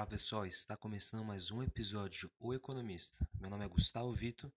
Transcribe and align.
Fala 0.00 0.08
pessoal, 0.08 0.46
está 0.46 0.78
começando 0.78 1.26
mais 1.26 1.50
um 1.50 1.62
episódio 1.62 2.32
O 2.40 2.54
Economista. 2.54 3.28
Meu 3.38 3.50
nome 3.50 3.66
é 3.66 3.68
Gustavo 3.68 4.10
Vito 4.14 4.50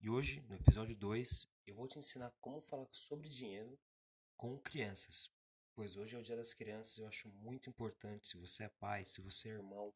e 0.00 0.08
hoje, 0.08 0.42
no 0.42 0.54
episódio 0.54 0.94
2, 0.94 1.48
eu 1.66 1.74
vou 1.74 1.88
te 1.88 1.98
ensinar 1.98 2.32
como 2.40 2.60
falar 2.60 2.86
sobre 2.92 3.28
dinheiro 3.28 3.76
com 4.36 4.56
crianças. 4.60 5.28
Pois 5.74 5.96
hoje 5.96 6.14
é 6.14 6.18
o 6.20 6.22
Dia 6.22 6.36
das 6.36 6.54
Crianças, 6.54 6.98
eu 6.98 7.08
acho 7.08 7.28
muito 7.30 7.68
importante, 7.68 8.28
se 8.28 8.36
você 8.36 8.62
é 8.62 8.68
pai, 8.68 9.04
se 9.04 9.20
você 9.20 9.48
é 9.48 9.52
irmão, 9.54 9.92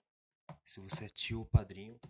se 0.67 0.81
você 0.81 1.05
é 1.05 1.09
tio 1.09 1.39
ou 1.39 1.47
padrinho, 1.47 2.01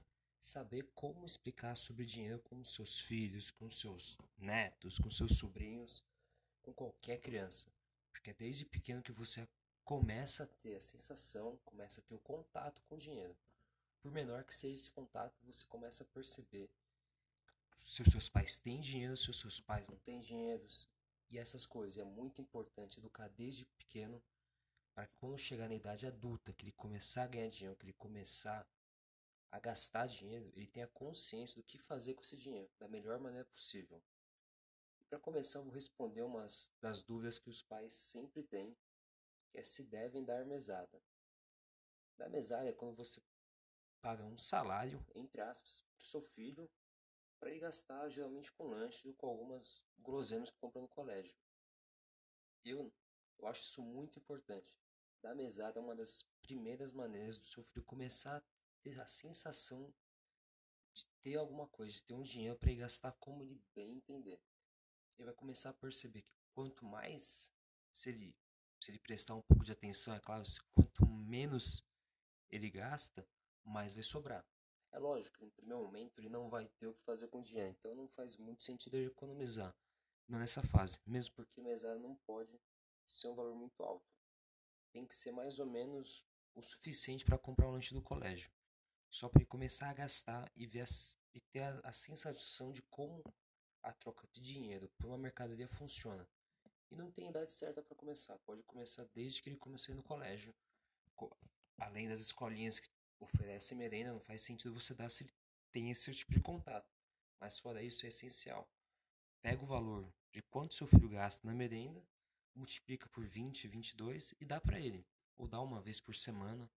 saber 0.41 0.91
como 0.95 1.27
explicar 1.27 1.77
sobre 1.77 2.06
dinheiro 2.06 2.41
com 2.41 2.65
seus 2.65 2.98
filhos, 2.98 3.51
com 3.51 3.70
seus 3.70 4.17
netos, 4.39 4.97
com 4.97 5.11
seus 5.11 5.37
sobrinhos, 5.37 6.03
com 6.62 6.73
qualquer 6.73 7.19
criança. 7.19 7.70
Porque 8.11 8.31
é 8.31 8.34
desde 8.34 8.65
pequeno 8.65 9.03
que 9.03 9.12
você 9.12 9.47
começa 9.91 10.45
a 10.45 10.47
ter 10.47 10.77
a 10.77 10.80
sensação, 10.80 11.59
começa 11.65 12.01
a 12.01 12.05
ter 12.05 12.15
o 12.15 12.21
contato 12.21 12.81
com 12.83 12.95
o 12.95 12.98
dinheiro. 12.98 13.37
Por 14.01 14.12
menor 14.12 14.45
que 14.45 14.55
seja 14.55 14.75
esse 14.75 14.91
contato, 14.93 15.35
você 15.45 15.67
começa 15.67 16.05
a 16.05 16.07
perceber 16.07 16.71
se 17.77 18.01
os 18.01 18.12
seus 18.12 18.29
pais 18.29 18.57
têm 18.57 18.81
dinheiro, 18.81 19.17
se 19.17 19.29
os 19.29 19.41
seus 19.41 19.59
pais 19.59 19.89
não 19.89 19.98
têm 19.98 20.21
dinheiro, 20.21 20.65
e 21.29 21.39
essas 21.39 21.67
coisas. 21.67 21.98
É 21.98 22.05
muito 22.05 22.41
importante 22.41 23.01
educar 23.01 23.27
desde 23.31 23.65
pequeno 23.65 24.23
para 24.95 25.09
que 25.09 25.17
quando 25.17 25.37
chegar 25.37 25.69
na 25.69 25.75
idade 25.75 26.07
adulta, 26.07 26.53
que 26.53 26.67
ele 26.67 26.73
começar 26.73 27.25
a 27.25 27.27
ganhar 27.27 27.48
dinheiro, 27.48 27.77
que 27.77 27.87
ele 27.87 27.93
começar 27.95 28.65
a 29.51 29.59
gastar 29.59 30.07
dinheiro, 30.07 30.53
ele 30.55 30.69
tenha 30.69 30.87
consciência 30.87 31.57
do 31.57 31.67
que 31.67 31.79
fazer 31.79 32.15
com 32.15 32.23
esse 32.23 32.36
dinheiro 32.36 32.70
da 32.79 32.86
melhor 32.86 33.19
maneira 33.19 33.45
possível. 33.47 34.01
Para 35.09 35.19
começar, 35.19 35.59
eu 35.59 35.64
vou 35.64 35.75
responder 35.75 36.23
umas 36.23 36.70
das 36.81 37.03
dúvidas 37.03 37.41
que 37.41 37.51
os 37.51 37.61
pais 37.61 37.92
sempre 37.92 38.45
têm 38.45 38.77
que 39.51 39.59
é 39.59 39.65
se 39.65 39.84
devem 39.84 40.25
dar 40.25 40.45
mesada. 40.45 41.03
Dar 42.17 42.29
mesada 42.29 42.69
é 42.69 42.73
quando 42.73 42.97
você 42.97 43.23
paga 44.01 44.25
um 44.25 44.39
salário, 44.39 45.05
entre 45.15 45.41
aspas, 45.41 45.83
para 45.97 46.05
seu 46.05 46.23
filho 46.23 46.70
para 47.41 47.51
ir 47.51 47.59
gastar 47.59 48.09
geralmente 48.11 48.53
com 48.53 48.65
lanche 48.65 49.09
ou 49.09 49.15
com 49.15 49.27
algumas 49.27 49.87
guloseimas 49.98 50.51
que 50.51 50.59
compra 50.59 50.83
no 50.83 50.89
colégio. 50.89 51.39
Eu, 52.65 52.92
eu 53.39 53.47
acho 53.47 53.62
isso 53.62 53.83
muito 53.83 54.19
importante. 54.19 54.79
Dar 55.23 55.34
mesada 55.34 55.79
é 55.79 55.83
uma 55.83 55.97
das 55.97 56.29
primeiras 56.42 56.92
maneiras 56.92 57.39
do 57.39 57.47
seu 57.47 57.64
filho 57.64 57.85
começar 57.85 58.37
a 58.37 58.45
ter 58.83 59.01
a 59.01 59.07
sensação 59.07 59.92
de 60.92 61.07
ter 61.23 61.37
alguma 61.37 61.67
coisa, 61.69 61.95
de 61.95 62.03
ter 62.03 62.14
um 62.14 62.23
dinheiro 62.23 62.59
para 62.59 62.70
ir 62.70 62.77
gastar 62.77 63.12
como 63.12 63.42
ele 63.42 63.59
bem 63.75 63.97
entender. 63.97 64.41
Ele 65.17 65.27
vai 65.27 65.35
começar 65.35 65.70
a 65.70 65.75
perceber 65.75 66.23
que 66.23 66.35
quanto 66.53 66.85
mais 66.85 67.53
se 67.92 68.11
ele 68.11 68.37
se 68.81 68.91
ele 68.91 68.98
prestar 68.98 69.34
um 69.34 69.42
pouco 69.42 69.64
de 69.64 69.73
atenção, 69.73 70.14
é 70.14 70.20
claro, 70.20 70.42
quanto 70.73 71.06
menos 71.06 71.84
ele 72.50 72.70
gasta, 72.70 73.28
mais 73.64 73.95
vai 73.95 74.03
sobrar. 74.03 74.45
É 74.92 74.98
lógico 74.98 75.39
que 75.39 75.45
no 75.45 75.50
primeiro 75.53 75.84
momento 75.84 76.19
ele 76.19 76.28
não 76.28 76.48
vai 76.48 76.69
ter 76.78 76.86
o 76.86 76.95
que 76.95 77.05
fazer 77.05 77.28
com 77.28 77.39
o 77.39 77.42
dinheiro, 77.42 77.70
então 77.70 77.95
não 77.95 78.08
faz 78.08 78.36
muito 78.36 78.62
sentido 78.62 78.97
ele 78.97 79.06
economizar. 79.06 79.75
Não 80.27 80.39
nessa 80.39 80.62
fase, 80.62 80.98
mesmo 81.06 81.34
porque 81.34 81.61
mesada 81.61 81.98
não 81.98 82.17
pode 82.27 82.61
ser 83.06 83.28
um 83.28 83.34
valor 83.34 83.55
muito 83.55 83.83
alto. 83.83 84.06
Tem 84.92 85.06
que 85.06 85.14
ser 85.14 85.31
mais 85.31 85.58
ou 85.58 85.67
menos 85.67 86.27
o 86.55 86.62
suficiente 86.62 87.25
para 87.25 87.39
comprar 87.39 87.69
o 87.69 87.73
lanche 87.73 87.95
do 87.95 88.03
colégio. 88.03 88.51
Só 89.11 89.28
para 89.28 89.41
ele 89.41 89.48
começar 89.48 89.91
a 89.91 89.95
gastar 89.95 90.51
e, 90.56 90.67
ver 90.67 90.83
a, 90.83 90.86
e 91.34 91.41
ter 91.41 91.62
a, 91.62 91.81
a 91.84 91.92
sensação 91.92 92.73
de 92.73 92.83
como 92.83 93.23
a 93.83 93.92
troca 93.92 94.27
de 94.28 94.41
dinheiro 94.41 94.89
por 94.97 95.06
uma 95.06 95.19
mercadoria 95.19 95.69
funciona. 95.69 96.28
E 96.90 96.96
não 96.96 97.11
tem 97.11 97.28
idade 97.28 97.52
certa 97.52 97.83
para 97.83 97.95
começar. 97.95 98.39
Pode 98.40 98.62
começar 98.64 99.05
desde 99.14 99.40
que 99.40 99.48
ele 99.48 99.56
comecei 99.56 99.95
no 99.95 100.02
colégio. 100.02 100.55
Além 101.78 102.08
das 102.08 102.20
escolinhas 102.20 102.78
que 102.78 102.89
oferecem 103.20 103.78
merenda, 103.78 104.12
não 104.12 104.20
faz 104.20 104.42
sentido 104.42 104.74
você 104.74 104.95
dar 104.95 105.08
se 105.08 105.24
ele 105.24 105.33
tem 105.70 105.90
esse 105.90 106.12
tipo 106.14 106.33
de 106.33 106.40
contato. 106.40 106.90
Mas 107.39 107.58
fora 107.58 107.83
isso, 107.83 108.05
é 108.05 108.08
essencial. 108.08 108.68
Pega 109.40 109.62
o 109.62 109.67
valor 109.67 110.12
de 110.33 110.42
quanto 110.42 110.74
seu 110.74 110.86
filho 110.86 111.08
gasta 111.08 111.46
na 111.46 111.55
merenda, 111.55 112.05
multiplica 112.55 113.08
por 113.08 113.24
20, 113.24 113.68
22 113.68 114.34
e 114.40 114.45
dá 114.45 114.61
para 114.61 114.79
ele. 114.79 115.06
Ou 115.39 115.48
dá 115.48 115.61
uma 115.61 115.80
vez 115.80 116.00
por 116.00 116.14
semana, 116.14 116.70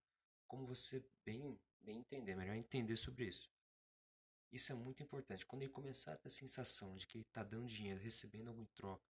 como 0.47 0.65
você 0.65 1.03
bem, 1.25 1.59
bem 1.81 1.99
entender. 1.99 2.35
Melhor 2.35 2.55
entender 2.55 2.95
sobre 2.95 3.25
isso. 3.25 3.51
Isso 4.51 4.71
é 4.71 4.75
muito 4.75 5.01
importante. 5.01 5.45
Quando 5.45 5.63
ele 5.63 5.71
começar 5.71 6.13
a 6.13 6.17
ter 6.17 6.27
a 6.27 6.31
sensação 6.31 6.95
de 6.95 7.07
que 7.07 7.17
ele 7.17 7.25
está 7.25 7.43
dando 7.43 7.67
dinheiro, 7.67 7.99
recebendo 7.99 8.49
algo 8.49 8.61
em 8.61 8.67
troca, 8.67 9.12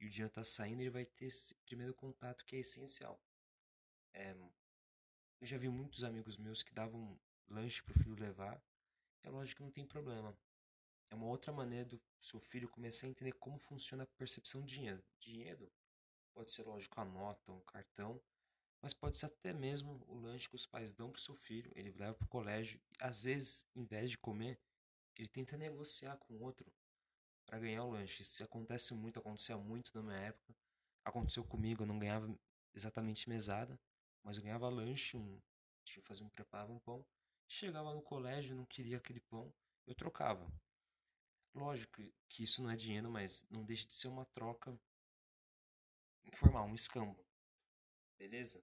e 0.00 0.06
o 0.06 0.10
dinheiro 0.10 0.30
está 0.30 0.42
saindo, 0.42 0.80
ele 0.80 0.90
vai 0.90 1.04
ter 1.04 1.26
esse 1.26 1.54
primeiro 1.66 1.94
contato 1.94 2.44
que 2.46 2.56
é 2.56 2.60
essencial. 2.60 3.20
É, 4.14 4.34
eu 5.40 5.46
já 5.46 5.58
vi 5.58 5.68
muitos 5.68 6.02
amigos 6.02 6.36
meus 6.36 6.62
que 6.62 6.72
davam 6.72 7.18
lanche 7.48 7.82
para 7.82 7.92
o 7.92 7.98
filho 7.98 8.14
levar. 8.14 8.62
É 9.22 9.30
lógico 9.30 9.58
que 9.58 9.62
não 9.62 9.70
tem 9.70 9.86
problema. 9.86 10.36
É 11.10 11.14
uma 11.14 11.26
outra 11.26 11.52
maneira 11.52 11.84
do 11.84 12.00
seu 12.18 12.40
filho 12.40 12.68
começar 12.68 13.06
a 13.06 13.10
entender 13.10 13.32
como 13.32 13.58
funciona 13.58 14.04
a 14.04 14.06
percepção 14.06 14.62
de 14.62 14.74
dinheiro. 14.74 15.04
Dinheiro 15.18 15.70
pode 16.32 16.50
ser, 16.50 16.62
lógico, 16.62 17.00
a 17.00 17.04
nota, 17.04 17.52
um 17.52 17.60
cartão, 17.60 18.22
mas 18.80 18.94
pode 18.94 19.18
ser 19.18 19.26
até 19.26 19.52
mesmo 19.52 20.02
o 20.08 20.14
lanche 20.14 20.48
que 20.48 20.54
os 20.54 20.66
pais 20.66 20.92
dão 20.92 21.10
para 21.10 21.18
o 21.18 21.22
seu 21.22 21.34
filho. 21.34 21.70
Ele 21.74 21.92
leva 21.92 22.14
para 22.14 22.24
o 22.24 22.28
colégio. 22.28 22.80
E, 22.90 22.96
às 23.00 23.24
vezes, 23.24 23.66
em 23.74 23.84
vez 23.84 24.10
de 24.10 24.16
comer, 24.16 24.58
ele 25.16 25.28
tenta 25.28 25.56
negociar 25.56 26.16
com 26.16 26.38
outro 26.38 26.72
para 27.50 27.58
ganhar 27.58 27.82
o 27.82 27.90
lanche. 27.90 28.22
Isso 28.22 28.44
acontece 28.44 28.94
muito, 28.94 29.18
acontecia 29.18 29.58
muito 29.58 29.90
na 29.92 30.02
minha 30.02 30.18
época. 30.18 30.54
Aconteceu 31.04 31.44
comigo, 31.44 31.82
eu 31.82 31.86
não 31.86 31.98
ganhava 31.98 32.32
exatamente 32.72 33.28
mesada, 33.28 33.76
mas 34.22 34.36
eu 34.36 34.42
ganhava 34.44 34.68
lanche, 34.68 35.16
um, 35.16 35.42
tinha 35.84 36.00
que 36.00 36.06
fazer 36.06 36.22
um 36.22 36.28
preparava 36.28 36.72
um 36.72 36.78
pão. 36.78 37.04
Chegava 37.48 37.92
no 37.92 38.02
colégio, 38.02 38.54
não 38.54 38.64
queria 38.64 38.98
aquele 38.98 39.18
pão, 39.18 39.52
eu 39.84 39.96
trocava. 39.96 40.48
Lógico 41.52 42.00
que 42.28 42.44
isso 42.44 42.62
não 42.62 42.70
é 42.70 42.76
dinheiro, 42.76 43.10
mas 43.10 43.44
não 43.50 43.64
deixa 43.64 43.88
de 43.88 43.94
ser 43.94 44.06
uma 44.06 44.24
troca 44.26 44.78
informal, 46.24 46.66
um 46.66 46.74
escambo. 46.76 47.18
Beleza? 48.16 48.62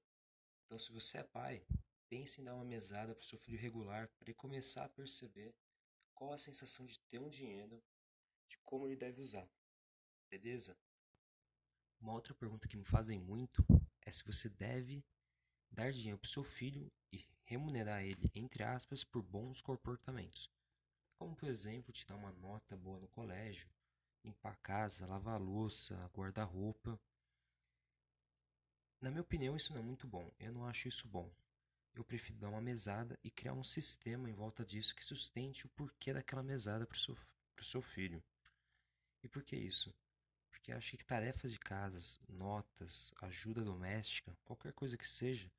Então, 0.65 0.79
se 0.79 0.93
você 0.93 1.17
é 1.17 1.23
pai, 1.23 1.67
pense 2.07 2.39
em 2.39 2.45
dar 2.45 2.55
uma 2.55 2.63
mesada 2.63 3.13
para 3.13 3.21
o 3.21 3.27
seu 3.27 3.37
filho 3.37 3.59
regular 3.59 4.07
para 4.07 4.23
ele 4.23 4.33
começar 4.33 4.85
a 4.85 4.89
perceber 4.89 5.53
qual 6.13 6.31
a 6.31 6.37
sensação 6.37 6.85
de 6.85 6.97
ter 7.01 7.19
um 7.19 7.27
dinheiro 7.27 7.83
de 8.47 8.57
como 8.59 8.87
ele 8.87 8.95
deve 8.95 9.21
usar. 9.21 9.47
Beleza? 10.29 10.77
Uma 11.99 12.13
outra 12.13 12.33
pergunta 12.33 12.67
que 12.67 12.77
me 12.77 12.85
fazem 12.85 13.19
muito 13.19 13.65
é 14.01 14.11
se 14.11 14.23
você 14.23 14.49
deve 14.49 15.03
dar 15.71 15.91
dinheiro 15.91 16.19
para 16.19 16.29
seu 16.29 16.43
filho 16.43 16.91
e 17.11 17.25
remunerar 17.43 18.03
ele, 18.03 18.31
entre 18.35 18.63
aspas, 18.63 19.03
por 19.03 19.21
bons 19.23 19.61
comportamentos. 19.61 20.51
Como, 21.17 21.35
por 21.35 21.49
exemplo, 21.49 21.91
te 21.91 22.05
dar 22.05 22.15
uma 22.15 22.31
nota 22.31 22.77
boa 22.77 22.99
no 22.99 23.07
colégio, 23.07 23.69
limpar 24.23 24.53
a 24.53 24.57
casa, 24.57 25.07
lavar 25.07 25.35
a 25.35 25.43
louça, 25.43 25.95
guardar 26.13 26.47
roupa. 26.47 26.99
Na 29.01 29.09
minha 29.09 29.21
opinião, 29.21 29.55
isso 29.55 29.73
não 29.73 29.79
é 29.79 29.83
muito 29.83 30.07
bom. 30.07 30.31
Eu 30.39 30.51
não 30.51 30.65
acho 30.65 30.87
isso 30.87 31.07
bom. 31.07 31.31
Eu 31.95 32.03
prefiro 32.03 32.37
dar 32.37 32.49
uma 32.49 32.61
mesada 32.61 33.19
e 33.23 33.31
criar 33.31 33.53
um 33.53 33.63
sistema 33.63 34.29
em 34.29 34.33
volta 34.33 34.63
disso 34.63 34.95
que 34.95 35.03
sustente 35.03 35.65
o 35.65 35.69
porquê 35.69 36.13
daquela 36.13 36.43
mesada 36.43 36.85
para 36.85 36.95
o 36.95 36.99
seu, 36.99 37.17
seu 37.61 37.81
filho. 37.81 38.23
E 39.23 39.27
por 39.27 39.43
que 39.43 39.55
isso? 39.55 39.93
Porque 40.49 40.71
acho 40.71 40.97
que 40.97 41.05
tarefas 41.05 41.51
de 41.51 41.59
casas, 41.59 42.19
notas, 42.27 43.13
ajuda 43.21 43.63
doméstica, 43.63 44.37
qualquer 44.43 44.73
coisa 44.73 44.97
que 44.97 45.07
seja, 45.07 45.51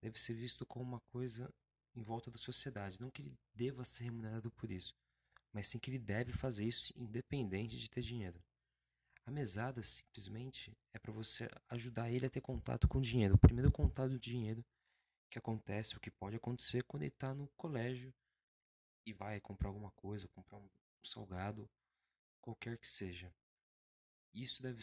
deve 0.00 0.18
ser 0.18 0.34
visto 0.34 0.66
como 0.66 0.84
uma 0.84 1.00
coisa 1.00 1.52
em 1.94 2.02
volta 2.02 2.30
da 2.30 2.38
sociedade. 2.38 3.00
Não 3.00 3.10
que 3.10 3.22
ele 3.22 3.38
deva 3.54 3.84
ser 3.84 4.04
remunerado 4.04 4.50
por 4.50 4.70
isso, 4.70 4.94
mas 5.52 5.66
sim 5.66 5.78
que 5.78 5.90
ele 5.90 5.98
deve 5.98 6.32
fazer 6.32 6.64
isso 6.64 6.92
independente 6.96 7.78
de 7.78 7.90
ter 7.90 8.02
dinheiro. 8.02 8.42
A 9.26 9.30
mesada 9.30 9.82
simplesmente 9.82 10.76
é 10.92 10.98
para 10.98 11.12
você 11.12 11.48
ajudar 11.68 12.10
ele 12.10 12.26
a 12.26 12.30
ter 12.30 12.40
contato 12.40 12.88
com 12.88 12.98
o 12.98 13.02
dinheiro. 13.02 13.34
O 13.34 13.38
primeiro 13.38 13.70
contato 13.70 14.10
do 14.10 14.18
dinheiro 14.18 14.64
que 15.30 15.38
acontece, 15.38 15.96
o 15.96 16.00
que 16.00 16.10
pode 16.10 16.36
acontecer 16.36 16.82
quando 16.84 17.04
ele 17.04 17.12
está 17.12 17.32
no 17.32 17.46
colégio 17.56 18.12
e 19.06 19.12
vai 19.12 19.40
comprar 19.40 19.68
alguma 19.68 19.90
coisa, 19.92 20.26
comprar 20.28 20.58
um 20.58 20.68
salgado 21.02 21.70
qualquer 22.40 22.78
que 22.78 22.88
seja. 22.88 23.32
Isso 24.32 24.62
deve, 24.62 24.80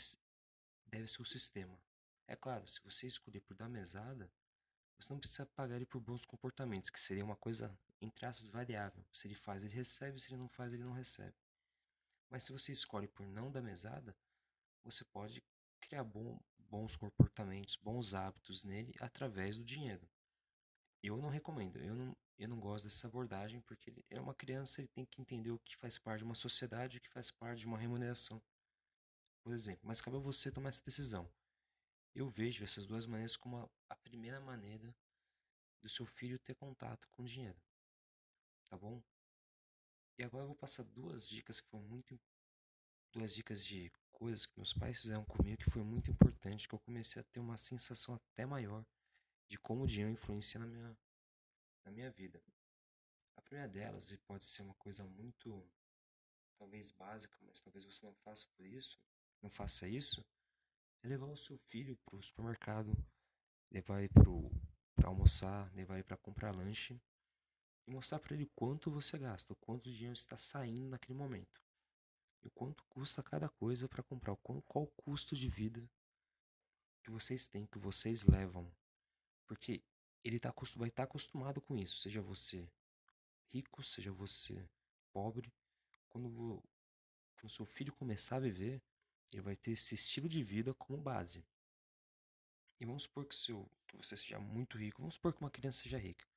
deve 0.85 1.07
ser 1.07 1.21
o 1.21 1.25
sistema. 1.25 1.79
É 2.27 2.35
claro, 2.35 2.67
se 2.67 2.81
você 2.83 3.07
escolher 3.07 3.41
por 3.41 3.55
dar 3.55 3.69
mesada, 3.69 4.31
você 4.99 5.13
não 5.13 5.19
precisa 5.19 5.45
pagar 5.45 5.75
ele 5.75 5.85
por 5.85 6.01
bons 6.01 6.25
comportamentos, 6.25 6.89
que 6.89 6.99
seria 6.99 7.23
uma 7.23 7.35
coisa, 7.35 7.77
entre 8.01 8.25
aspas, 8.25 8.49
variável. 8.49 9.05
Se 9.13 9.27
ele 9.27 9.35
faz, 9.35 9.63
ele 9.63 9.75
recebe, 9.75 10.19
se 10.19 10.29
ele 10.29 10.37
não 10.37 10.49
faz, 10.49 10.73
ele 10.73 10.83
não 10.83 10.93
recebe. 10.93 11.35
Mas 12.29 12.43
se 12.43 12.51
você 12.51 12.71
escolhe 12.71 13.07
por 13.07 13.25
não 13.25 13.51
dar 13.51 13.61
mesada, 13.61 14.15
você 14.83 15.05
pode 15.05 15.43
criar 15.79 16.03
bom, 16.03 16.39
bons 16.57 16.95
comportamentos, 16.95 17.75
bons 17.77 18.13
hábitos 18.13 18.63
nele 18.63 18.93
através 18.99 19.57
do 19.57 19.63
dinheiro. 19.63 20.09
Eu 21.07 21.15
não 21.15 21.29
recomendo, 21.29 21.77
eu 21.79 21.95
não, 21.95 22.17
eu 22.37 22.49
não 22.49 22.59
gosto 22.59 22.83
dessa 22.83 23.07
abordagem 23.07 23.61
porque 23.61 23.89
ele 23.89 24.05
é 24.09 24.19
uma 24.19 24.35
criança, 24.35 24.81
ele 24.81 24.89
tem 24.89 25.05
que 25.05 25.21
entender 25.21 25.51
o 25.51 25.59
que 25.59 25.77
faz 25.77 25.97
parte 25.97 26.19
de 26.19 26.25
uma 26.25 26.35
sociedade, 26.35 26.97
o 26.97 27.01
que 27.01 27.07
faz 27.07 27.31
parte 27.31 27.59
de 27.59 27.65
uma 27.65 27.77
remuneração, 27.77 28.43
por 29.41 29.53
exemplo. 29.53 29.87
Mas 29.87 30.01
cabe 30.01 30.17
a 30.17 30.19
você 30.19 30.51
tomar 30.51 30.67
essa 30.67 30.83
decisão. 30.83 31.31
Eu 32.13 32.29
vejo 32.29 32.61
essas 32.61 32.85
duas 32.85 33.05
maneiras 33.05 33.37
como 33.37 33.55
a, 33.57 33.69
a 33.89 33.95
primeira 33.95 34.41
maneira 34.41 34.93
do 35.81 35.87
seu 35.87 36.05
filho 36.05 36.37
ter 36.39 36.55
contato 36.55 37.07
com 37.11 37.23
dinheiro. 37.23 37.57
Tá 38.69 38.77
bom? 38.77 39.01
E 40.17 40.23
agora 40.25 40.43
eu 40.43 40.47
vou 40.47 40.57
passar 40.57 40.83
duas 40.83 41.29
dicas 41.29 41.61
que 41.61 41.69
foram 41.69 41.85
muito 41.85 42.19
duas 43.13 43.33
dicas 43.33 43.63
de 43.63 43.89
coisas 44.11 44.45
que 44.45 44.57
meus 44.57 44.73
pais 44.73 44.99
fizeram 44.99 45.23
comigo 45.23 45.63
que 45.63 45.71
foi 45.71 45.83
muito 45.83 46.11
importante, 46.11 46.67
que 46.67 46.75
eu 46.75 46.79
comecei 46.79 47.21
a 47.21 47.25
ter 47.25 47.39
uma 47.39 47.57
sensação 47.57 48.15
até 48.15 48.45
maior 48.45 48.85
de 49.47 49.57
como 49.57 49.83
o 49.83 49.87
dinheiro 49.87 50.11
influencia 50.11 50.59
na 50.59 50.67
minha 50.67 50.97
na 51.85 51.91
minha 51.91 52.11
vida. 52.11 52.43
A 53.37 53.41
primeira 53.41 53.69
delas, 53.69 54.11
e 54.11 54.17
pode 54.17 54.43
ser 54.45 54.61
uma 54.61 54.73
coisa 54.75 55.05
muito 55.05 55.65
talvez 56.57 56.91
básica, 56.91 57.37
mas 57.43 57.61
talvez 57.61 57.85
você 57.85 58.05
não 58.05 58.13
faça 58.15 58.45
por 58.57 58.65
isso, 58.65 58.99
não 59.41 59.49
faça 59.49 59.87
isso, 59.87 60.25
é 61.03 61.07
levar 61.07 61.27
o 61.27 61.37
seu 61.37 61.57
filho 61.57 61.95
para 61.97 62.15
o 62.15 62.21
supermercado, 62.21 62.91
levar 63.71 63.99
ele 63.99 64.09
para 64.95 65.07
almoçar, 65.07 65.73
levar 65.73 65.95
ele 65.95 66.03
para 66.03 66.17
comprar 66.17 66.53
lanche 66.53 66.99
e 67.85 67.91
mostrar 67.91 68.19
para 68.19 68.33
ele 68.33 68.47
quanto 68.55 68.91
você 68.91 69.17
gasta, 69.17 69.53
o 69.53 69.55
quanto 69.55 69.91
dinheiro 69.91 70.13
está 70.13 70.37
saindo 70.37 70.89
naquele 70.89 71.17
momento. 71.17 71.63
E 72.43 72.47
o 72.47 72.51
quanto 72.51 72.83
custa 72.85 73.23
cada 73.23 73.47
coisa 73.47 73.87
para 73.87 74.03
comprar, 74.03 74.35
qual, 74.37 74.61
qual 74.63 74.85
o 74.85 74.91
custo 75.03 75.35
de 75.35 75.47
vida 75.47 75.89
que 77.03 77.11
vocês 77.11 77.47
têm, 77.47 77.65
que 77.65 77.79
vocês 77.79 78.23
levam. 78.23 78.69
Porque 79.47 79.81
ele 80.23 80.39
tá, 80.39 80.53
vai 80.75 80.89
estar 80.89 81.03
tá 81.03 81.09
acostumado 81.09 81.61
com 81.61 81.77
isso, 81.77 81.97
seja 81.97 82.21
você 82.21 82.69
rico, 83.47 83.81
seja 83.81 84.11
você 84.11 84.69
pobre. 85.11 85.51
Quando, 86.09 86.61
quando 87.35 87.49
seu 87.49 87.65
filho 87.65 87.93
começar 87.93 88.37
a 88.37 88.41
viver, 88.41 88.81
ele 89.31 89.41
vai 89.41 89.55
ter 89.55 89.71
esse 89.71 89.95
estilo 89.95 90.27
de 90.27 90.43
vida 90.43 90.73
como 90.73 91.01
base. 91.01 91.45
E 92.79 92.85
vamos 92.85 93.03
supor 93.03 93.25
que, 93.25 93.35
seu, 93.35 93.69
que 93.87 93.97
você 93.97 94.15
seja 94.15 94.39
muito 94.39 94.77
rico, 94.77 95.01
vamos 95.01 95.15
supor 95.15 95.33
que 95.33 95.41
uma 95.41 95.49
criança 95.49 95.83
seja 95.83 95.97
rica. 95.97 96.27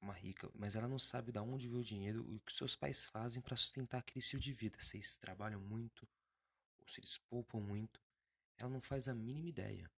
Uma 0.00 0.14
rica, 0.14 0.50
mas 0.54 0.74
ela 0.74 0.88
não 0.88 0.98
sabe 0.98 1.30
de 1.30 1.38
onde 1.38 1.68
veio 1.68 1.80
o 1.80 1.84
dinheiro 1.84 2.26
e 2.28 2.36
o 2.36 2.40
que 2.40 2.52
seus 2.52 2.74
pais 2.74 3.06
fazem 3.06 3.40
para 3.40 3.56
sustentar 3.56 3.98
aquele 3.98 4.18
estilo 4.18 4.42
de 4.42 4.52
vida. 4.52 4.80
Se 4.80 4.96
eles 4.96 5.16
trabalham 5.16 5.60
muito, 5.60 6.08
ou 6.80 6.88
se 6.88 7.00
eles 7.00 7.18
poupam 7.18 7.60
muito, 7.60 8.00
ela 8.58 8.70
não 8.70 8.80
faz 8.80 9.08
a 9.08 9.14
mínima 9.14 9.48
ideia. 9.48 9.90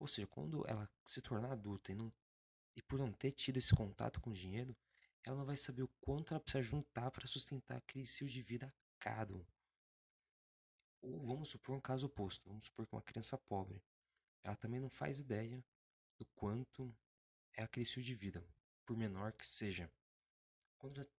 Ou 0.00 0.08
seja, 0.08 0.26
quando 0.26 0.66
ela 0.66 0.90
se 1.04 1.20
tornar 1.20 1.52
adulta 1.52 1.92
e, 1.92 1.94
não, 1.94 2.10
e 2.74 2.80
por 2.82 2.98
não 2.98 3.12
ter 3.12 3.32
tido 3.32 3.58
esse 3.58 3.74
contato 3.74 4.20
com 4.20 4.30
o 4.30 4.34
dinheiro, 4.34 4.74
ela 5.22 5.36
não 5.36 5.44
vai 5.44 5.58
saber 5.58 5.82
o 5.82 5.88
quanto 6.00 6.32
ela 6.32 6.40
precisa 6.40 6.62
juntar 6.62 7.10
para 7.10 7.26
sustentar 7.26 7.76
aquele 7.76 8.04
estilo 8.04 8.30
de 8.30 8.42
vida 8.42 8.74
caro. 8.98 9.46
Ou 11.02 11.26
vamos 11.26 11.50
supor 11.50 11.76
um 11.76 11.80
caso 11.80 12.06
oposto, 12.06 12.48
vamos 12.48 12.64
supor 12.64 12.86
que 12.86 12.94
uma 12.94 13.02
criança 13.02 13.36
pobre, 13.36 13.82
ela 14.42 14.56
também 14.56 14.80
não 14.80 14.88
faz 14.88 15.20
ideia 15.20 15.62
do 16.18 16.24
quanto 16.34 16.94
é 17.52 17.62
aquele 17.62 17.84
estilo 17.84 18.04
de 18.04 18.14
vida, 18.14 18.42
por 18.86 18.96
menor 18.96 19.32
que 19.32 19.46
seja. 19.46 19.90
Quando 20.78 21.00
ela 21.00 21.10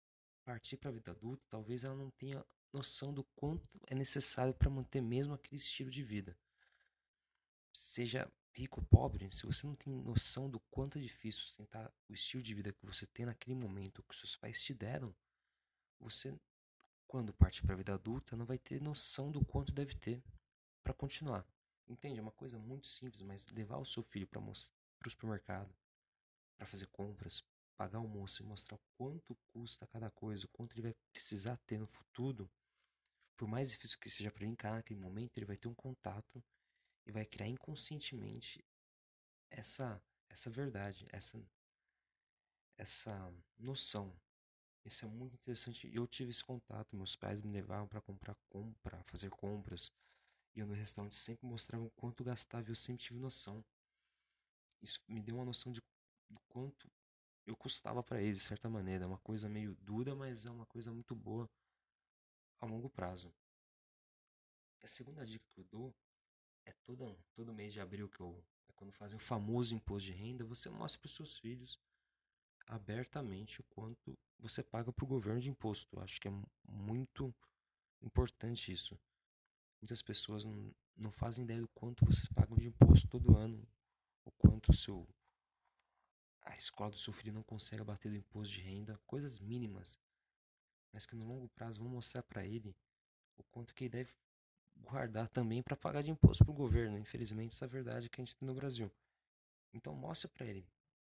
partir 0.44 0.78
para 0.78 0.90
a 0.90 0.94
vida 0.94 1.12
adulta, 1.12 1.44
talvez 1.50 1.84
ela 1.84 1.96
não 1.96 2.10
tenha 2.10 2.44
noção 2.74 3.14
do 3.14 3.24
quanto 3.36 3.80
é 3.86 3.94
necessário 3.94 4.54
para 4.56 4.70
manter 4.70 5.02
mesmo 5.02 5.34
aquele 5.34 5.58
estilo 5.58 5.92
de 5.92 6.04
vida. 6.04 6.36
Seja 7.72 8.32
rico 8.54 8.84
pobre, 8.86 9.32
se 9.32 9.46
você 9.46 9.66
não 9.66 9.76
tem 9.76 9.94
noção 9.94 10.50
do 10.50 10.60
quanto 10.72 10.98
é 10.98 11.02
difícil 11.02 11.42
sustentar 11.42 11.92
o 12.10 12.14
estilo 12.14 12.44
de 12.44 12.54
vida 12.54 12.74
que 12.74 12.86
você 12.86 13.06
tem 13.08 13.26
naquele 13.26 13.56
momento, 13.56 14.04
que 14.04 14.16
seus 14.16 14.36
pais 14.36 14.62
te 14.62 14.74
deram, 14.74 15.16
você 16.00 16.38
quando 17.08 17.34
partir 17.34 17.64
para 17.64 17.74
a 17.74 17.78
vida 17.78 17.94
adulta, 17.94 18.38
não 18.38 18.46
vai 18.46 18.58
ter 18.58 18.82
noção 18.82 19.30
do 19.30 19.44
quanto 19.44 19.74
deve 19.74 19.94
ter 19.94 20.24
para 20.82 20.94
continuar. 20.94 21.46
Entende? 21.86 22.20
É 22.20 22.22
uma 22.22 22.32
coisa 22.32 22.58
muito 22.58 22.88
simples, 22.88 23.22
mas 23.22 23.46
levar 23.48 23.78
o 23.78 23.86
seu 23.86 24.02
filho 24.02 24.26
para 24.26 24.40
o 24.40 25.10
supermercado, 25.10 25.76
para 26.58 26.66
fazer 26.66 26.86
compras, 26.88 27.44
pagar 27.76 27.98
almoço 27.98 28.42
e 28.42 28.46
mostrar 28.46 28.80
quanto 28.98 29.36
custa 29.52 29.86
cada 29.88 30.10
coisa, 30.10 30.48
quanto 30.54 30.74
ele 30.74 30.84
vai 30.84 30.96
precisar 31.12 31.58
ter 31.66 31.78
no 31.78 31.88
futuro, 31.88 32.50
por 33.36 33.46
mais 33.46 33.72
difícil 33.72 34.00
que 34.00 34.10
seja 34.10 34.32
para 34.32 34.44
ele 34.44 34.54
encarar 34.54 34.76
naquele 34.76 35.00
momento, 35.00 35.36
ele 35.36 35.46
vai 35.46 35.58
ter 35.58 35.68
um 35.68 35.76
contato 35.76 36.42
e 37.06 37.12
vai 37.12 37.26
criar 37.26 37.48
inconscientemente 37.48 38.64
essa 39.50 40.02
essa 40.30 40.50
verdade, 40.50 41.06
essa 41.12 41.42
essa 42.78 43.34
noção 43.60 44.16
isso 44.84 45.06
é 45.06 45.08
muito 45.08 45.36
interessante. 45.36 45.90
Eu 45.94 46.08
tive 46.08 46.32
esse 46.32 46.44
contato. 46.44 46.96
Meus 46.96 47.16
pais 47.16 47.42
me 47.42 47.52
levavam 47.52 47.88
para 47.88 48.02
comprar, 48.02 48.36
compra, 48.50 49.04
fazer 49.04 49.30
compras. 49.30 49.92
E 50.56 50.60
eu 50.60 50.68
no 50.68 50.74
restaurante 50.74 51.16
sempre 51.16 51.46
mostrava 51.46 51.84
o 51.84 51.92
quanto 51.92 52.24
gastava. 52.24 52.68
E 52.68 52.72
eu 52.72 52.76
sempre 52.76 53.04
tive 53.04 53.20
noção. 53.20 53.64
Isso 54.82 55.00
me 55.08 55.22
deu 55.22 55.36
uma 55.36 55.46
noção 55.46 55.72
de 55.72 55.82
do 56.30 56.40
quanto 56.48 56.90
eu 57.46 57.58
custava 57.58 58.02
para 58.02 58.22
eles, 58.22 58.40
de 58.40 58.46
certa 58.46 58.70
maneira. 58.70 59.04
É 59.04 59.08
uma 59.08 59.20
coisa 59.20 59.50
meio 59.50 59.76
dura, 59.76 60.16
mas 60.16 60.46
é 60.46 60.50
uma 60.50 60.66
coisa 60.66 60.92
muito 60.92 61.14
boa 61.14 61.50
a 62.60 62.66
longo 62.66 62.90
prazo. 62.90 63.34
A 64.82 64.88
segunda 64.88 65.26
dica 65.26 65.46
que 65.50 65.60
eu 65.60 65.64
dou 65.66 65.94
é 66.66 66.72
todo, 66.84 67.18
todo 67.34 67.54
mês 67.54 67.74
de 67.74 67.80
abril 67.80 68.10
que 68.10 68.20
eu 68.20 68.44
é 68.68 68.74
quando 68.74 68.92
fazem 68.92 69.18
o 69.18 69.20
famoso 69.20 69.76
imposto 69.76 70.12
de 70.12 70.14
renda, 70.14 70.44
você 70.44 70.70
mostra 70.70 71.00
para 71.00 71.08
os 71.08 71.16
seus 71.16 71.38
filhos 71.38 71.80
abertamente 72.68 73.60
o 73.60 73.64
quanto 73.66 74.18
você 74.40 74.64
paga 74.64 74.92
para 74.92 75.06
o 75.06 75.08
governo 75.08 75.40
de 75.40 75.50
imposto. 75.50 76.00
Acho 76.00 76.20
que 76.20 76.28
é 76.28 76.32
muito 76.68 77.34
importante 78.02 78.72
isso. 78.72 79.00
Muitas 79.82 80.02
pessoas 80.02 80.46
não, 80.46 80.74
não 80.96 81.12
fazem 81.12 81.44
ideia 81.44 81.60
do 81.60 81.68
quanto 81.70 82.06
vocês 82.06 82.28
pagam 82.30 82.58
de 82.58 82.68
imposto 82.68 83.08
todo 83.08 83.36
ano, 83.36 83.68
o 84.26 84.32
quanto 84.32 84.70
o 84.70 84.74
seu 84.74 85.08
a 86.44 86.58
escola 86.58 86.90
do 86.90 86.98
seu 86.98 87.14
filho 87.14 87.34
não 87.34 87.44
consegue 87.44 87.82
abater 87.82 88.12
do 88.12 88.18
imposto 88.18 88.54
de 88.54 88.62
renda, 88.62 89.00
coisas 89.06 89.40
mínimas, 89.40 89.98
mas 90.92 91.06
que 91.06 91.16
no 91.16 91.26
longo 91.26 91.48
prazo 91.50 91.80
vão 91.80 91.90
mostrar 91.90 92.24
para 92.24 92.46
ele 92.46 92.76
o 93.38 93.44
quanto 93.44 93.74
que 93.74 93.84
ele 93.84 93.90
deve 93.90 94.14
guardar 94.82 95.30
também 95.30 95.62
para 95.62 95.76
pagar 95.76 96.02
de 96.02 96.12
imposto 96.12 96.44
para 96.44 96.52
o 96.52 96.56
governo. 96.56 96.98
Infelizmente, 96.98 97.54
essa 97.54 97.66
é 97.66 97.68
a 97.68 97.70
verdade 97.70 98.10
que 98.10 98.22
a 98.22 98.24
gente 98.24 98.36
tem 98.36 98.48
no 98.48 98.54
Brasil. 98.54 98.92
Então 99.74 99.96
mostre 99.96 100.28
para 100.30 100.46
ele 100.46 100.68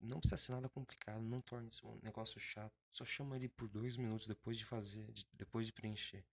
não 0.03 0.19
precisa 0.19 0.37
ser 0.37 0.51
nada 0.51 0.69
complicado, 0.69 1.21
não 1.21 1.41
torne 1.41 1.69
isso 1.69 1.87
um 1.87 1.99
negócio 2.03 2.39
chato. 2.39 2.73
Só 2.91 3.05
chama 3.05 3.35
ele 3.37 3.47
por 3.47 3.69
dois 3.69 3.95
minutos 3.95 4.27
depois 4.27 4.57
de 4.57 4.65
fazer, 4.65 5.09
de, 5.11 5.25
depois 5.33 5.65
de 5.65 5.71
preencher 5.71 6.25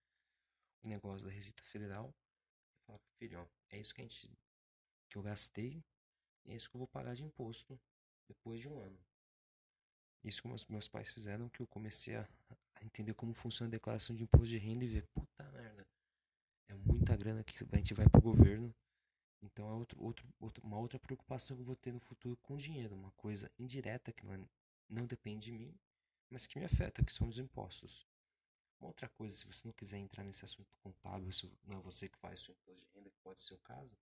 o 0.83 0.89
negócio 0.89 1.27
da 1.27 1.33
Receita 1.33 1.63
Federal. 1.63 2.13
E 2.75 2.87
fala, 2.87 2.99
filho, 3.19 3.49
é 3.71 3.79
isso 3.79 3.95
que 3.95 4.01
a 4.01 4.05
gente 4.05 4.29
que 5.09 5.17
eu 5.17 5.23
gastei 5.23 5.83
é 6.47 6.55
isso 6.55 6.71
que 6.71 6.77
eu 6.77 6.79
vou 6.79 6.89
pagar 6.89 7.15
de 7.15 7.25
imposto 7.25 7.79
depois 8.29 8.61
de 8.61 8.69
um 8.69 8.81
ano. 8.81 8.99
Isso 10.25 10.43
como 10.43 10.55
os 10.55 10.67
meus 10.67 10.89
pais 10.89 11.11
fizeram, 11.11 11.49
que 11.49 11.61
eu 11.61 11.67
comecei 11.67 12.17
a, 12.17 12.29
a 12.75 12.85
entender 12.85 13.15
como 13.15 13.35
funciona 13.35 13.69
a 13.69 13.71
declaração 13.71 14.15
de 14.15 14.23
imposto 14.23 14.49
de 14.49 14.59
renda 14.59 14.85
e 14.85 14.89
ver, 14.89 15.07
puta 15.09 15.45
merda, 15.51 15.87
é 16.71 16.75
muita 16.75 17.17
grana 17.17 17.43
que 17.45 17.65
a 17.73 17.77
gente 17.77 17.95
vai 17.95 18.09
pro 18.09 18.21
governo 18.21 18.75
então 19.43 19.69
é 19.69 19.73
outro, 19.73 20.03
outro, 20.03 20.35
outro, 20.39 20.67
uma 20.67 20.79
outra 20.79 20.99
preocupação 20.99 21.57
que 21.57 21.63
eu 21.63 21.67
vou 21.67 21.77
ter 21.77 21.93
no 21.93 22.01
futuro 22.01 22.37
com 22.39 22.57
dinheiro, 22.57 22.95
uma 22.95 23.11
coisa 23.13 23.51
indireta 23.59 24.13
que 24.13 24.25
não, 24.25 24.35
é, 24.35 24.41
não 24.89 25.07
depende 25.07 25.51
de 25.51 25.53
mim, 25.59 25.75
mas 26.29 26.47
que 26.47 26.59
me 26.59 26.65
afeta, 26.65 27.05
que 27.05 27.13
são 27.13 27.27
os 27.27 27.39
impostos. 27.39 28.07
Uma 28.79 28.89
outra 28.89 29.09
coisa, 29.09 29.35
se 29.35 29.47
você 29.47 29.67
não 29.67 29.73
quiser 29.73 29.99
entrar 29.99 30.25
nesse 30.25 30.45
assunto 30.45 30.77
contábil, 30.79 31.33
se 31.33 31.51
não 31.65 31.79
é 31.79 31.81
você 31.81 32.09
que 32.09 32.19
faz 32.19 32.47
o 32.49 32.53
imposto 32.53 32.87
de 32.87 32.93
renda, 32.95 33.11
que 33.11 33.19
pode 33.19 33.41
ser 33.41 33.55
o 33.55 33.59
caso, 33.59 33.97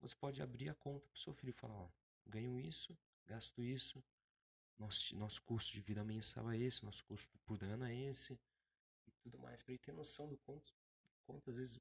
você 0.00 0.14
pode 0.16 0.42
abrir 0.42 0.68
a 0.68 0.74
conta 0.74 1.06
para 1.06 1.14
o 1.14 1.18
seu 1.18 1.32
filho 1.34 1.50
e 1.50 1.52
falar, 1.52 1.74
ó, 1.74 1.90
ganho 2.26 2.58
isso, 2.58 2.96
gasto 3.26 3.62
isso, 3.62 4.02
nosso, 4.78 5.14
nosso 5.16 5.42
custo 5.42 5.72
de 5.72 5.80
vida 5.80 6.04
mensal 6.04 6.50
é 6.50 6.58
esse, 6.58 6.84
nosso 6.84 7.04
custo 7.04 7.38
por 7.44 7.62
ano 7.62 7.84
é 7.84 7.94
esse, 7.94 8.38
e 9.06 9.10
tudo 9.20 9.38
mais, 9.38 9.62
para 9.62 9.72
ele 9.72 9.78
ter 9.78 9.92
noção 9.92 10.28
do 10.28 10.36
quanto, 10.38 10.74
quanto 11.26 11.52
vezes, 11.52 11.80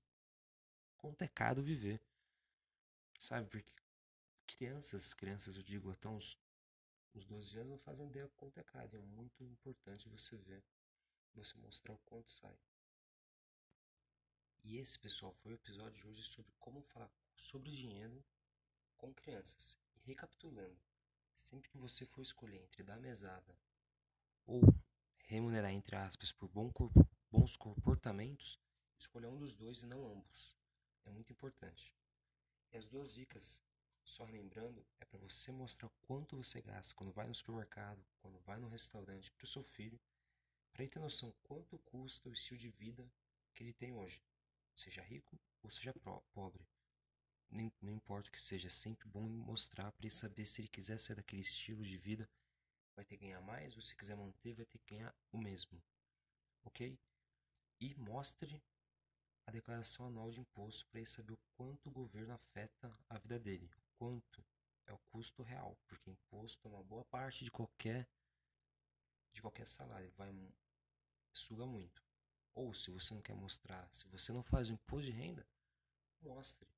quanto 0.98 1.22
é 1.22 1.28
viver. 1.62 2.02
Sabe, 3.18 3.48
porque 3.50 3.74
crianças, 4.48 5.14
crianças 5.14 5.56
eu 5.56 5.64
digo 5.64 5.92
até 5.92 6.08
uns, 6.10 6.38
uns 7.14 7.26
12 7.26 7.58
anos 7.58 7.72
não 7.72 7.78
fazem 7.78 8.08
ideia 8.08 8.28
quanto 8.36 8.60
é 8.60 8.64
caro. 8.64 8.96
É 8.96 9.00
muito 9.00 9.44
importante 9.44 10.10
você 10.10 10.36
ver, 10.38 10.64
você 11.34 11.58
mostrar 11.58 11.94
o 11.94 12.00
quanto 12.00 12.32
sai. 12.32 12.58
E 14.64 14.78
esse, 14.78 14.98
pessoal, 14.98 15.34
foi 15.34 15.52
o 15.52 15.56
episódio 15.56 15.94
de 15.94 16.08
hoje 16.08 16.24
sobre 16.24 16.54
como 16.58 16.82
falar 16.82 17.12
sobre 17.36 17.72
dinheiro 17.72 18.24
com 18.98 19.14
crianças. 19.14 19.78
E 19.96 20.00
recapitulando, 20.06 20.80
sempre 21.36 21.70
que 21.70 21.78
você 21.78 22.06
for 22.06 22.22
escolher 22.22 22.62
entre 22.62 22.84
dar 22.84 23.00
mesada 23.00 23.58
ou 24.46 24.62
remunerar, 25.26 25.72
entre 25.72 25.96
aspas, 25.96 26.32
por 26.32 26.48
bom 26.50 26.72
corpo, 26.72 27.08
bons 27.30 27.58
comportamentos, 27.58 28.60
escolha 29.04 29.30
um 29.30 29.38
dos 29.38 29.54
dois 29.56 29.84
e 29.84 29.86
não 29.86 30.06
ambos. 30.12 30.58
É 31.06 31.10
muito 31.12 31.32
importante. 31.32 31.94
E 32.72 32.78
as 32.78 32.88
duas 32.88 33.14
dicas, 33.14 33.62
só 34.04 34.24
lembrando, 34.26 34.86
é 35.00 35.06
para 35.06 35.20
você 35.20 35.52
mostrar 35.52 35.90
quanto 36.02 36.38
você 36.38 36.62
gasta 36.62 36.96
quando 36.96 37.12
vai 37.12 37.28
no 37.28 37.36
supermercado, 37.36 38.04
quando 38.20 38.40
vai 38.40 38.60
no 38.60 38.68
restaurante 38.68 39.32
para 39.32 39.44
o 39.44 39.48
seu 39.48 39.64
filho, 39.64 40.00
para 40.72 40.84
ele 40.84 40.92
ter 40.92 41.00
noção 41.00 41.32
quanto 41.44 41.78
custa 41.80 42.30
o 42.30 42.34
estilo 42.34 42.60
de 42.60 42.70
vida 42.70 43.12
que 43.54 43.64
ele 43.64 43.74
tem 43.74 43.94
hoje, 43.94 44.24
seja 44.76 45.04
rico 45.04 45.40
ou 45.62 45.70
seja 45.70 45.94
pobre. 46.34 46.66
Nem, 47.50 47.72
não 47.82 47.94
importa 47.94 48.30
o 48.30 48.32
que 48.32 48.42
seja, 48.42 48.68
é 48.68 48.72
sempre 48.72 49.08
bom 49.08 49.22
mostrar 49.22 49.92
para 49.92 50.06
ele 50.06 50.14
saber 50.14 50.46
se 50.46 50.62
ele 50.62 50.68
quiser 50.68 51.00
ser 51.00 51.16
daquele 51.16 51.42
estilo 51.42 51.84
de 51.84 51.98
vida, 51.98 52.28
vai 52.96 53.06
ter 53.06 53.18
que 53.18 53.26
ganhar 53.26 53.42
mais, 53.42 53.76
ou 53.76 53.82
se 53.82 53.96
quiser 53.96 54.16
manter, 54.16 54.56
vai 54.56 54.66
ter 54.66 54.80
que 54.80 54.96
ganhar 54.96 55.14
o 55.32 55.38
mesmo. 55.38 55.80
Ok? 56.64 56.98
E 57.80 57.94
mostre 57.96 58.60
a 59.46 59.52
declaração 59.52 60.08
anual 60.08 60.32
de 60.32 60.40
imposto 60.40 60.88
para 60.88 61.00
ele 61.00 61.08
saber 61.08 61.34
o 61.34 61.40
quanto 61.56 61.90
o 61.90 61.92
governo 61.92 62.34
afeta 62.34 62.96
a 63.10 63.18
vida 63.18 63.40
dele, 63.40 63.70
quanto 63.98 64.44
é 64.86 64.94
o 64.94 65.00
custo 65.12 65.44
real, 65.44 65.78
porque 65.88 66.10
imposto 66.10 66.68
é 66.68 66.72
uma 66.72 66.84
boa 66.84 67.06
parte 67.06 67.44
de 67.44 67.52
qualquer 67.52 68.08
de 69.32 69.42
qualquer 69.42 69.66
salário, 69.66 70.12
vai 70.12 70.32
suga 71.34 71.66
muito. 71.66 72.04
Ou 72.54 72.74
se 72.74 72.92
você 72.92 73.16
não 73.16 73.22
quer 73.22 73.34
mostrar, 73.34 73.90
se 73.92 74.08
você 74.08 74.32
não 74.32 74.44
faz 74.44 74.70
o 74.70 74.74
imposto 74.74 75.06
de 75.06 75.12
renda, 75.12 75.48
mostre 76.22 76.70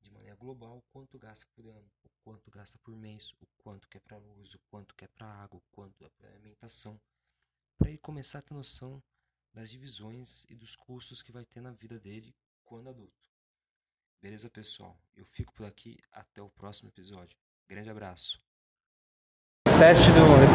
de 0.00 0.10
maneira 0.10 0.36
global 0.36 0.82
quanto 0.92 1.18
gasta 1.18 1.46
por 1.54 1.66
ano, 1.66 1.90
o 2.02 2.08
quanto 2.22 2.50
gasta 2.50 2.78
por 2.78 2.94
mês, 2.96 3.32
o 3.40 3.46
quanto 3.58 3.88
quer 3.88 4.00
para 4.00 4.18
luz, 4.18 4.54
o 4.54 4.58
quanto 4.70 4.94
quer 4.94 5.08
para 5.08 5.26
água, 5.26 5.58
o 5.58 5.64
quanto 5.70 6.04
é 6.04 6.08
para 6.08 6.28
alimentação, 6.28 7.00
para 7.78 7.88
ele 7.88 7.98
começar 7.98 8.40
a 8.40 8.42
ter 8.42 8.54
noção 8.54 9.02
das 9.56 9.70
divisões 9.70 10.44
e 10.50 10.54
dos 10.54 10.76
custos 10.76 11.22
que 11.22 11.32
vai 11.32 11.42
ter 11.46 11.62
na 11.62 11.72
vida 11.72 11.98
dele 11.98 12.36
quando 12.62 12.90
adulto. 12.90 13.30
Beleza, 14.20 14.50
pessoal? 14.50 15.00
Eu 15.16 15.24
fico 15.24 15.50
por 15.54 15.64
aqui 15.64 15.98
até 16.12 16.42
o 16.42 16.50
próximo 16.50 16.90
episódio. 16.90 17.38
Grande 17.66 17.88
abraço. 17.88 18.38
Teste 19.78 20.08
do. 20.12 20.45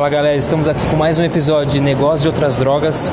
Fala 0.00 0.08
galera, 0.08 0.34
estamos 0.34 0.66
aqui 0.66 0.82
com 0.86 0.96
mais 0.96 1.18
um 1.18 1.22
episódio 1.22 1.72
de 1.72 1.78
Negócios 1.78 2.22
de 2.22 2.28
Outras 2.28 2.56
Drogas. 2.56 3.12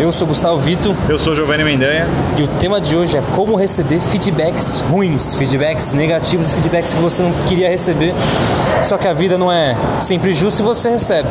Eu 0.00 0.10
sou 0.10 0.26
Gustavo 0.26 0.56
Vito. 0.56 0.96
Eu 1.06 1.18
sou 1.18 1.36
Giovanni 1.36 1.62
Mendanha. 1.62 2.06
E 2.38 2.42
o 2.42 2.48
tema 2.48 2.80
de 2.80 2.96
hoje 2.96 3.14
é 3.14 3.22
como 3.36 3.54
receber 3.56 4.00
feedbacks 4.00 4.80
ruins, 4.80 5.34
feedbacks 5.34 5.92
negativos 5.92 6.48
e 6.48 6.52
feedbacks 6.54 6.94
que 6.94 7.00
você 7.02 7.22
não 7.22 7.30
queria 7.46 7.68
receber. 7.68 8.14
Só 8.82 8.96
que 8.96 9.06
a 9.06 9.12
vida 9.12 9.36
não 9.36 9.52
é 9.52 9.76
sempre 10.00 10.32
justa 10.32 10.62
e 10.62 10.64
você 10.64 10.88
recebe. 10.88 11.28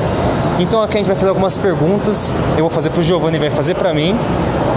Então 0.60 0.80
aqui 0.84 0.94
a 0.94 0.98
gente 1.00 1.08
vai 1.08 1.16
fazer 1.16 1.30
algumas 1.30 1.58
perguntas. 1.58 2.32
Eu 2.52 2.60
vou 2.60 2.70
fazer 2.70 2.92
para 2.92 3.00
o 3.00 3.04
Giovanni 3.04 3.40
vai 3.40 3.50
fazer 3.50 3.74
para 3.74 3.96
mim 3.96 4.16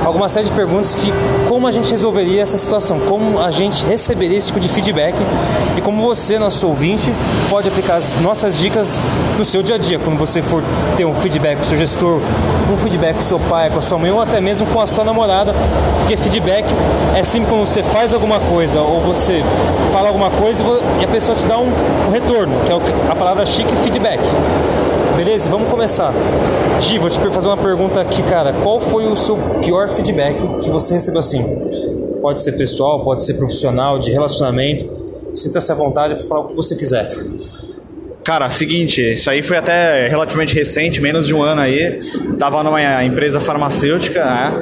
alguma 0.07 0.29
série 0.29 0.47
de 0.47 0.53
perguntas 0.53 0.95
que 0.95 1.13
como 1.49 1.67
a 1.67 1.73
gente 1.73 1.91
resolveria 1.91 2.41
essa 2.41 2.57
situação, 2.57 3.01
como 3.01 3.41
a 3.41 3.51
gente 3.51 3.85
receberia 3.85 4.39
esse 4.39 4.47
tipo 4.47 4.61
de 4.61 4.69
feedback 4.69 5.17
e 5.77 5.81
como 5.81 6.01
você, 6.01 6.39
nosso 6.39 6.67
ouvinte, 6.69 7.13
pode 7.51 7.69
aplicar 7.69 7.97
as 7.97 8.21
nossas 8.21 8.57
dicas 8.57 9.01
no 9.37 9.45
seu 9.45 9.65
dia 9.65 9.75
a 9.75 9.79
dia, 9.79 9.99
quando 10.07 10.19
você 10.19 10.41
for 10.41 10.63
ter 10.97 11.05
um 11.05 11.13
feedback 11.17 11.57
com 11.57 11.63
o 11.63 11.67
seu 11.67 11.77
gestor, 11.77 12.21
um 12.73 12.77
feedback 12.77 13.15
com 13.15 13.21
o 13.21 13.25
seu 13.25 13.41
pai, 13.41 13.69
com 13.69 13.79
a 13.79 13.83
sua 13.83 13.99
mãe 13.99 14.09
ou 14.09 14.21
até 14.21 14.41
mesmo 14.41 14.65
com 14.69 14.81
a 14.81 14.87
sua 14.87 15.03
namorada, 15.03 15.53
porque 15.99 16.17
feedback 16.17 16.65
é 17.17 17.25
sempre 17.25 17.49
quando 17.51 17.67
você 17.67 17.83
faz 17.83 18.15
alguma 18.15 18.39
coisa 18.39 18.81
ou 18.81 19.01
você 19.01 19.43
fala 19.93 20.07
alguma 20.07 20.31
coisa 20.31 20.63
e 21.01 21.05
a 21.05 21.09
pessoa 21.09 21.37
te 21.37 21.45
dá 21.45 21.59
um, 21.59 21.67
um 22.07 22.11
retorno, 22.13 22.55
que 22.65 22.73
é 22.73 23.11
a 23.11 23.17
palavra 23.17 23.45
chique 23.45 23.75
feedback. 23.83 24.21
Beleza? 25.17 25.51
Vamos 25.51 25.69
começar. 25.69 26.13
Gi, 26.81 26.99
vou 26.99 27.11
te 27.11 27.19
fazer 27.19 27.49
uma 27.49 27.57
pergunta 27.57 28.01
aqui, 28.01 28.23
cara. 28.23 28.53
Qual 28.53 28.79
foi 28.79 29.09
o 29.09 29.17
seu 29.17 29.37
pior 29.61 29.91
feedback 29.91 30.39
que 30.61 30.71
você 30.71 30.95
recebeu 30.95 31.19
assim? 31.19 31.43
Pode 32.23 32.43
ser 32.43 32.53
pessoal, 32.53 33.03
pode 33.03 33.25
ser 33.25 33.35
profissional, 33.35 33.99
de 33.99 34.13
relacionamento. 34.13 34.89
Sinta-se 35.35 35.73
à 35.73 35.75
vontade 35.75 36.15
para 36.15 36.25
falar 36.27 36.43
o 36.43 36.49
que 36.49 36.55
você 36.55 36.77
quiser. 36.77 37.11
Cara, 38.27 38.51
seguinte, 38.51 39.13
isso 39.13 39.31
aí 39.31 39.41
foi 39.41 39.57
até 39.57 40.09
relativamente 40.09 40.53
recente, 40.53 41.01
menos 41.01 41.29
de 41.29 41.33
um 41.33 41.45
ano 41.45 41.61
aí. 41.61 41.97
Tava 42.37 42.61
numa 42.65 43.05
empresa 43.05 43.41
farmacêutica, 43.41 44.25
né? 44.25 44.53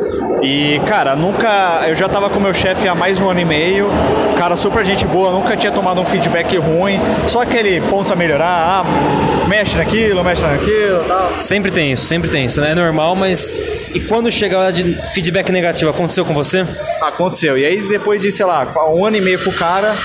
E, 0.43 0.79
cara, 0.81 1.17
nunca. 1.17 1.83
Eu 1.89 1.97
já 1.97 2.07
tava 2.07 2.29
com 2.29 2.39
meu 2.39 2.53
chefe 2.53 2.87
há 2.87 2.95
mais 2.95 3.17
de 3.17 3.25
um 3.25 3.31
ano 3.31 3.41
e 3.41 3.45
meio. 3.47 3.89
Cara, 4.37 4.55
super 4.55 4.85
gente 4.85 5.07
boa, 5.07 5.31
nunca 5.33 5.57
tinha 5.57 5.73
tomado 5.73 5.99
um 5.99 6.05
feedback 6.05 6.59
ruim. 6.59 7.01
Só 7.27 7.41
aquele 7.41 7.81
ponto 7.81 8.13
a 8.13 8.17
melhorar, 8.17 8.85
ah, 8.85 9.49
mexe 9.49 9.79
naquilo, 9.79 10.23
mexe 10.23 10.43
naquilo 10.43 11.03
tal. 11.09 11.41
Sempre 11.41 11.71
tem 11.71 11.91
isso, 11.91 12.05
sempre 12.05 12.29
tem 12.29 12.45
isso, 12.45 12.61
né? 12.61 12.73
É 12.73 12.75
normal, 12.75 13.17
mas. 13.17 13.59
E 13.95 14.01
quando 14.01 14.31
chega 14.31 14.59
a 14.59 14.61
hora 14.61 14.73
de 14.73 14.95
feedback 15.15 15.51
negativo, 15.51 15.91
aconteceu 15.91 16.27
com 16.27 16.35
você? 16.35 16.67
Aconteceu. 17.01 17.57
E 17.57 17.65
aí, 17.65 17.81
depois 17.81 18.21
de, 18.21 18.31
sei 18.31 18.45
lá, 18.45 18.71
um 18.95 19.07
ano 19.07 19.17
e 19.17 19.23
meio 19.23 19.39
pro 19.39 19.53
cara, 19.53 19.97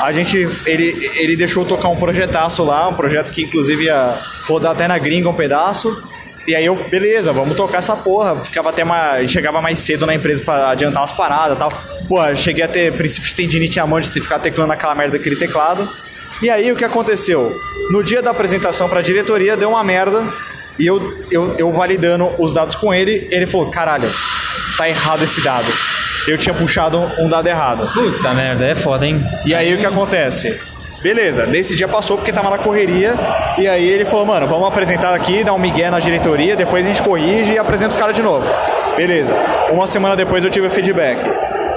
a 0.00 0.12
gente, 0.12 0.48
ele, 0.66 1.10
ele 1.16 1.36
deixou 1.36 1.64
tocar 1.64 1.88
um 1.88 1.96
projetaço 1.96 2.62
lá, 2.64 2.88
um 2.88 2.94
projeto 2.94 3.32
que 3.32 3.42
inclusive 3.42 3.84
ia 3.84 4.14
rodar 4.46 4.72
até 4.72 4.86
na 4.86 4.98
gringa 4.98 5.28
um 5.28 5.34
pedaço. 5.34 6.02
E 6.46 6.54
aí 6.54 6.64
eu, 6.64 6.76
beleza, 6.88 7.32
vamos 7.32 7.56
tocar 7.56 7.78
essa 7.78 7.96
porra. 7.96 8.38
Ficava 8.38 8.70
até 8.70 8.84
mais. 8.84 9.30
Chegava 9.30 9.60
mais 9.60 9.78
cedo 9.78 10.06
na 10.06 10.14
empresa 10.14 10.42
para 10.42 10.70
adiantar 10.70 11.00
umas 11.00 11.12
paradas 11.12 11.56
e 11.56 11.58
tal. 11.58 11.72
Pô, 12.06 12.34
cheguei 12.36 12.62
a 12.62 12.68
ter 12.68 12.92
princípio 12.92 13.28
de 13.28 13.34
tendinite 13.34 13.80
amante 13.80 14.10
de 14.10 14.20
ficar 14.20 14.38
teclando 14.38 14.72
aquela 14.72 14.94
merda 14.94 15.16
daquele 15.18 15.36
teclado. 15.36 15.88
E 16.42 16.50
aí 16.50 16.70
o 16.70 16.76
que 16.76 16.84
aconteceu? 16.84 17.58
No 17.90 18.04
dia 18.04 18.22
da 18.22 18.30
apresentação 18.30 18.88
para 18.88 19.00
a 19.00 19.02
diretoria 19.02 19.56
deu 19.56 19.70
uma 19.70 19.82
merda. 19.82 20.22
E 20.78 20.86
eu, 20.86 21.26
eu, 21.30 21.54
eu 21.56 21.72
validando 21.72 22.30
os 22.38 22.52
dados 22.52 22.74
com 22.74 22.92
ele, 22.92 23.26
ele 23.30 23.46
falou: 23.46 23.70
caralho, 23.70 24.08
tá 24.76 24.88
errado 24.88 25.24
esse 25.24 25.40
dado 25.40 25.66
eu 26.30 26.38
tinha 26.38 26.54
puxado 26.54 26.98
um 27.18 27.28
dado 27.28 27.46
errado. 27.46 27.90
Puta 27.92 28.34
merda, 28.34 28.66
é 28.66 28.74
foda, 28.74 29.06
hein? 29.06 29.20
E 29.44 29.54
aí, 29.54 29.74
o 29.74 29.78
que 29.78 29.86
acontece? 29.86 30.58
Beleza, 31.02 31.46
nesse 31.46 31.76
dia 31.76 31.86
passou 31.86 32.16
porque 32.16 32.32
tava 32.32 32.50
na 32.50 32.58
correria. 32.58 33.14
E 33.58 33.68
aí 33.68 33.88
ele 33.88 34.04
falou, 34.04 34.26
mano, 34.26 34.46
vamos 34.46 34.66
apresentar 34.66 35.14
aqui, 35.14 35.44
dar 35.44 35.52
um 35.52 35.58
migué 35.58 35.90
na 35.90 36.00
diretoria, 36.00 36.56
depois 36.56 36.84
a 36.84 36.88
gente 36.88 37.02
corrige 37.02 37.52
e 37.52 37.58
apresenta 37.58 37.90
os 37.90 37.96
caras 37.96 38.14
de 38.14 38.22
novo. 38.22 38.44
Beleza. 38.96 39.32
Uma 39.70 39.86
semana 39.86 40.16
depois 40.16 40.42
eu 40.42 40.50
tive 40.50 40.66
o 40.66 40.70
feedback. 40.70 41.20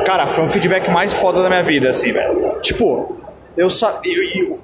Cara, 0.05 0.25
foi 0.25 0.43
um 0.43 0.49
feedback 0.49 0.89
mais 0.89 1.13
foda 1.13 1.43
da 1.43 1.49
minha 1.49 1.61
vida, 1.61 1.89
assim, 1.89 2.11
velho. 2.11 2.55
Tipo, 2.61 3.17
eu 3.55 3.69
só. 3.69 4.01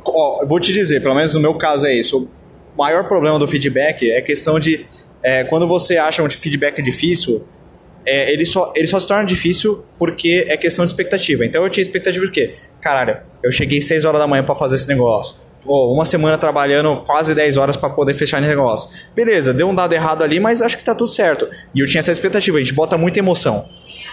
Ó, 0.08 0.42
eu 0.42 0.48
vou 0.48 0.60
te 0.60 0.72
dizer, 0.72 1.02
pelo 1.02 1.14
menos 1.14 1.34
no 1.34 1.40
meu 1.40 1.54
caso 1.56 1.86
é 1.86 1.94
isso. 1.94 2.30
O 2.76 2.82
maior 2.82 3.08
problema 3.08 3.38
do 3.38 3.48
feedback 3.48 4.10
é 4.10 4.18
a 4.18 4.22
questão 4.22 4.60
de. 4.60 4.86
É, 5.22 5.44
quando 5.44 5.68
você 5.68 5.98
acha 5.98 6.24
um 6.24 6.30
feedback 6.30 6.82
difícil, 6.82 7.46
é, 8.06 8.32
ele, 8.32 8.46
só, 8.46 8.72
ele 8.76 8.88
só 8.88 9.00
se 9.00 9.08
torna 9.08 9.26
difícil 9.26 9.84
porque 9.98 10.46
é 10.48 10.56
questão 10.56 10.86
de 10.86 10.92
expectativa. 10.92 11.46
Então 11.46 11.64
eu 11.64 11.70
tinha 11.70 11.82
expectativa 11.82 12.26
de 12.26 12.32
quê? 12.32 12.56
Caralho, 12.80 13.18
eu 13.44 13.52
cheguei 13.52 13.82
6 13.82 14.06
horas 14.06 14.20
da 14.20 14.28
manhã 14.28 14.44
para 14.44 14.56
fazer 14.56 14.76
esse 14.76 14.88
negócio. 14.88 15.36
Oh, 15.68 15.92
uma 15.92 16.06
semana 16.06 16.38
trabalhando 16.38 16.98
quase 16.98 17.34
10 17.34 17.58
horas 17.58 17.76
para 17.76 17.90
poder 17.90 18.14
fechar 18.14 18.40
esse 18.40 18.48
negócio. 18.48 18.88
Beleza, 19.16 19.52
deu 19.52 19.68
um 19.68 19.74
dado 19.74 19.94
errado 19.94 20.24
ali, 20.24 20.40
mas 20.40 20.62
acho 20.62 20.78
que 20.78 20.84
tá 20.84 20.94
tudo 20.94 21.10
certo. 21.10 21.48
E 21.74 21.80
eu 21.80 21.88
tinha 21.88 22.00
essa 22.00 22.12
expectativa, 22.12 22.58
a 22.58 22.62
gente 22.62 22.74
bota 22.74 22.98
muita 22.98 23.18
emoção. 23.18 23.66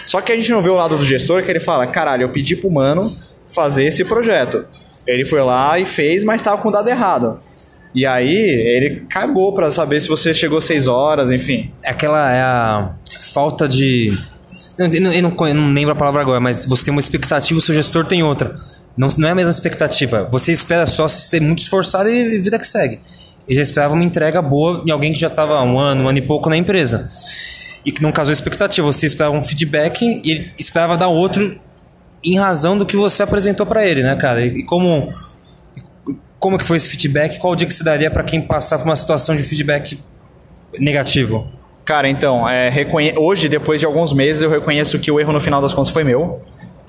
Só 0.06 0.22
que 0.22 0.32
a 0.32 0.36
gente 0.36 0.50
não 0.50 0.62
vê 0.62 0.70
o 0.70 0.74
lado 0.74 0.96
do 0.96 1.04
gestor 1.04 1.42
que 1.42 1.50
ele 1.50 1.60
fala: 1.60 1.86
caralho, 1.86 2.22
eu 2.22 2.30
pedi 2.30 2.56
pro 2.56 2.70
mano 2.70 3.14
fazer 3.46 3.84
esse 3.84 4.02
projeto. 4.04 4.64
Ele 5.06 5.26
foi 5.26 5.42
lá 5.42 5.78
e 5.78 5.84
fez, 5.84 6.24
mas 6.24 6.42
tava 6.42 6.62
com 6.62 6.68
o 6.68 6.72
dado 6.72 6.88
errado. 6.88 7.38
E 7.94 8.06
aí 8.06 8.36
ele 8.36 9.04
cagou 9.08 9.52
para 9.52 9.70
saber 9.70 10.00
se 10.00 10.08
você 10.08 10.32
chegou 10.32 10.60
6 10.60 10.88
horas, 10.88 11.30
enfim. 11.30 11.70
É 11.82 11.90
aquela 11.90 12.30
é 12.30 12.40
a 12.40 12.94
falta 13.32 13.68
de. 13.68 14.16
Eu 14.78 14.88
não, 15.00 15.12
eu, 15.12 15.22
não, 15.22 15.46
eu 15.46 15.54
não 15.54 15.72
lembro 15.72 15.92
a 15.92 15.96
palavra 15.96 16.22
agora, 16.22 16.40
mas 16.40 16.64
você 16.64 16.84
tem 16.84 16.92
uma 16.92 17.00
expectativa, 17.00 17.58
o 17.58 17.62
seu 17.62 17.74
gestor 17.74 18.06
tem 18.06 18.22
outra. 18.22 18.56
Não, 18.96 19.08
não 19.18 19.28
é 19.28 19.32
a 19.32 19.34
mesma 19.34 19.50
expectativa. 19.50 20.26
Você 20.30 20.52
espera 20.52 20.86
só 20.86 21.06
ser 21.08 21.40
muito 21.40 21.60
esforçado 21.60 22.08
e 22.08 22.38
vida 22.40 22.58
que 22.58 22.66
segue. 22.66 23.00
Ele 23.46 23.56
já 23.56 23.62
esperava 23.62 23.94
uma 23.94 24.04
entrega 24.04 24.40
boa 24.40 24.82
em 24.86 24.90
alguém 24.90 25.12
que 25.12 25.18
já 25.18 25.26
estava 25.26 25.62
um 25.62 25.78
ano, 25.78 26.04
um 26.04 26.08
ano 26.08 26.18
e 26.18 26.22
pouco 26.22 26.48
na 26.48 26.56
empresa. 26.56 27.08
E 27.84 27.92
que 27.92 28.02
não 28.02 28.12
casou 28.12 28.32
expectativa. 28.32 28.86
Você 28.86 29.06
esperava 29.06 29.36
um 29.36 29.42
feedback 29.42 30.02
e 30.02 30.30
ele 30.30 30.52
esperava 30.58 30.96
dar 30.96 31.08
outro 31.08 31.58
em 32.24 32.38
razão 32.38 32.78
do 32.78 32.86
que 32.86 32.96
você 32.96 33.22
apresentou 33.22 33.66
para 33.66 33.86
ele, 33.86 34.02
né, 34.02 34.14
cara? 34.16 34.44
E 34.44 34.62
como 34.64 35.12
como 36.42 36.58
que 36.58 36.64
foi 36.64 36.76
esse 36.76 36.88
feedback? 36.88 37.38
Qual 37.38 37.52
o 37.52 37.56
dia 37.56 37.68
que 37.68 37.72
você 37.72 37.84
daria 37.84 38.10
para 38.10 38.24
quem 38.24 38.40
passar 38.40 38.76
por 38.76 38.84
uma 38.84 38.96
situação 38.96 39.36
de 39.36 39.44
feedback 39.44 39.96
negativo? 40.76 41.46
Cara, 41.84 42.08
então, 42.08 42.48
é, 42.48 42.68
reconhe... 42.68 43.14
hoje, 43.16 43.48
depois 43.48 43.78
de 43.78 43.86
alguns 43.86 44.12
meses, 44.12 44.42
eu 44.42 44.50
reconheço 44.50 44.98
que 44.98 45.08
o 45.08 45.20
erro 45.20 45.32
no 45.32 45.40
final 45.40 45.62
das 45.62 45.72
contas 45.72 45.92
foi 45.92 46.02
meu. 46.02 46.42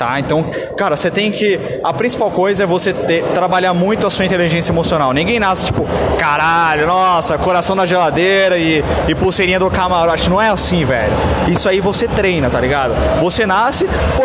Tá? 0.03 0.19
Então, 0.19 0.43
cara, 0.75 0.97
você 0.97 1.09
tem 1.09 1.31
que. 1.31 1.57
A 1.81 1.93
principal 1.93 2.29
coisa 2.29 2.63
é 2.63 2.65
você 2.65 2.91
ter, 2.91 3.23
trabalhar 3.33 3.73
muito 3.73 4.05
a 4.05 4.09
sua 4.09 4.25
inteligência 4.25 4.69
emocional. 4.73 5.13
Ninguém 5.13 5.39
nasce 5.39 5.67
tipo, 5.67 5.87
caralho, 6.19 6.85
nossa, 6.85 7.37
coração 7.37 7.73
na 7.73 7.85
geladeira 7.85 8.57
e, 8.57 8.83
e 9.07 9.15
pulseirinha 9.15 9.57
do 9.57 9.71
camarote. 9.71 10.29
Não 10.29 10.41
é 10.41 10.49
assim, 10.49 10.83
velho. 10.83 11.13
Isso 11.47 11.69
aí 11.69 11.79
você 11.79 12.05
treina, 12.05 12.49
tá 12.49 12.59
ligado? 12.59 12.93
Você 13.21 13.45
nasce, 13.45 13.87
pô, 14.17 14.23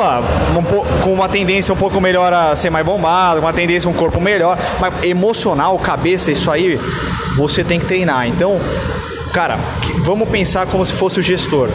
um, 0.59 1.01
com 1.01 1.13
uma 1.13 1.29
tendência 1.29 1.73
um 1.73 1.77
pouco 1.77 2.01
melhor 2.01 2.33
a 2.33 2.57
ser 2.57 2.71
mais 2.71 2.85
bombado, 2.85 3.39
uma 3.39 3.53
tendência 3.53 3.89
um 3.89 3.93
corpo 3.93 4.21
melhor, 4.21 4.59
mas 4.81 4.93
emocional, 5.05 5.79
cabeça, 5.79 6.33
isso 6.33 6.51
aí 6.51 6.77
você 7.37 7.63
tem 7.63 7.79
que 7.79 7.87
treinar. 7.87 8.27
Então, 8.27 8.61
cara, 9.29 9.59
vamos 9.99 10.29
pensar 10.29 10.67
como 10.67 10.85
se 10.85 10.93
fosse 10.93 11.21
o 11.21 11.23
gestor. 11.23 11.71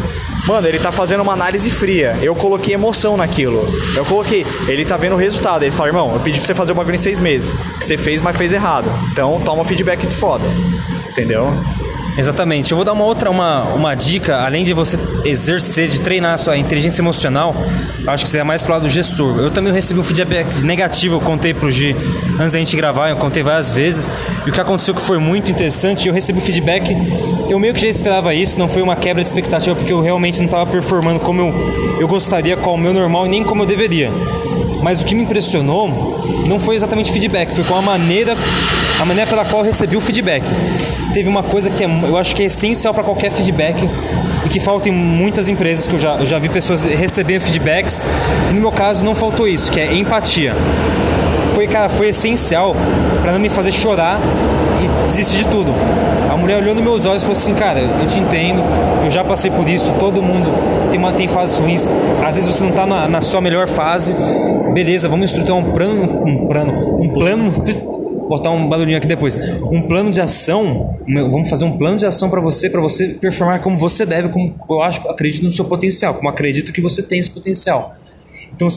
Mano, 0.46 0.68
ele 0.68 0.80
tá 0.80 0.92
fazendo 0.92 1.22
uma 1.22 1.34
análise 1.34 1.70
fria. 1.70 2.18
Eu 2.22 2.36
coloquei 2.36 2.74
emoção 2.74 3.16
naquilo. 3.16 3.66
Eu 3.96 4.06
coloquei. 4.06 4.46
Ele 4.68 4.84
tá 4.84 4.98
vendo 4.98 5.14
o 5.14 5.18
resultado. 5.18 5.64
Ele 5.64 5.72
fala, 5.72 5.90
irmão, 5.90 6.14
eu 6.14 6.20
pedi 6.20 6.38
pra 6.38 6.46
você 6.46 6.54
fazer 6.54 6.74
o 6.74 6.76
bagulho 6.76 6.96
em 6.96 6.98
seis 6.98 7.20
meses. 7.20 7.56
Você 7.80 7.98
fez, 7.98 8.22
mas 8.22 8.36
fez 8.36 8.52
errado. 8.52 8.90
Então 9.12 9.42
toma 9.46 9.64
feedback 9.64 10.06
de 10.06 10.16
foda. 10.16 10.44
Entendeu? 11.10 11.54
Exatamente. 12.18 12.72
Eu 12.72 12.76
vou 12.76 12.86
dar 12.86 12.94
uma 12.94 13.04
outra 13.04 13.30
uma, 13.30 13.64
uma 13.74 13.96
dica, 13.96 14.38
além 14.38 14.64
de 14.64 14.74
você 14.74 15.00
exercer, 15.26 15.88
de 15.88 16.00
treinar 16.00 16.34
a 16.34 16.38
sua 16.38 16.58
inteligência 16.58 17.02
emocional, 17.02 17.56
acho 18.08 18.24
que 18.24 18.30
seria 18.30 18.46
mais 18.46 18.62
pro 18.62 18.74
lado 18.74 18.84
do 18.84 18.90
gestor. 18.90 19.40
Eu 19.40 19.50
também 19.50 19.74
recebi 19.74 20.00
um 20.00 20.04
feedback 20.04 20.64
negativo, 20.64 21.16
eu 21.16 21.22
contei 21.22 21.54
pro 21.54 21.72
G 21.72 21.96
antes 22.40 22.52
da 22.52 22.60
gente 22.60 22.76
gravar, 22.76 23.10
eu 23.10 23.18
contei 23.18 23.42
várias 23.42 23.72
vezes. 23.72 24.08
E 24.46 24.50
o 24.50 24.54
que 24.54 24.62
aconteceu 24.62 24.94
que 24.94 25.02
foi 25.02 25.18
muito 25.18 25.50
interessante, 25.50 26.08
eu 26.08 26.14
recebi 26.14 26.40
feedback, 26.40 26.96
eu 27.50 27.58
meio 27.60 27.74
que 27.74 27.82
já 27.82 27.88
esperava 27.88 28.34
isso, 28.34 28.60
não 28.60 28.68
foi 28.68 28.82
uma 28.82 28.96
quebra 28.96 29.24
de 29.24 29.28
expectativa, 29.28 29.76
porque 29.76 29.92
eu 29.92 30.02
realmente 30.02 30.38
não 30.38 30.46
estava 30.46 30.66
performando 30.66 31.20
como 31.20 31.42
eu, 31.42 31.98
eu 32.00 32.08
gostaria, 32.08 32.56
com 32.56 32.74
o 32.76 32.78
meu 32.78 32.94
normal, 32.94 33.26
nem 33.26 33.44
como 33.44 33.64
eu 33.64 33.66
deveria. 33.66 34.12
Mas 34.84 35.02
o 35.02 35.06
que 35.06 35.16
me 35.16 35.24
impressionou 35.24 36.22
não 36.46 36.60
foi 36.60 36.76
exatamente 36.76 37.12
feedback, 37.12 37.56
foi 37.56 37.64
com 37.64 37.76
a 37.76 37.82
maneira, 37.82 38.36
a 39.02 39.06
maneira 39.06 39.30
pela 39.30 39.46
qual 39.46 39.62
eu 39.62 39.66
recebi 39.66 39.96
o 39.96 40.02
feedback. 40.02 40.44
Teve 41.14 41.30
uma 41.30 41.44
coisa 41.44 41.70
que 41.70 41.84
é, 41.84 41.88
eu 41.88 42.18
acho 42.18 42.36
que 42.36 42.44
é 42.44 42.46
essencial 42.48 42.94
para 42.94 43.04
qualquer 43.04 43.32
feedback 43.32 43.88
e 44.46 44.50
que 44.50 44.60
falta 44.60 44.90
em 44.90 44.92
muitas 44.92 45.48
empresas 45.50 45.88
que 45.88 45.94
eu 45.94 46.00
já, 46.00 46.16
eu 46.16 46.26
já 46.26 46.40
vi 46.40 46.50
pessoas 46.50 46.84
recebendo 46.86 47.42
feedbacks 47.42 48.06
e 48.50 48.54
no 48.54 48.62
meu 48.62 48.72
caso 48.72 49.04
não 49.04 49.14
faltou 49.14 49.48
isso, 49.48 49.72
que 49.72 49.80
é 49.80 49.94
empatia. 49.94 50.54
Foi, 51.54 51.68
cara, 51.68 51.88
foi 51.88 52.10
essencial 52.10 52.76
para 53.22 53.32
não 53.32 53.40
me 53.40 53.50
fazer 53.50 53.72
chorar 53.72 54.20
e 54.84 55.06
desistir 55.06 55.38
de 55.38 55.48
tudo. 55.48 55.74
A 56.32 56.36
mulher 56.36 56.58
olhou 56.58 56.74
nos 56.74 56.84
meus 56.84 57.06
olhos 57.06 57.22
e 57.22 57.26
falou 57.26 57.40
assim, 57.40 57.54
cara, 57.54 57.80
eu 57.80 58.08
te 58.08 58.20
entendo, 58.20 58.64
eu 59.06 59.12
já 59.12 59.24
passei 59.24 59.52
por 59.52 59.70
isso, 59.70 59.94
todo 60.00 60.22
mundo 60.22 60.50
tem, 60.90 61.00
uma, 61.00 61.14
tem 61.14 61.28
fases 61.28 61.60
ruins, 61.60 61.88
às 62.26 62.36
vezes 62.36 62.54
você 62.54 62.64
não 62.64 62.72
está 62.72 62.86
na, 62.86 63.08
na, 63.08 63.22
sua 63.22 63.40
melhor 63.40 63.68
fase, 63.68 64.16
beleza, 64.74 65.08
vamos 65.08 65.28
estruturar 65.28 65.60
um 65.60 65.72
plano, 65.72 66.24
um 66.26 66.48
plano, 66.48 67.00
um 67.00 67.10
plano, 67.10 67.64
botar 68.38 68.52
um 68.52 68.68
barulhinho 68.68 68.98
aqui 68.98 69.08
depois, 69.08 69.36
um 69.62 69.82
plano 69.84 70.12
de 70.12 70.20
ação, 70.22 70.98
vamos 71.08 71.50
fazer 71.50 71.66
um 71.66 71.78
plano 71.78 71.98
de 71.98 72.06
ação 72.06 72.30
para 72.30 72.42
você, 72.42 72.70
para 72.70 72.82
você 72.82 73.10
performar 73.10 73.62
como 73.62 73.78
você 73.78 74.06
deve, 74.06 74.30
como 74.30 74.56
eu 74.70 74.82
acho, 74.82 75.08
acredito 75.10 75.44
no 75.44 75.52
seu 75.52 75.66
potencial, 75.66 76.14
como 76.16 76.30
acredito 76.30 76.72
que 76.72 76.82
você 76.82 77.04
tem 77.04 77.20
esse 77.20 77.30
potencial. 77.30 77.94
Então, 78.54 78.68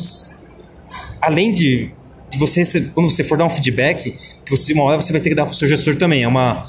além 1.20 1.52
de, 1.52 1.90
de 2.28 2.38
você, 2.38 2.62
quando 2.94 3.10
você 3.10 3.24
for 3.24 3.38
dar 3.38 3.44
um 3.44 3.50
feedback, 3.50 4.16
que 4.44 4.50
você, 4.50 4.72
uma 4.72 4.84
hora 4.84 5.00
você 5.00 5.12
vai 5.12 5.20
ter 5.20 5.30
que 5.30 5.34
dar 5.34 5.44
para 5.44 5.52
o 5.52 5.54
seu 5.54 5.68
gestor 5.68 5.96
também, 5.96 6.22
é 6.22 6.28
uma, 6.28 6.66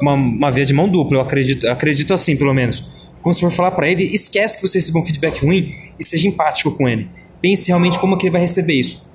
uma, 0.00 0.14
uma 0.14 0.50
via 0.50 0.64
de 0.64 0.74
mão 0.74 0.88
dupla, 0.88 1.18
eu 1.18 1.20
acredito, 1.20 1.68
acredito 1.68 2.12
assim, 2.14 2.36
pelo 2.36 2.54
menos 2.54 2.98
quando 3.22 3.34
você 3.34 3.40
for 3.40 3.50
falar 3.50 3.72
para 3.72 3.88
ele, 3.88 4.04
esquece 4.04 4.56
que 4.56 4.66
você 4.66 4.78
recebeu 4.78 5.02
um 5.02 5.04
feedback 5.04 5.44
ruim 5.44 5.74
e 5.98 6.04
seja 6.04 6.28
empático 6.28 6.70
com 6.70 6.88
ele. 6.88 7.08
Pense 7.40 7.68
realmente 7.68 7.98
como 7.98 8.16
que 8.16 8.26
ele 8.26 8.32
vai 8.32 8.40
receber 8.40 8.74
isso. 8.74 9.06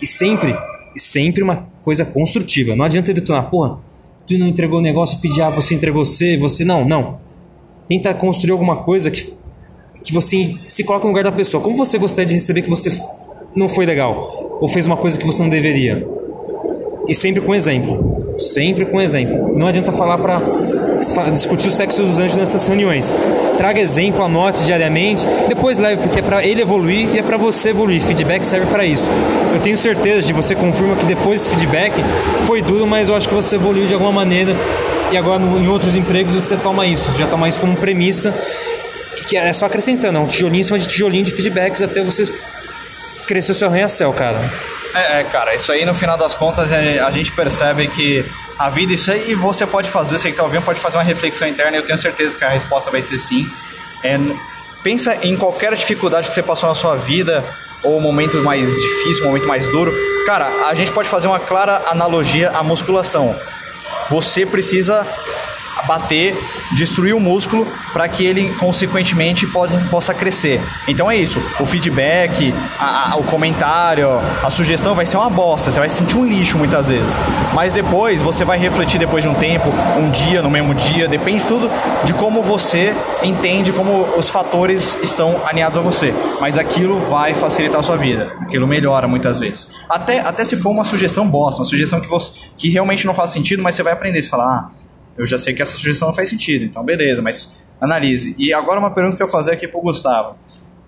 E 0.00 0.06
sempre, 0.06 0.56
sempre 0.96 1.42
uma 1.42 1.68
coisa 1.82 2.04
construtiva. 2.04 2.76
Não 2.76 2.84
adianta 2.84 3.12
detonar, 3.12 3.50
porra, 3.50 3.78
tu 4.26 4.38
não 4.38 4.46
entregou 4.46 4.78
o 4.78 4.82
negócio, 4.82 5.18
pedir, 5.18 5.42
ah, 5.42 5.50
você 5.50 5.74
entregou 5.74 6.04
você, 6.04 6.36
você. 6.36 6.64
Não, 6.64 6.84
não. 6.84 7.18
Tenta 7.88 8.12
construir 8.14 8.52
alguma 8.52 8.76
coisa 8.76 9.10
que, 9.10 9.34
que 10.02 10.12
você 10.12 10.54
se 10.68 10.84
coloca 10.84 11.04
no 11.04 11.10
lugar 11.10 11.24
da 11.24 11.32
pessoa. 11.32 11.62
Como 11.62 11.76
você 11.76 11.98
gostaria 11.98 12.28
de 12.28 12.34
receber 12.34 12.62
que 12.62 12.70
você 12.70 12.90
não 13.54 13.68
foi 13.68 13.84
legal? 13.84 14.58
Ou 14.60 14.68
fez 14.68 14.86
uma 14.86 14.96
coisa 14.96 15.18
que 15.18 15.26
você 15.26 15.42
não 15.42 15.50
deveria? 15.50 16.06
E 17.08 17.14
sempre 17.14 17.40
com 17.40 17.54
exemplo. 17.54 18.36
Sempre 18.38 18.86
com 18.86 19.00
exemplo. 19.00 19.56
Não 19.58 19.66
adianta 19.66 19.90
falar 19.90 20.18
para 20.18 20.40
discutir 21.30 21.68
o 21.68 21.70
sexo 21.70 22.02
dos 22.02 22.18
anjos 22.18 22.36
nessas 22.36 22.66
reuniões. 22.66 23.16
Traga 23.56 23.80
exemplo, 23.80 24.24
anote 24.24 24.64
diariamente, 24.64 25.26
depois 25.48 25.78
leve, 25.78 26.02
porque 26.02 26.20
é 26.20 26.22
para 26.22 26.44
ele 26.44 26.62
evoluir 26.62 27.08
e 27.14 27.18
é 27.18 27.22
para 27.22 27.36
você 27.36 27.70
evoluir. 27.70 28.00
Feedback 28.00 28.44
serve 28.44 28.66
para 28.66 28.84
isso. 28.84 29.10
Eu 29.52 29.60
tenho 29.60 29.76
certeza 29.76 30.26
de 30.26 30.32
você 30.32 30.54
confirma 30.54 30.96
que 30.96 31.04
depois 31.04 31.42
desse 31.42 31.54
feedback 31.54 31.92
foi 32.46 32.62
duro, 32.62 32.86
mas 32.86 33.08
eu 33.08 33.14
acho 33.14 33.28
que 33.28 33.34
você 33.34 33.56
evoluiu 33.56 33.86
de 33.86 33.94
alguma 33.94 34.12
maneira 34.12 34.54
e 35.10 35.16
agora 35.16 35.42
em 35.42 35.66
outros 35.66 35.96
empregos 35.96 36.34
você 36.34 36.56
toma 36.56 36.86
isso, 36.86 37.10
já 37.18 37.26
toma 37.26 37.48
isso 37.48 37.60
como 37.60 37.76
premissa, 37.76 38.32
que 39.26 39.36
é 39.36 39.52
só 39.52 39.66
acrescentando, 39.66 40.18
é 40.18 40.20
um 40.20 40.26
tijolinho 40.26 40.60
em 40.60 40.64
cima 40.64 40.78
de 40.78 40.86
tijolinho 40.86 41.24
de 41.24 41.32
feedbacks 41.32 41.82
até 41.82 42.02
você 42.02 42.32
crescer 43.26 43.52
o 43.52 43.54
seu 43.54 43.68
arranha-céu, 43.68 44.12
cara. 44.12 44.50
É, 44.94 45.20
é, 45.20 45.24
cara, 45.24 45.54
isso 45.54 45.70
aí 45.70 45.84
no 45.84 45.94
final 45.94 46.16
das 46.16 46.34
contas 46.34 46.72
é, 46.72 46.98
a 46.98 47.10
gente 47.10 47.32
percebe 47.32 47.86
que 47.88 48.24
a 48.58 48.68
vida, 48.68 48.92
isso 48.92 49.10
aí 49.10 49.34
você 49.34 49.66
pode 49.66 49.88
fazer, 49.88 50.18
você 50.18 50.28
que 50.28 50.32
está 50.32 50.42
ouvindo 50.42 50.62
pode 50.62 50.80
fazer 50.80 50.96
uma 50.96 51.04
reflexão 51.04 51.46
interna, 51.46 51.76
eu 51.76 51.84
tenho 51.84 51.98
certeza 51.98 52.36
que 52.36 52.44
a 52.44 52.48
resposta 52.48 52.90
vai 52.90 53.00
ser 53.00 53.18
sim. 53.18 53.50
É, 54.02 54.18
pensa 54.82 55.16
em 55.22 55.36
qualquer 55.36 55.74
dificuldade 55.74 56.28
que 56.28 56.34
você 56.34 56.42
passou 56.42 56.68
na 56.68 56.74
sua 56.74 56.96
vida, 56.96 57.44
ou 57.82 58.00
momento 58.00 58.36
mais 58.38 58.68
difícil, 58.74 59.24
momento 59.24 59.46
mais 59.46 59.66
duro. 59.68 59.94
Cara, 60.26 60.46
a 60.66 60.74
gente 60.74 60.90
pode 60.90 61.08
fazer 61.08 61.28
uma 61.28 61.40
clara 61.40 61.82
analogia 61.86 62.50
à 62.50 62.62
musculação. 62.62 63.38
Você 64.08 64.44
precisa 64.44 65.06
bater, 65.86 66.36
destruir 66.72 67.14
o 67.14 67.20
músculo 67.20 67.66
para 67.92 68.08
que 68.08 68.24
ele 68.24 68.50
consequentemente 68.54 69.46
pode, 69.46 69.76
possa 69.88 70.14
crescer. 70.14 70.60
Então 70.86 71.10
é 71.10 71.16
isso. 71.16 71.42
O 71.58 71.66
feedback, 71.66 72.54
a, 72.78 73.12
a, 73.12 73.16
o 73.16 73.24
comentário, 73.24 74.08
a 74.42 74.50
sugestão 74.50 74.94
vai 74.94 75.06
ser 75.06 75.16
uma 75.16 75.30
bosta. 75.30 75.70
Você 75.70 75.78
vai 75.78 75.88
sentir 75.88 76.16
um 76.16 76.24
lixo 76.24 76.58
muitas 76.58 76.88
vezes. 76.88 77.18
Mas 77.52 77.72
depois 77.72 78.22
você 78.22 78.44
vai 78.44 78.58
refletir 78.58 78.98
depois 78.98 79.22
de 79.22 79.28
um 79.28 79.34
tempo, 79.34 79.68
um 79.98 80.10
dia, 80.10 80.42
no 80.42 80.50
mesmo 80.50 80.74
dia, 80.74 81.08
depende 81.08 81.44
tudo 81.44 81.70
de 82.04 82.12
como 82.14 82.42
você 82.42 82.94
entende 83.22 83.72
como 83.72 84.02
os 84.16 84.28
fatores 84.28 84.96
estão 85.02 85.42
alinhados 85.46 85.78
a 85.78 85.80
você. 85.80 86.14
Mas 86.40 86.56
aquilo 86.56 87.00
vai 87.00 87.34
facilitar 87.34 87.80
a 87.80 87.82
sua 87.82 87.96
vida. 87.96 88.32
Aquilo 88.42 88.66
melhora 88.66 89.08
muitas 89.08 89.38
vezes. 89.38 89.68
Até, 89.88 90.20
até 90.20 90.44
se 90.44 90.56
for 90.56 90.70
uma 90.70 90.84
sugestão 90.84 91.28
bosta, 91.28 91.60
uma 91.60 91.66
sugestão 91.66 92.00
que, 92.00 92.08
você, 92.08 92.32
que 92.56 92.68
realmente 92.68 93.06
não 93.06 93.14
faz 93.14 93.30
sentido, 93.30 93.62
mas 93.62 93.74
você 93.74 93.82
vai 93.82 93.92
aprender. 93.92 94.22
Você 94.22 94.28
fala, 94.28 94.44
ah, 94.44 94.79
eu 95.20 95.26
já 95.26 95.36
sei 95.36 95.52
que 95.52 95.60
essa 95.60 95.76
sugestão 95.76 96.08
não 96.08 96.14
faz 96.14 96.30
sentido, 96.30 96.64
então 96.64 96.82
beleza, 96.82 97.20
mas 97.20 97.62
analise. 97.78 98.34
E 98.38 98.54
agora 98.54 98.80
uma 98.80 98.90
pergunta 98.90 99.16
que 99.16 99.22
eu 99.22 99.28
fazer 99.28 99.52
aqui 99.52 99.68
pro 99.68 99.80
Gustavo. 99.82 100.36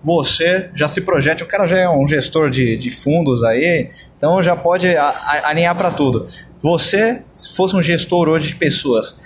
Você 0.03 0.71
já 0.75 0.87
se 0.87 1.01
projeta, 1.01 1.43
o 1.43 1.47
cara 1.47 1.67
já 1.67 1.77
é 1.77 1.89
um 1.89 2.05
gestor 2.07 2.49
de, 2.49 2.75
de 2.75 2.89
fundos 2.89 3.43
aí, 3.43 3.89
então 4.17 4.41
já 4.41 4.55
pode 4.55 4.87
a, 4.97 5.03
a, 5.03 5.49
alinhar 5.49 5.75
para 5.77 5.91
tudo. 5.91 6.25
Você, 6.61 7.23
se 7.31 7.55
fosse 7.55 7.75
um 7.75 7.81
gestor 7.81 8.27
hoje 8.27 8.49
de 8.49 8.55
pessoas, 8.55 9.21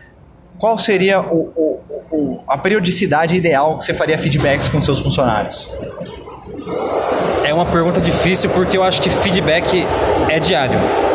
qual 0.60 0.78
seria 0.78 1.22
o, 1.22 1.52
o, 1.56 1.82
o, 2.12 2.40
a 2.48 2.58
periodicidade 2.58 3.36
ideal 3.36 3.78
que 3.78 3.86
você 3.86 3.94
faria 3.94 4.18
feedbacks 4.18 4.68
com 4.68 4.82
seus 4.82 5.00
funcionários? 5.00 5.70
É 7.46 7.54
uma 7.54 7.66
pergunta 7.66 8.02
difícil 8.02 8.50
porque 8.50 8.78
eu 8.78 8.84
acho 8.84 9.02
que 9.02 9.10
feedback 9.10 9.86
é 10.30 10.40
diário. 10.40 11.07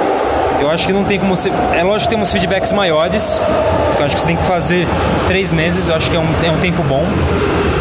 Eu 0.63 0.71
acho 0.71 0.87
que 0.87 0.93
não 0.93 1.03
tem 1.03 1.19
como 1.19 1.35
você. 1.35 1.51
É 1.75 1.83
lógico 1.83 2.09
que 2.09 2.15
tem 2.15 2.23
uns 2.23 2.31
feedbacks 2.31 2.73
maiores. 2.73 3.37
Eu 3.99 4.05
acho 4.05 4.15
que 4.15 4.21
você 4.21 4.27
tem 4.29 4.37
que 4.37 4.45
fazer 4.45 4.87
três 5.27 5.51
meses. 5.51 5.89
Eu 5.89 5.97
acho 5.97 6.09
que 6.09 6.17
é 6.17 6.21
um, 6.21 6.29
é 6.45 6.51
um 6.53 6.59
tempo 6.59 6.85
bom. 6.85 7.05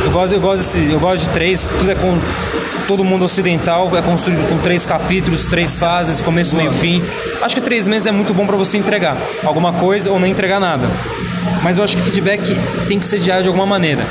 Eu 0.03 0.09
gosto, 0.09 0.33
eu, 0.33 0.41
gosto 0.41 0.63
desse, 0.63 0.91
eu 0.91 0.99
gosto 0.99 1.25
de 1.25 1.29
três. 1.29 1.63
Tudo 1.77 1.91
é 1.91 1.95
com 1.95 2.19
todo 2.87 3.05
mundo 3.05 3.23
ocidental 3.23 3.95
é 3.95 4.01
construído 4.01 4.49
com 4.49 4.57
três 4.57 4.85
capítulos, 4.85 5.45
três 5.45 5.77
fases, 5.77 6.21
começo, 6.21 6.55
meio, 6.55 6.71
fim. 6.71 7.03
Acho 7.39 7.53
que 7.55 7.61
três 7.61 7.87
meses 7.87 8.07
é 8.07 8.11
muito 8.11 8.33
bom 8.33 8.47
para 8.47 8.57
você 8.57 8.77
entregar 8.77 9.15
alguma 9.45 9.71
coisa 9.73 10.09
ou 10.09 10.19
não 10.19 10.25
entregar 10.25 10.59
nada. 10.59 10.89
Mas 11.61 11.77
eu 11.77 11.83
acho 11.83 11.95
que 11.95 12.01
feedback 12.01 12.41
tem 12.87 12.97
que 12.97 13.05
ser 13.05 13.19
diário 13.19 13.43
de 13.43 13.47
alguma 13.47 13.67
maneira. 13.67 14.03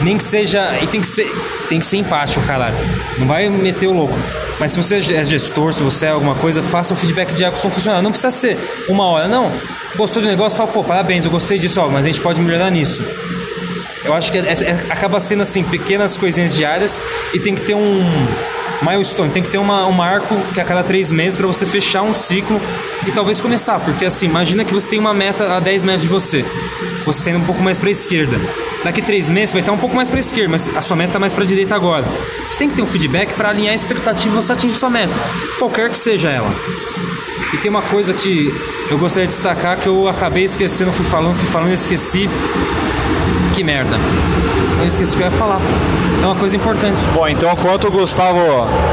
Nem 0.00 0.16
que 0.16 0.24
seja. 0.24 0.78
E 0.82 0.86
tem 0.86 1.02
que 1.02 1.06
ser. 1.06 1.30
Tem 1.68 1.78
que 1.78 1.84
ser 1.84 1.98
empático, 1.98 2.44
caralho. 2.46 2.76
Não 3.18 3.26
vai 3.26 3.50
meter 3.50 3.86
o 3.86 3.92
louco. 3.92 4.18
Mas 4.58 4.72
se 4.72 4.76
você 4.76 4.96
é 4.96 5.24
gestor, 5.24 5.72
se 5.72 5.82
você 5.82 6.06
é 6.06 6.10
alguma 6.10 6.34
coisa, 6.34 6.62
faça 6.62 6.94
um 6.94 6.96
feedback 6.96 7.32
diário 7.32 7.52
com 7.52 7.58
o 7.58 7.60
seu 7.60 7.70
funcionário. 7.70 8.02
Não 8.02 8.10
precisa 8.10 8.30
ser 8.30 8.58
uma 8.88 9.04
hora, 9.04 9.26
não. 9.26 9.52
Gostou 9.96 10.22
do 10.22 10.28
negócio, 10.28 10.56
fala, 10.56 10.70
pô, 10.70 10.82
parabéns, 10.84 11.24
eu 11.24 11.30
gostei 11.30 11.58
disso, 11.58 11.80
ó, 11.80 11.88
mas 11.88 12.04
a 12.04 12.08
gente 12.08 12.20
pode 12.20 12.40
melhorar 12.40 12.70
nisso. 12.70 13.02
Eu 14.04 14.12
acho 14.12 14.30
que 14.30 14.38
é, 14.38 14.42
é, 14.42 14.86
acaba 14.90 15.18
sendo 15.18 15.42
assim, 15.42 15.64
pequenas 15.64 16.16
coisinhas 16.16 16.54
diárias 16.54 16.98
e 17.32 17.40
tem 17.40 17.54
que 17.54 17.62
ter 17.62 17.74
um 17.74 18.02
milestone, 18.82 19.30
tem 19.30 19.42
que 19.42 19.48
ter 19.48 19.58
uma, 19.58 19.86
um 19.86 19.92
marco 19.92 20.36
que 20.52 20.60
a 20.60 20.64
cada 20.64 20.82
três 20.82 21.10
meses 21.10 21.36
para 21.36 21.46
você 21.46 21.64
fechar 21.64 22.02
um 22.02 22.12
ciclo 22.12 22.60
e 23.06 23.12
talvez 23.12 23.40
começar, 23.40 23.80
porque 23.80 24.04
assim, 24.04 24.26
imagina 24.26 24.64
que 24.64 24.74
você 24.74 24.88
tem 24.88 24.98
uma 24.98 25.14
meta 25.14 25.56
a 25.56 25.60
10 25.60 25.84
metros 25.84 26.02
de 26.02 26.08
você, 26.08 26.44
você 27.06 27.20
está 27.20 27.30
indo 27.30 27.40
um 27.40 27.46
pouco 27.46 27.62
mais 27.62 27.78
para 27.78 27.88
a 27.88 27.92
esquerda. 27.92 28.38
Daqui 28.84 29.00
três 29.00 29.30
meses 29.30 29.52
vai 29.52 29.62
estar 29.62 29.72
um 29.72 29.78
pouco 29.78 29.96
mais 29.96 30.10
para 30.10 30.20
esquerda, 30.20 30.50
mas 30.50 30.70
a 30.76 30.82
sua 30.82 30.94
meta 30.94 31.10
está 31.10 31.18
mais 31.18 31.32
para 31.32 31.46
direita 31.46 31.74
agora. 31.74 32.04
Você 32.50 32.58
tem 32.58 32.68
que 32.68 32.76
ter 32.76 32.82
um 32.82 32.86
feedback 32.86 33.32
para 33.32 33.48
alinhar 33.48 33.72
a 33.72 33.74
expectativa 33.74 34.28
e 34.28 34.36
você 34.36 34.52
atingir 34.52 34.74
sua 34.74 34.90
meta, 34.90 35.14
qualquer 35.58 35.88
que 35.90 35.98
seja 35.98 36.28
ela. 36.28 36.54
E 37.54 37.56
tem 37.56 37.70
uma 37.70 37.82
coisa 37.82 38.12
que 38.12 38.52
eu 38.90 38.98
gostaria 38.98 39.26
de 39.26 39.32
destacar 39.32 39.78
que 39.78 39.86
eu 39.86 40.06
acabei 40.06 40.44
esquecendo, 40.44 40.92
fui 40.92 41.04
falando, 41.06 41.34
fui 41.34 41.48
falando 41.48 41.70
e 41.70 41.74
esqueci. 41.74 42.28
Que 43.54 43.64
merda. 43.64 43.96
Eu 44.78 44.86
esqueci 44.86 45.14
o 45.14 45.16
que 45.16 45.22
eu 45.22 45.26
ia 45.26 45.32
falar. 45.32 45.60
É 46.24 46.26
uma 46.26 46.36
coisa 46.36 46.56
importante. 46.56 46.98
Bom, 47.12 47.28
então 47.28 47.52
enquanto 47.52 47.88
o 47.88 47.90
Gustavo 47.90 48.40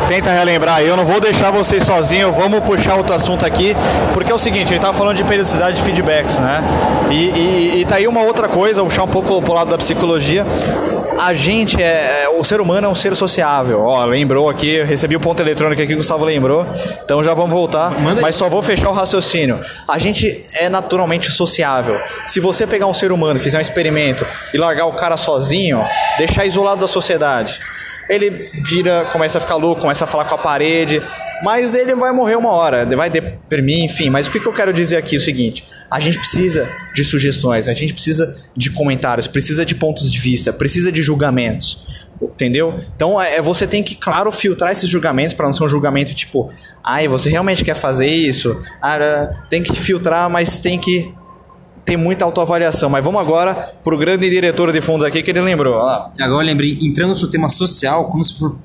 tenta 0.06 0.30
relembrar, 0.32 0.82
eu 0.82 0.98
não 0.98 1.06
vou 1.06 1.22
deixar 1.22 1.50
vocês 1.50 1.82
sozinhos, 1.82 2.36
vamos 2.36 2.60
puxar 2.60 2.96
outro 2.96 3.16
assunto 3.16 3.46
aqui, 3.46 3.74
porque 4.14 4.30
é 4.30 4.36
o 4.36 4.38
seguinte, 4.38 4.68
ele 4.68 4.76
estava 4.76 4.94
falando 4.94 5.16
de 5.16 5.24
periodicidade 5.24 5.78
de 5.78 5.82
feedbacks, 5.82 6.40
né? 6.40 6.62
E, 7.10 7.30
e, 7.30 7.80
e 7.80 7.86
tá 7.86 7.96
aí 7.96 8.06
uma 8.06 8.22
outra 8.22 8.50
coisa, 8.50 8.82
vou 8.82 8.90
puxar 8.90 9.04
um 9.04 9.08
pouco 9.08 9.42
pro 9.42 9.54
lado 9.54 9.70
da 9.70 9.78
psicologia. 9.78 10.46
a 11.18 11.34
gente 11.34 11.82
é, 11.82 12.24
é, 12.24 12.30
O 12.38 12.44
ser 12.44 12.60
humano 12.60 12.88
é 12.88 12.90
um 12.90 12.96
ser 12.96 13.16
sociável. 13.16 13.86
Ó, 13.86 14.04
lembrou 14.04 14.50
aqui, 14.50 14.84
recebi 14.84 15.16
o 15.16 15.20
ponto 15.22 15.40
eletrônico 15.40 15.82
aqui 15.82 15.88
que 15.88 15.94
o 15.94 15.98
Gustavo 15.98 16.26
lembrou. 16.26 16.68
Então 17.06 17.24
já 17.24 17.34
vamos 17.34 17.52
voltar. 17.52 17.92
Manda 17.98 18.20
mas 18.20 18.36
só 18.36 18.50
vou 18.50 18.62
fechar 18.62 18.90
o 18.90 18.94
raciocínio. 18.94 19.58
A 19.88 19.98
gente 19.98 20.44
é 20.54 20.68
naturalmente 20.68 21.32
sociável. 21.32 21.98
Se 22.26 22.42
você 22.42 22.68
pegar 22.68 22.88
um 22.88 22.94
ser 22.94 23.14
humano, 23.14 23.40
fizer 23.40 23.58
um 23.58 23.62
experimento 23.62 24.26
e 24.54 24.58
largar 24.58 24.88
o 24.88 24.94
cara 24.94 25.16
sozinho, 25.16 25.82
deixar 26.18 26.46
isolado 26.46 26.82
da 26.82 26.88
sociedade, 26.88 27.60
ele 28.10 28.52
vira, 28.66 29.10
começa 29.12 29.38
a 29.38 29.42
ficar 29.42 29.56
louco, 29.56 29.82
começa 29.82 30.04
a 30.04 30.08
falar 30.08 30.26
com 30.26 30.36
a 30.36 30.38
parede, 30.38 31.02
mas 31.44 31.74
ele 31.76 31.96
vai 31.96 32.12
morrer 32.12 32.36
uma 32.36 32.52
hora, 32.52 32.86
vai 32.96 33.10
deprimir, 33.10 33.84
enfim. 33.84 34.10
Mas 34.10 34.28
o 34.28 34.32
que, 34.32 34.46
eu 34.46 34.54
quero 34.54 34.74
dizer 34.74 34.98
aqui 34.98 35.16
é 35.16 35.18
o 35.18 35.22
seguinte: 35.22 35.66
a 35.90 36.00
gente 36.00 36.20
precisa 36.20 36.70
de 36.94 37.04
sugestões, 37.04 37.68
a 37.68 37.74
gente 37.74 37.94
precisa 37.94 38.36
de 38.56 38.70
comentários, 38.70 39.28
precisa 39.28 39.66
de 39.66 39.76
pontos 39.76 40.12
de 40.12 40.20
vista, 40.20 40.52
precisa 40.52 40.92
de 40.92 41.02
julgamentos. 41.02 41.86
Entendeu? 42.22 42.80
Então 42.96 43.20
é, 43.20 43.42
você 43.42 43.66
tem 43.66 43.82
que, 43.82 43.96
claro, 43.96 44.32
filtrar 44.32 44.72
esses 44.72 44.88
julgamentos 44.88 45.34
para 45.34 45.48
não 45.48 45.54
ser 45.54 45.64
um 45.64 45.68
julgamento 45.68 46.14
tipo, 46.14 46.52
ai, 46.84 47.08
você 47.08 47.32
realmente 47.32 47.64
quer 47.64 47.74
fazer 47.74 48.06
isso? 48.06 48.60
Ah, 48.80 49.32
tem 49.50 49.64
que 49.64 49.76
filtrar, 49.76 50.30
mas 50.30 50.60
tem 50.60 50.78
que 50.78 51.12
ter 51.86 51.98
muita 51.98 52.26
autoavaliação. 52.26 52.90
Mas 52.90 53.04
vamos 53.04 53.20
agora 53.20 53.56
pro 53.84 53.98
grande 53.98 54.30
diretor 54.30 54.72
de 54.72 54.82
fundos 54.82 55.04
aqui 55.04 55.22
que 55.24 55.32
ele 55.32 55.42
lembrou. 55.42 55.80
Agora 55.80 56.12
eu 56.20 56.38
lembrei, 56.40 56.78
entrando 56.82 57.20
no 57.20 57.28
tema 57.28 57.50
social, 57.50 58.06
como 58.06 58.24
se 58.24 58.38
for 58.38 58.58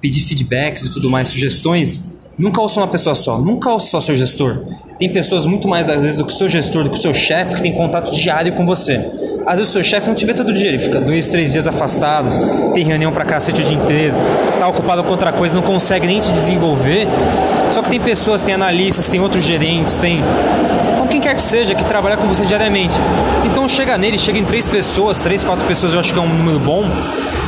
pedir 0.00 0.20
feedbacks 0.20 0.84
e 0.84 0.92
tudo 0.92 1.10
mais, 1.10 1.28
sugestões, 1.28 2.12
nunca 2.38 2.60
ouça 2.60 2.80
uma 2.80 2.88
pessoa 2.88 3.14
só, 3.14 3.38
nunca 3.38 3.70
ouça 3.70 3.88
só 3.88 4.00
seu 4.00 4.14
gestor. 4.14 4.64
Tem 4.98 5.12
pessoas 5.12 5.46
muito 5.46 5.66
mais, 5.66 5.88
às 5.88 6.02
vezes, 6.02 6.18
do 6.18 6.24
que 6.24 6.32
o 6.32 6.36
seu 6.36 6.48
gestor, 6.48 6.84
do 6.84 6.90
que 6.90 6.98
o 6.98 7.00
seu 7.00 7.12
chefe, 7.12 7.54
que 7.54 7.62
tem 7.62 7.72
contato 7.72 8.12
diário 8.12 8.54
com 8.54 8.64
você. 8.64 9.10
Às 9.46 9.56
vezes 9.56 9.70
o 9.70 9.72
seu 9.74 9.84
chefe 9.84 10.08
não 10.08 10.14
te 10.14 10.26
vê 10.26 10.34
todo 10.34 10.52
dia, 10.52 10.68
ele 10.68 10.78
fica 10.78 11.00
dois, 11.00 11.28
três 11.28 11.52
dias 11.52 11.68
afastados, 11.68 12.36
tem 12.74 12.84
reunião 12.84 13.12
pra 13.12 13.24
cacete 13.24 13.60
o 13.60 13.64
dia 13.64 13.76
inteiro, 13.76 14.16
tá 14.58 14.66
ocupado 14.66 15.04
com 15.04 15.10
outra 15.10 15.32
coisa, 15.32 15.54
não 15.54 15.62
consegue 15.62 16.06
nem 16.06 16.18
te 16.18 16.32
desenvolver. 16.32 17.06
Só 17.70 17.80
que 17.82 17.90
tem 17.90 18.00
pessoas, 18.00 18.42
tem 18.42 18.54
analistas, 18.54 19.08
tem 19.08 19.20
outros 19.20 19.44
gerentes, 19.44 19.98
tem 19.98 20.20
quer 21.26 21.34
que 21.34 21.42
seja 21.42 21.74
que 21.74 21.84
trabalha 21.84 22.16
com 22.16 22.28
você 22.28 22.44
diariamente. 22.44 22.94
Então 23.44 23.68
chega 23.68 23.98
nele, 23.98 24.16
chega 24.16 24.38
em 24.38 24.44
três 24.44 24.68
pessoas, 24.68 25.20
três, 25.20 25.42
quatro 25.42 25.66
pessoas, 25.66 25.92
eu 25.92 25.98
acho 25.98 26.12
que 26.12 26.18
é 26.20 26.22
um 26.22 26.28
número 26.28 26.60
bom, 26.60 26.84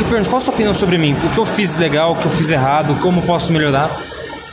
e 0.00 0.04
pergunta 0.04 0.28
qual 0.28 0.38
a 0.38 0.40
sua 0.40 0.52
opinião 0.52 0.74
sobre 0.74 0.98
mim, 0.98 1.16
o 1.24 1.30
que 1.30 1.38
eu 1.38 1.44
fiz 1.44 1.76
legal, 1.76 2.12
o 2.12 2.16
que 2.16 2.24
eu 2.24 2.30
fiz 2.30 2.50
errado, 2.50 2.96
como 2.96 3.22
posso 3.22 3.52
melhorar. 3.52 4.02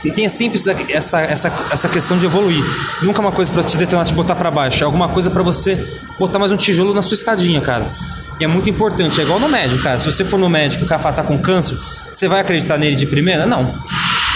E 0.04 0.12
tenha 0.12 0.28
sempre 0.28 0.60
essa, 0.92 1.22
essa, 1.22 1.52
essa 1.72 1.88
questão 1.88 2.16
de 2.16 2.24
evoluir. 2.24 2.62
Nunca 3.02 3.20
uma 3.20 3.32
coisa 3.32 3.52
para 3.52 3.64
te 3.64 3.76
detonar, 3.76 4.04
te 4.04 4.14
botar 4.14 4.36
para 4.36 4.48
baixo. 4.52 4.84
É 4.84 4.86
alguma 4.86 5.08
coisa 5.08 5.28
para 5.28 5.42
você 5.42 5.84
botar 6.16 6.38
mais 6.38 6.52
um 6.52 6.56
tijolo 6.56 6.94
na 6.94 7.02
sua 7.02 7.16
escadinha, 7.16 7.60
cara. 7.60 7.90
E 8.38 8.44
é 8.44 8.46
muito 8.46 8.70
importante. 8.70 9.20
É 9.20 9.24
igual 9.24 9.40
no 9.40 9.48
médico, 9.48 9.82
cara. 9.82 9.98
Se 9.98 10.06
você 10.06 10.24
for 10.24 10.38
no 10.38 10.48
médico 10.48 10.84
e 10.84 10.86
o 10.86 10.88
cara 10.88 11.12
tá 11.12 11.24
com 11.24 11.36
câncer, 11.40 11.76
você 12.12 12.28
vai 12.28 12.40
acreditar 12.40 12.78
nele 12.78 12.94
de 12.94 13.06
primeira? 13.06 13.46
Não. 13.46 13.82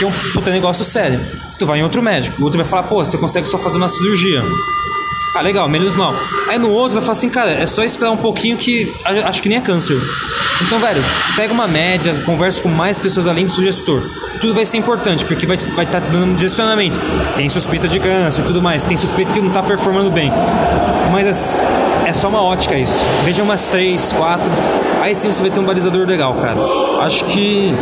Porque 0.01 0.05
é 0.05 0.09
um 0.09 0.33
puta 0.33 0.51
negócio 0.51 0.83
sério. 0.83 1.27
Tu 1.59 1.67
vai 1.67 1.81
em 1.81 1.83
outro 1.83 2.03
médico. 2.03 2.41
O 2.41 2.45
outro 2.45 2.59
vai 2.59 2.67
falar, 2.67 2.85
pô, 2.85 3.05
você 3.05 3.19
consegue 3.19 3.47
só 3.47 3.59
fazer 3.59 3.77
uma 3.77 3.89
cirurgia. 3.89 4.43
Ah, 5.35 5.43
legal, 5.43 5.69
menos 5.69 5.95
mal. 5.95 6.15
Aí 6.49 6.59
no 6.59 6.71
outro 6.71 6.95
vai 6.95 7.03
falar 7.03 7.13
assim, 7.13 7.29
cara, 7.29 7.51
é 7.51 7.67
só 7.67 7.85
esperar 7.85 8.11
um 8.11 8.17
pouquinho 8.17 8.57
que 8.57 8.91
acho 9.05 9.43
que 9.43 9.49
nem 9.49 9.59
é 9.59 9.61
câncer. 9.61 10.01
Então, 10.63 10.79
velho, 10.79 11.03
pega 11.37 11.53
uma 11.53 11.69
média, 11.69 12.15
conversa 12.25 12.63
com 12.63 12.69
mais 12.69 12.99
pessoas 12.99 13.29
além 13.29 13.45
do 13.45 13.53
sugestor. 13.53 14.11
Tudo 14.41 14.55
vai 14.55 14.65
ser 14.65 14.79
importante, 14.79 15.25
porque 15.25 15.47
vai 15.47 15.57
estar 15.57 15.75
vai 15.75 15.85
tá 15.85 16.01
te 16.01 16.11
dando 16.11 16.33
um 16.33 16.35
direcionamento. 16.35 16.99
Tem 17.37 17.49
suspeita 17.51 17.87
de 17.87 18.01
câncer 18.01 18.43
tudo 18.45 18.63
mais, 18.63 18.85
tem 18.85 18.97
suspeita 18.97 19.35
que 19.35 19.41
não 19.41 19.49
está 19.49 19.63
performando 19.63 20.11
bem. 20.11 20.33
Mas 21.13 21.27
é, 21.27 22.09
é 22.09 22.13
só 22.15 22.29
uma 22.29 22.43
ótica 22.43 22.75
isso. 22.75 22.99
Veja 23.23 23.43
umas 23.43 23.69
três, 23.69 24.13
quatro. 24.13 24.51
Aí 25.03 25.15
sim 25.15 25.31
você 25.31 25.43
vai 25.43 25.51
ter 25.51 25.61
um 25.61 25.65
balizador 25.65 26.07
legal, 26.07 26.35
cara. 26.37 26.59
Acho 27.03 27.25
que 27.27 27.75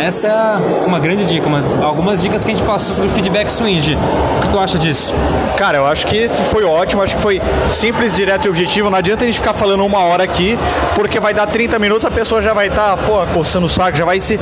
essa 0.00 0.28
é 0.28 0.86
uma 0.86 0.98
grande 0.98 1.26
dica, 1.26 1.46
uma, 1.46 1.84
algumas 1.84 2.22
dicas 2.22 2.42
que 2.42 2.50
a 2.50 2.54
gente 2.54 2.66
passou 2.66 2.94
sobre 2.94 3.10
feedback 3.10 3.50
swing. 3.50 3.96
O 4.36 4.40
que 4.40 4.48
tu 4.48 4.58
acha 4.58 4.78
disso? 4.78 5.12
Cara, 5.58 5.76
eu 5.76 5.86
acho 5.86 6.06
que 6.06 6.26
foi 6.50 6.64
ótimo, 6.64 7.02
acho 7.02 7.16
que 7.16 7.20
foi 7.20 7.40
simples, 7.68 8.16
direto 8.16 8.46
e 8.46 8.48
objetivo. 8.48 8.88
Não 8.88 8.96
adianta 8.96 9.24
a 9.24 9.26
gente 9.26 9.38
ficar 9.38 9.52
falando 9.52 9.84
uma 9.84 9.98
hora 9.98 10.24
aqui, 10.24 10.58
porque 10.94 11.20
vai 11.20 11.34
dar 11.34 11.46
30 11.46 11.78
minutos, 11.78 12.04
a 12.06 12.10
pessoa 12.10 12.40
já 12.40 12.54
vai 12.54 12.68
estar, 12.68 12.96
tá, 12.96 13.02
pô, 13.02 13.26
coçando 13.26 13.66
o 13.66 13.68
saco, 13.68 13.96
já 13.96 14.04
vai 14.04 14.18
se. 14.20 14.40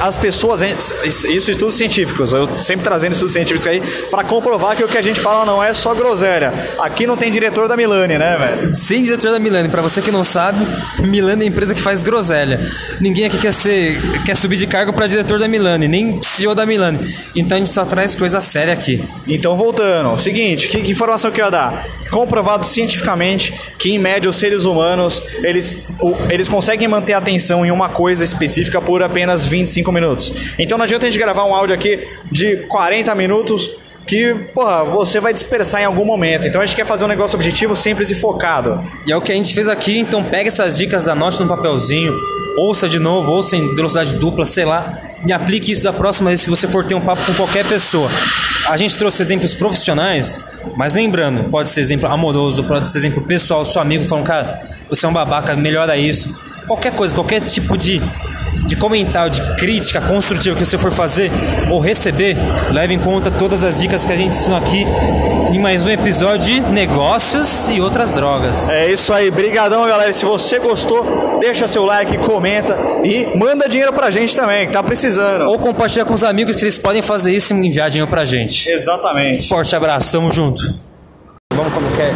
As 0.00 0.16
pessoas, 0.16 0.60
isso 1.02 1.50
estudos 1.50 1.74
científicos, 1.74 2.34
eu 2.34 2.58
sempre 2.58 2.84
trazendo 2.84 3.12
estudos 3.12 3.32
científicos 3.32 3.66
aí, 3.66 3.80
para 4.10 4.24
comprovar 4.24 4.76
que 4.76 4.84
o 4.84 4.88
que 4.88 4.98
a 4.98 5.02
gente 5.02 5.18
fala 5.18 5.46
não 5.46 5.62
é 5.62 5.72
só 5.72 5.94
groselha. 5.94 6.52
Aqui 6.78 7.06
não 7.06 7.16
tem 7.16 7.30
diretor 7.30 7.66
da 7.66 7.76
Milani, 7.76 8.18
né, 8.18 8.36
velho? 8.36 8.74
Sim, 8.74 9.04
diretor 9.04 9.32
da 9.32 9.38
Milani. 9.38 9.70
Para 9.70 9.80
você 9.80 10.02
que 10.02 10.10
não 10.10 10.22
sabe, 10.22 10.66
Milani 10.98 11.44
é 11.44 11.44
a 11.46 11.48
empresa 11.48 11.74
que 11.74 11.80
faz 11.80 12.02
groselha. 12.02 12.60
Ninguém 13.00 13.24
aqui 13.24 13.38
quer 13.38 13.52
ser, 13.54 13.98
quer 14.26 14.36
subir 14.36 14.56
de 14.56 14.66
cargo 14.66 14.92
para 14.98 15.06
diretor 15.06 15.38
da 15.38 15.46
Milani, 15.46 15.86
nem 15.86 16.20
CEO 16.24 16.56
da 16.56 16.66
Milani. 16.66 16.98
Então 17.36 17.54
a 17.54 17.58
gente 17.60 17.70
só 17.70 17.84
traz 17.84 18.16
coisa 18.16 18.40
séria 18.40 18.74
aqui. 18.74 19.00
Então 19.28 19.56
voltando, 19.56 20.18
seguinte, 20.18 20.66
que, 20.66 20.80
que 20.80 20.90
informação 20.90 21.30
que 21.30 21.40
eu 21.40 21.44
ia 21.44 21.50
dar? 21.52 21.86
Comprovado 22.10 22.66
cientificamente 22.66 23.54
que 23.78 23.92
em 23.92 23.98
média 23.98 24.28
os 24.28 24.34
seres 24.34 24.64
humanos 24.64 25.22
eles, 25.44 25.86
o, 26.00 26.16
eles 26.28 26.48
conseguem 26.48 26.88
manter 26.88 27.12
a 27.12 27.18
atenção 27.18 27.64
em 27.64 27.70
uma 27.70 27.88
coisa 27.88 28.24
específica 28.24 28.80
por 28.80 29.00
apenas 29.00 29.44
25 29.44 29.92
minutos. 29.92 30.32
Então 30.58 30.76
não 30.76 30.84
adianta 30.84 31.06
a 31.06 31.10
gente 31.10 31.20
gravar 31.20 31.44
um 31.44 31.54
áudio 31.54 31.76
aqui 31.76 32.04
de 32.32 32.56
40 32.66 33.14
minutos 33.14 33.70
que, 34.08 34.34
porra, 34.54 34.84
você 34.84 35.20
vai 35.20 35.34
dispersar 35.34 35.82
em 35.82 35.84
algum 35.84 36.04
momento. 36.04 36.46
Então 36.46 36.60
a 36.60 36.66
gente 36.66 36.74
quer 36.74 36.86
fazer 36.86 37.04
um 37.04 37.08
negócio 37.08 37.36
objetivo, 37.36 37.76
simples 37.76 38.10
e 38.10 38.14
focado. 38.14 38.82
E 39.06 39.12
é 39.12 39.16
o 39.16 39.20
que 39.20 39.30
a 39.30 39.34
gente 39.34 39.54
fez 39.54 39.68
aqui, 39.68 39.98
então 39.98 40.24
pega 40.24 40.48
essas 40.48 40.76
dicas, 40.76 41.06
anote 41.06 41.38
no 41.40 41.46
papelzinho, 41.46 42.16
ouça 42.56 42.88
de 42.88 42.98
novo, 42.98 43.30
ouça 43.30 43.54
em 43.54 43.74
velocidade 43.74 44.14
dupla, 44.14 44.44
sei 44.44 44.64
lá, 44.64 44.98
e 45.26 45.32
aplique 45.32 45.70
isso 45.70 45.84
da 45.84 45.92
próxima 45.92 46.30
vez 46.30 46.42
que 46.42 46.50
você 46.50 46.66
for 46.66 46.84
ter 46.84 46.94
um 46.94 47.00
papo 47.00 47.20
com 47.26 47.34
qualquer 47.34 47.66
pessoa. 47.66 48.08
A 48.68 48.76
gente 48.76 48.98
trouxe 48.98 49.22
exemplos 49.22 49.54
profissionais, 49.54 50.40
mas 50.76 50.94
lembrando, 50.94 51.50
pode 51.50 51.68
ser 51.70 51.80
exemplo 51.80 52.08
amoroso, 52.08 52.64
pode 52.64 52.90
ser 52.90 52.98
exemplo 52.98 53.22
pessoal, 53.22 53.64
seu 53.64 53.80
amigo 53.80 54.08
falando, 54.08 54.24
cara, 54.24 54.58
você 54.88 55.04
é 55.04 55.08
um 55.08 55.12
babaca, 55.12 55.54
melhora 55.54 55.96
isso. 55.96 56.38
Qualquer 56.66 56.94
coisa, 56.94 57.14
qualquer 57.14 57.40
tipo 57.40 57.76
de 57.76 58.02
de 58.68 58.76
comentário, 58.76 59.30
de 59.30 59.42
crítica 59.56 59.98
construtiva 60.00 60.54
que 60.54 60.64
você 60.64 60.76
for 60.76 60.92
fazer 60.92 61.32
ou 61.70 61.80
receber, 61.80 62.36
leve 62.70 62.92
em 62.92 62.98
conta 62.98 63.30
todas 63.30 63.64
as 63.64 63.80
dicas 63.80 64.04
que 64.04 64.12
a 64.12 64.16
gente 64.16 64.36
ensinou 64.36 64.58
aqui 64.58 64.86
em 65.50 65.58
mais 65.58 65.86
um 65.86 65.90
episódio 65.90 66.46
de 66.46 66.60
negócios 66.60 67.68
e 67.68 67.80
outras 67.80 68.12
drogas. 68.12 68.68
É 68.68 68.92
isso 68.92 69.12
aí, 69.14 69.30
brigadão 69.30 69.88
galera. 69.88 70.12
Se 70.12 70.26
você 70.26 70.58
gostou, 70.58 71.38
deixa 71.40 71.66
seu 71.66 71.86
like, 71.86 72.18
comenta 72.18 72.76
e 73.02 73.34
manda 73.34 73.66
dinheiro 73.66 73.92
pra 73.94 74.10
gente 74.10 74.36
também, 74.36 74.66
que 74.66 74.72
tá 74.74 74.82
precisando. 74.82 75.48
Ou 75.48 75.58
compartilha 75.58 76.04
com 76.04 76.12
os 76.12 76.22
amigos 76.22 76.54
que 76.54 76.62
eles 76.62 76.76
podem 76.76 77.00
fazer 77.00 77.34
isso 77.34 77.54
e 77.54 77.66
enviar 77.66 77.88
dinheiro 77.88 78.10
pra 78.10 78.26
gente. 78.26 78.68
Exatamente. 78.68 79.48
Forte 79.48 79.74
abraço, 79.74 80.12
tamo 80.12 80.30
junto. 80.30 80.62
Vamos 81.54 81.72
como 81.72 81.90
quer. 81.96 82.12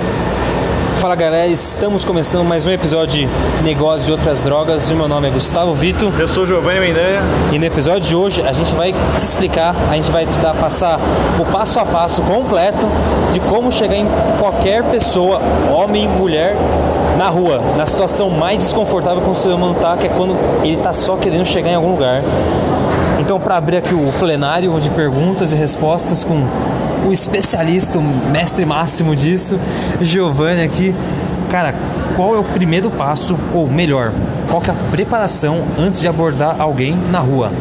Fala 1.02 1.16
galera, 1.16 1.48
estamos 1.48 2.04
começando 2.04 2.44
mais 2.44 2.64
um 2.64 2.70
episódio 2.70 3.26
de 3.26 3.64
Negócios 3.64 4.06
e 4.06 4.12
Outras 4.12 4.40
Drogas. 4.40 4.88
O 4.88 4.94
meu 4.94 5.08
nome 5.08 5.26
é 5.26 5.30
Gustavo 5.32 5.74
Vito. 5.74 6.12
Eu 6.16 6.28
sou 6.28 6.46
Giovanni 6.46 6.78
Mendanha. 6.78 7.20
E 7.50 7.58
no 7.58 7.64
episódio 7.64 8.02
de 8.02 8.14
hoje 8.14 8.40
a 8.40 8.52
gente 8.52 8.72
vai 8.76 8.92
te 8.92 9.16
explicar, 9.16 9.74
a 9.90 9.96
gente 9.96 10.12
vai 10.12 10.24
te 10.24 10.40
dar 10.40 10.54
passar 10.54 11.00
o 11.40 11.44
passo 11.44 11.80
a 11.80 11.84
passo 11.84 12.22
completo 12.22 12.86
de 13.32 13.40
como 13.40 13.72
chegar 13.72 13.96
em 13.96 14.06
qualquer 14.38 14.84
pessoa, 14.84 15.40
homem, 15.72 16.06
mulher, 16.06 16.54
na 17.18 17.28
rua, 17.28 17.60
na 17.76 17.84
situação 17.84 18.30
mais 18.30 18.62
desconfortável 18.62 19.20
que 19.22 19.28
o 19.28 19.34
ser 19.34 19.48
humano 19.48 19.74
tá, 19.74 19.96
que 19.96 20.06
é 20.06 20.10
quando 20.10 20.36
ele 20.62 20.76
tá 20.76 20.94
só 20.94 21.16
querendo 21.16 21.44
chegar 21.44 21.72
em 21.72 21.74
algum 21.74 21.90
lugar. 21.90 22.22
Então, 23.18 23.40
para 23.40 23.56
abrir 23.56 23.78
aqui 23.78 23.92
o 23.92 24.12
plenário 24.20 24.72
de 24.78 24.88
perguntas 24.90 25.52
e 25.52 25.56
respostas 25.56 26.22
com 26.22 26.46
o 27.06 27.12
especialista, 27.12 27.98
o 27.98 28.02
mestre 28.02 28.64
máximo 28.64 29.14
disso, 29.14 29.58
Giovanni 30.00 30.62
aqui. 30.62 30.94
Cara, 31.50 31.74
qual 32.16 32.34
é 32.34 32.38
o 32.38 32.44
primeiro 32.44 32.90
passo, 32.90 33.38
ou 33.52 33.68
melhor, 33.68 34.12
qual 34.50 34.62
é 34.66 34.70
a 34.70 34.90
preparação 34.90 35.62
antes 35.78 36.00
de 36.00 36.08
abordar 36.08 36.60
alguém 36.60 36.96
na 37.10 37.18
rua? 37.18 37.52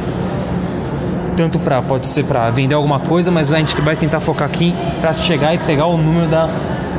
Tanto 1.35 1.59
para 1.59 1.81
pode 1.81 2.07
ser 2.07 2.25
para 2.25 2.49
vender 2.49 2.75
alguma 2.75 2.99
coisa, 2.99 3.31
mas 3.31 3.51
a 3.51 3.57
gente 3.57 3.79
vai 3.81 3.95
tentar 3.95 4.19
focar 4.19 4.47
aqui 4.47 4.75
para 4.99 5.13
chegar 5.13 5.53
e 5.53 5.57
pegar 5.57 5.87
o 5.87 5.97
número 5.97 6.27
da 6.27 6.47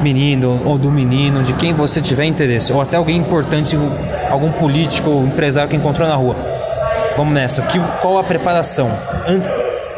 menino 0.03 0.61
ou 0.65 0.77
do 0.79 0.91
menino, 0.91 1.43
de 1.43 1.53
quem 1.53 1.73
você 1.73 2.01
tiver 2.01 2.25
interesse, 2.25 2.73
ou 2.73 2.81
até 2.81 2.97
alguém 2.97 3.17
importante, 3.17 3.79
algum 4.29 4.51
político 4.51 5.11
ou 5.11 5.25
empresário 5.25 5.71
que 5.71 5.77
encontrou 5.77 6.09
na 6.09 6.17
rua. 6.17 6.37
Vamos 7.17 7.35
nessa. 7.35 7.63
Qual 8.01 8.19
a 8.19 8.25
preparação 8.25 8.91
antes 9.27 9.53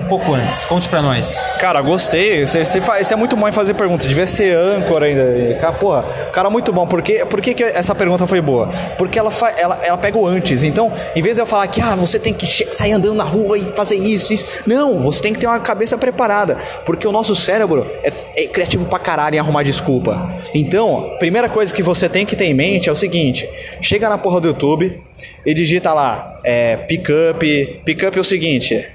um 0.05 0.09
pouco 0.09 0.33
antes. 0.35 0.65
Conte 0.65 0.89
pra 0.89 1.01
nós. 1.01 1.41
Cara, 1.59 1.81
gostei. 1.81 2.45
Você, 2.45 2.81
é 3.11 3.17
muito 3.17 3.37
bom 3.37 3.49
em 3.49 3.53
fazer 3.53 3.75
perguntas. 3.75 4.07
Devia 4.07 4.27
ser 4.27 4.57
âncora 4.57 5.07
ainda. 5.07 5.57
Cara, 5.61 5.73
porra, 5.73 6.03
cara, 6.33 6.51
muito 6.51 6.73
bom. 6.73 6.87
Por 6.87 7.03
que, 7.03 7.25
por 7.25 7.41
que, 7.41 7.55
que 7.55 7.63
essa 7.63 7.95
pergunta 7.95 8.27
foi 8.27 8.41
boa? 8.41 8.71
Porque 8.99 9.19
ela, 9.19 9.31
fa, 9.31 9.51
ela, 9.57 9.81
ela 9.83 9.97
pega 9.97 10.19
o 10.19 10.27
antes. 10.27 10.63
Então, 10.63 10.93
em 11.17 11.23
vez 11.23 11.37
de 11.37 11.43
eu 11.43 11.47
falar 11.47 11.67
que 11.67 11.81
ah, 11.81 11.97
você 11.97 12.19
tem 12.19 12.33
que 12.33 12.47
sair 12.47 12.93
andando 12.93 13.15
na 13.15 13.25
rua 13.25 13.59
e 13.59 13.65
fazer 13.73 13.97
isso, 13.97 14.33
isso. 14.33 14.45
Não, 14.67 15.01
você 15.01 15.23
tem 15.23 15.33
que 15.33 15.39
ter 15.39 15.47
uma 15.47 15.61
cabeça 15.61 15.97
preparada. 15.97 16.57
Porque 16.85 17.07
o 17.07 17.13
nosso 17.13 17.35
cérebro 17.35 17.87
é 18.03 18.13
é 18.37 18.47
criativo 18.47 18.85
pra 18.87 18.99
caralho 18.99 19.37
em 19.37 19.39
arrumar 19.39 19.63
desculpa. 19.63 20.29
Então, 20.53 21.17
primeira 21.19 21.49
coisa 21.49 21.73
que 21.73 21.83
você 21.83 22.09
tem 22.09 22.27
que 22.27 22.35
ter 22.37 22.47
em 22.47 22.55
mente 22.55 22.89
é 22.89 22.93
o 22.93 22.97
seguinte: 22.97 23.49
chega 23.81 24.09
na 24.09 24.19
porra 24.19 24.41
do 24.41 24.49
YouTube 24.49 25.01
e 25.47 25.55
digita 25.55 25.93
lá, 25.93 26.41
é, 26.45 26.77
pickup. 26.77 27.81
Pickup 27.85 28.19
é 28.19 28.21
o 28.21 28.25
seguinte: 28.25 28.87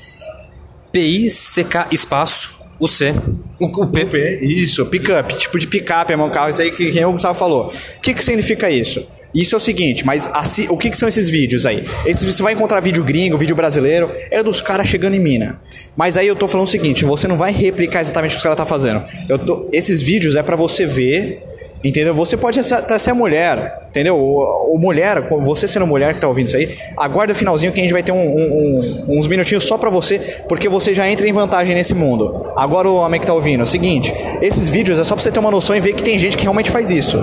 P-I-C-K 0.90 1.86
espaço, 1.92 2.58
o 2.80 2.88
C, 2.88 3.14
o, 3.60 3.66
o 3.66 3.86
P. 3.86 4.04
P, 4.04 4.40
isso, 4.42 4.84
pickup, 4.86 5.32
tipo 5.36 5.56
de 5.56 5.68
picape 5.68 6.12
é 6.12 6.16
mesmo 6.16 6.32
carro. 6.32 6.50
Isso 6.50 6.62
aí 6.62 6.72
que 6.72 6.90
quem 6.90 7.04
o 7.04 7.12
Gustavo 7.12 7.38
falou. 7.38 7.68
O 7.68 8.00
que, 8.00 8.12
que 8.12 8.24
significa 8.24 8.68
isso? 8.68 9.06
Isso 9.32 9.54
é 9.54 9.58
o 9.58 9.60
seguinte, 9.60 10.04
mas 10.04 10.28
assim, 10.32 10.66
o 10.68 10.76
que, 10.76 10.90
que 10.90 10.98
são 10.98 11.08
esses 11.08 11.28
vídeos 11.28 11.64
aí? 11.64 11.84
Esses, 12.04 12.24
você 12.24 12.42
vai 12.42 12.54
encontrar 12.54 12.80
vídeo 12.80 13.04
gringo, 13.04 13.38
vídeo 13.38 13.54
brasileiro, 13.54 14.10
é 14.32 14.42
dos 14.42 14.60
caras 14.60 14.88
chegando 14.88 15.14
em 15.14 15.20
mina. 15.20 15.60
Mas 15.96 16.16
aí 16.16 16.26
eu 16.26 16.34
tô 16.34 16.48
falando 16.48 16.66
o 16.66 16.70
seguinte, 16.70 17.04
você 17.04 17.28
não 17.28 17.36
vai 17.36 17.52
replicar 17.52 18.00
exatamente 18.00 18.32
o 18.32 18.34
que 18.34 18.38
os 18.38 18.42
caras 18.42 18.56
tá 18.58 18.66
fazendo. 18.66 19.04
Tô, 19.46 19.68
esses 19.72 20.02
vídeos 20.02 20.34
é 20.34 20.42
para 20.42 20.56
você 20.56 20.86
ver 20.86 21.44
Entendeu? 21.84 22.14
Você 22.14 22.34
pode 22.34 22.58
até 22.58 22.96
ser 22.96 23.12
mulher, 23.12 23.83
entendeu? 23.94 24.18
O, 24.18 24.76
mulher, 24.76 25.20
você 25.44 25.68
sendo 25.68 25.86
mulher 25.86 26.14
que 26.14 26.20
tá 26.20 26.26
ouvindo 26.26 26.48
isso 26.48 26.56
aí, 26.56 26.76
aguarda 26.96 27.32
o 27.32 27.36
finalzinho 27.36 27.70
que 27.70 27.78
a 27.78 27.82
gente 27.82 27.92
vai 27.92 28.02
ter 28.02 28.10
um, 28.10 28.16
um, 28.16 29.04
um, 29.06 29.18
uns 29.18 29.28
minutinhos 29.28 29.62
só 29.62 29.78
pra 29.78 29.88
você, 29.88 30.18
porque 30.48 30.68
você 30.68 30.92
já 30.92 31.08
entra 31.08 31.28
em 31.28 31.32
vantagem 31.32 31.76
nesse 31.76 31.94
mundo. 31.94 32.52
Agora 32.56 32.88
o 32.88 32.96
homem 32.96 33.20
que 33.20 33.26
tá 33.26 33.32
ouvindo, 33.32 33.60
é 33.60 33.62
o 33.62 33.66
seguinte, 33.66 34.12
esses 34.42 34.68
vídeos 34.68 34.98
é 34.98 35.04
só 35.04 35.14
pra 35.14 35.22
você 35.22 35.30
ter 35.30 35.38
uma 35.38 35.50
noção 35.50 35.76
e 35.76 35.80
ver 35.80 35.92
que 35.92 36.02
tem 36.02 36.18
gente 36.18 36.36
que 36.36 36.42
realmente 36.42 36.72
faz 36.72 36.90
isso. 36.90 37.20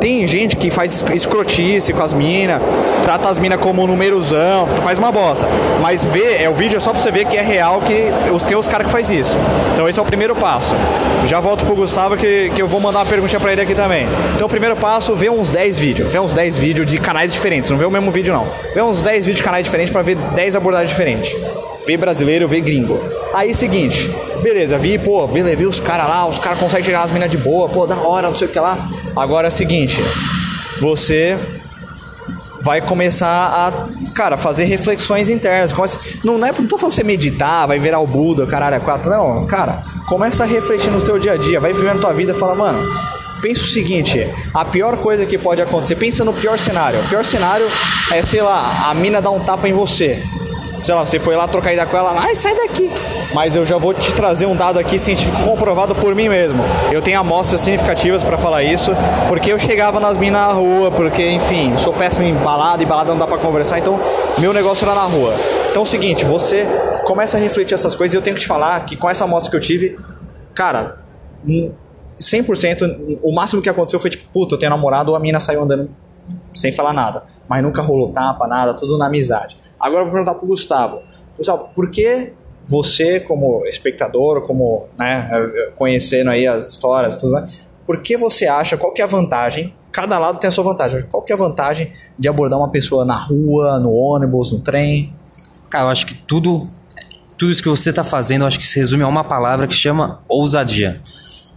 Tem 0.00 0.24
gente 0.28 0.56
que 0.56 0.70
faz 0.70 1.04
escrotice 1.12 1.92
com 1.92 2.02
as 2.04 2.14
minas, 2.14 2.62
trata 3.02 3.28
as 3.28 3.40
minas 3.40 3.58
como 3.58 3.84
numerosão, 3.84 4.68
faz 4.68 4.98
uma 4.98 5.10
bosta. 5.10 5.48
Mas 5.80 6.04
vê, 6.04 6.36
é 6.36 6.48
o 6.48 6.54
vídeo 6.54 6.76
é 6.76 6.80
só 6.80 6.92
pra 6.92 7.00
você 7.00 7.10
ver 7.10 7.24
que 7.24 7.36
é 7.36 7.42
real 7.42 7.80
que 7.80 8.30
os, 8.32 8.44
tem 8.44 8.56
os 8.56 8.68
caras 8.68 8.86
que 8.86 8.92
faz 8.92 9.10
isso. 9.10 9.36
Então 9.74 9.88
esse 9.88 9.98
é 9.98 10.02
o 10.02 10.06
primeiro 10.06 10.36
passo. 10.36 10.72
Já 11.26 11.40
volto 11.40 11.64
pro 11.64 11.74
Gustavo 11.74 12.16
que, 12.16 12.50
que 12.54 12.62
eu 12.62 12.68
vou 12.68 12.80
mandar 12.80 13.00
uma 13.00 13.06
pergunta 13.06 13.40
pra 13.40 13.52
ele 13.52 13.62
aqui 13.62 13.74
também. 13.74 14.06
Então, 14.34 14.46
o 14.46 14.50
primeiro 14.50 14.76
passo, 14.76 15.14
vê 15.14 15.30
uns 15.30 15.50
10 15.50 15.78
vídeos. 15.78 16.11
Vê 16.12 16.18
uns 16.18 16.34
10 16.34 16.58
vídeos 16.58 16.86
de 16.86 16.98
canais 16.98 17.32
diferentes. 17.32 17.70
Não 17.70 17.78
vê 17.78 17.86
o 17.86 17.90
mesmo 17.90 18.12
vídeo, 18.12 18.34
não. 18.34 18.46
Vê 18.74 18.82
uns 18.82 19.02
10 19.02 19.24
vídeos 19.24 19.38
de 19.38 19.42
canais 19.42 19.64
diferentes 19.64 19.90
para 19.90 20.02
ver 20.02 20.14
10 20.14 20.56
abordagens 20.56 20.90
diferentes. 20.90 21.34
Vê 21.86 21.96
brasileiro, 21.96 22.46
vê 22.46 22.60
gringo. 22.60 23.00
Aí, 23.32 23.54
seguinte. 23.54 24.14
Beleza, 24.42 24.76
vi, 24.76 24.98
pô, 24.98 25.26
vi, 25.26 25.42
vi 25.56 25.64
os 25.64 25.80
caras 25.80 26.06
lá, 26.06 26.26
os 26.26 26.38
caras 26.38 26.58
conseguem 26.58 26.84
chegar 26.84 26.98
nas 26.98 27.10
minas 27.10 27.30
de 27.30 27.38
boa, 27.38 27.68
pô, 27.68 27.86
da 27.86 27.96
hora, 27.96 28.28
não 28.28 28.34
sei 28.34 28.46
o 28.46 28.50
que 28.50 28.60
lá. 28.60 28.76
Agora 29.16 29.46
é 29.46 29.50
o 29.50 29.52
seguinte. 29.52 30.02
Você 30.80 31.38
vai 32.60 32.80
começar 32.80 33.28
a, 33.28 33.88
cara, 34.12 34.36
fazer 34.36 34.64
reflexões 34.64 35.30
internas. 35.30 35.72
Não, 36.22 36.36
não, 36.36 36.46
é, 36.46 36.52
não 36.52 36.66
tô 36.66 36.76
falando 36.76 36.94
você 36.94 37.02
meditar, 37.02 37.66
vai 37.66 37.78
virar 37.78 38.00
o 38.00 38.06
Buda, 38.06 38.46
caralho, 38.46 38.76
é 38.76 38.80
quatro. 38.80 39.10
Não, 39.10 39.46
cara, 39.46 39.82
começa 40.06 40.42
a 40.42 40.46
refletir 40.46 40.90
no 40.90 41.00
teu 41.00 41.18
dia 41.18 41.32
a 41.32 41.36
dia, 41.36 41.58
vai 41.58 41.72
vivendo 41.72 42.00
tua 42.00 42.12
vida 42.12 42.32
e 42.32 42.34
fala, 42.34 42.54
mano, 42.54 42.78
pensa 43.42 43.64
o 43.64 43.66
seguinte: 43.66 44.26
a 44.54 44.64
pior 44.64 44.96
coisa 44.96 45.26
que 45.26 45.36
pode 45.36 45.60
acontecer, 45.60 45.96
pensa 45.96 46.24
no 46.24 46.32
pior 46.32 46.58
cenário. 46.58 47.00
O 47.00 47.08
pior 47.08 47.24
cenário 47.24 47.66
é, 48.12 48.22
sei 48.22 48.40
lá, 48.40 48.88
a 48.88 48.94
mina 48.94 49.20
dar 49.20 49.32
um 49.32 49.40
tapa 49.40 49.68
em 49.68 49.72
você. 49.72 50.22
Sei 50.82 50.92
lá, 50.94 51.06
você 51.06 51.20
foi 51.20 51.36
lá 51.36 51.46
trocar 51.46 51.72
ideia 51.72 51.86
com 51.86 51.96
ela, 51.96 52.12
ai, 52.18 52.34
sai 52.34 52.56
daqui. 52.56 52.90
Mas 53.32 53.54
eu 53.54 53.64
já 53.64 53.76
vou 53.76 53.94
te 53.94 54.12
trazer 54.14 54.46
um 54.46 54.56
dado 54.56 54.80
aqui 54.80 54.98
científico 54.98 55.40
comprovado 55.44 55.94
por 55.94 56.12
mim 56.12 56.28
mesmo. 56.28 56.60
Eu 56.90 57.00
tenho 57.00 57.20
amostras 57.20 57.60
significativas 57.60 58.24
para 58.24 58.36
falar 58.36 58.64
isso, 58.64 58.90
porque 59.28 59.52
eu 59.52 59.58
chegava 59.60 60.00
nas 60.00 60.16
minas 60.16 60.40
na 60.40 60.52
rua, 60.52 60.90
porque, 60.90 61.30
enfim, 61.30 61.76
sou 61.78 61.92
péssimo 61.92 62.24
em 62.24 62.34
balada 62.34 62.82
e 62.82 62.86
balada 62.86 63.12
não 63.12 63.18
dá 63.18 63.28
para 63.28 63.38
conversar, 63.38 63.78
então 63.78 64.00
meu 64.38 64.52
negócio 64.52 64.84
era 64.84 64.94
na 64.94 65.04
rua. 65.04 65.32
Então 65.70 65.82
é 65.82 65.84
o 65.84 65.86
seguinte, 65.86 66.24
você 66.24 66.66
começa 67.04 67.36
a 67.36 67.40
refletir 67.40 67.74
essas 67.74 67.94
coisas 67.94 68.12
e 68.12 68.16
eu 68.16 68.22
tenho 68.22 68.34
que 68.34 68.42
te 68.42 68.48
falar 68.48 68.84
que 68.84 68.96
com 68.96 69.08
essa 69.08 69.22
amostra 69.22 69.52
que 69.52 69.56
eu 69.56 69.60
tive, 69.60 69.96
cara, 70.52 70.96
100%, 72.18 73.18
o 73.22 73.32
máximo 73.32 73.60
que 73.60 73.68
aconteceu 73.68 73.98
foi 73.98 74.10
tipo, 74.10 74.28
puta, 74.32 74.54
eu 74.54 74.58
tenho 74.58 74.70
namorado 74.70 75.10
ou 75.10 75.16
a 75.16 75.20
mina 75.20 75.40
saiu 75.40 75.62
andando 75.62 75.90
sem 76.54 76.72
falar 76.72 76.92
nada. 76.92 77.24
Mas 77.48 77.62
nunca 77.62 77.82
rolou 77.82 78.10
tapa, 78.10 78.46
nada, 78.46 78.74
tudo 78.74 78.96
na 78.96 79.06
amizade. 79.06 79.56
Agora 79.78 80.02
eu 80.02 80.04
vou 80.06 80.12
perguntar 80.12 80.38
pro 80.38 80.46
Gustavo. 80.46 81.02
Gustavo, 81.36 81.68
por 81.74 81.90
que 81.90 82.32
você, 82.64 83.18
como 83.18 83.66
espectador, 83.66 84.42
como, 84.42 84.86
né, 84.98 85.28
conhecendo 85.76 86.30
aí 86.30 86.46
as 86.46 86.68
histórias 86.68 87.14
e 87.14 87.20
tudo 87.20 87.32
mais, 87.32 87.70
por 87.84 88.00
que 88.00 88.16
você 88.16 88.46
acha, 88.46 88.76
qual 88.76 88.92
que 88.92 89.00
é 89.00 89.04
a 89.04 89.08
vantagem, 89.08 89.74
cada 89.90 90.18
lado 90.18 90.38
tem 90.38 90.48
a 90.48 90.50
sua 90.50 90.62
vantagem, 90.62 91.02
qual 91.02 91.22
que 91.22 91.32
é 91.32 91.34
a 91.34 91.38
vantagem 91.38 91.92
de 92.18 92.28
abordar 92.28 92.58
uma 92.58 92.70
pessoa 92.70 93.04
na 93.04 93.16
rua, 93.16 93.80
no 93.80 93.92
ônibus, 93.92 94.52
no 94.52 94.60
trem? 94.60 95.12
Cara, 95.68 95.86
eu 95.86 95.88
acho 95.88 96.06
que 96.06 96.14
tudo, 96.14 96.68
tudo 97.36 97.50
isso 97.50 97.62
que 97.62 97.68
você 97.68 97.90
está 97.90 98.04
fazendo, 98.04 98.42
eu 98.42 98.46
acho 98.46 98.58
que 98.58 98.66
se 98.66 98.78
resume 98.78 99.02
a 99.02 99.08
uma 99.08 99.24
palavra 99.24 99.66
que 99.66 99.74
chama 99.74 100.20
ousadia 100.28 101.00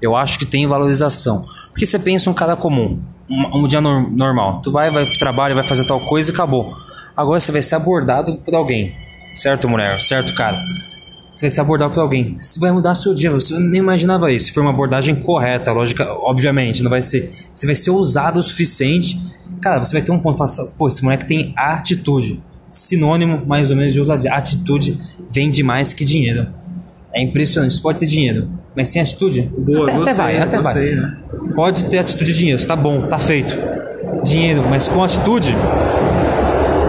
eu 0.06 0.16
acho 0.16 0.40
que 0.40 0.46
tem 0.46 0.68
valorização. 0.68 1.46
Porque 1.70 1.86
você 1.86 2.00
pensa 2.00 2.30
um 2.30 2.34
cara 2.34 2.56
comum, 2.56 3.00
um, 3.30 3.64
um 3.64 3.68
dia 3.68 3.82
no, 3.82 4.10
normal. 4.10 4.62
Tu 4.62 4.72
vai, 4.72 4.92
vai 4.92 5.06
pro 5.06 5.18
trabalho, 5.18 5.56
vai 5.56 5.64
fazer 5.64 5.86
tal 5.86 6.00
coisa 6.06 6.32
e 6.32 6.34
acabou. 6.34 6.74
Agora 7.16 7.40
você 7.40 7.52
vai 7.52 7.62
ser 7.62 7.76
abordado 7.76 8.38
por 8.38 8.54
alguém. 8.54 8.96
Certo, 9.34 9.68
mulher? 9.68 10.02
Certo, 10.02 10.34
cara? 10.34 10.62
Você 11.34 11.48
vai 11.48 11.50
ser 11.50 11.62
abordado 11.62 11.94
por 11.94 12.00
alguém. 12.00 12.38
Você 12.40 12.60
vai 12.60 12.72
mudar 12.72 12.96
seu 12.96 13.14
dia. 13.14 13.30
Você 13.32 13.58
nem 13.60 13.80
imaginava 13.80 14.32
isso. 14.32 14.54
For 14.54 14.62
uma 14.62 14.70
abordagem 14.70 15.16
correta, 15.16 15.72
lógica, 15.74 16.10
obviamente, 16.14 16.82
não 16.82 16.90
vai 16.90 17.02
ser. 17.02 17.30
Você 17.54 17.66
vai 17.66 17.76
ser 17.76 17.90
ousado 17.90 18.40
o 18.40 18.44
suficiente. 18.44 19.20
Cara, 19.62 19.84
você 19.84 19.94
vai 19.94 20.02
ter 20.02 20.12
um 20.12 20.20
ponto. 20.20 20.42
Pô, 20.78 20.88
esse 20.88 21.04
moleque 21.04 21.28
tem 21.28 21.54
atitude. 21.58 22.42
Sinônimo, 22.72 23.46
mais 23.46 23.70
ou 23.70 23.78
menos, 23.78 23.92
de 23.92 24.00
ousadia. 24.00 24.34
Atitude 24.34 24.98
vende 25.30 25.62
mais 25.62 25.94
que 25.94 26.06
dinheiro. 26.06 26.48
É 27.14 27.22
impressionante. 27.22 27.74
Você 27.74 27.82
pode 27.82 28.00
ter 28.00 28.06
dinheiro, 28.06 28.50
mas 28.76 28.90
sem 28.90 29.02
atitude, 29.02 29.42
Boa, 29.58 29.84
até, 29.84 29.92
gostei, 29.94 30.02
até 30.02 30.14
vai, 30.14 30.38
até 30.38 30.58
gostei, 30.58 30.96
vai. 30.96 31.04
Né? 31.04 31.18
Pode 31.56 31.86
ter 31.86 32.00
atitude 32.00 32.34
de 32.34 32.40
dinheiro, 32.40 32.66
tá 32.66 32.76
bom, 32.76 33.08
tá 33.08 33.18
feito. 33.18 33.58
Dinheiro, 34.24 34.64
mas 34.70 34.88
com 34.88 35.04
atitude, 35.04 35.56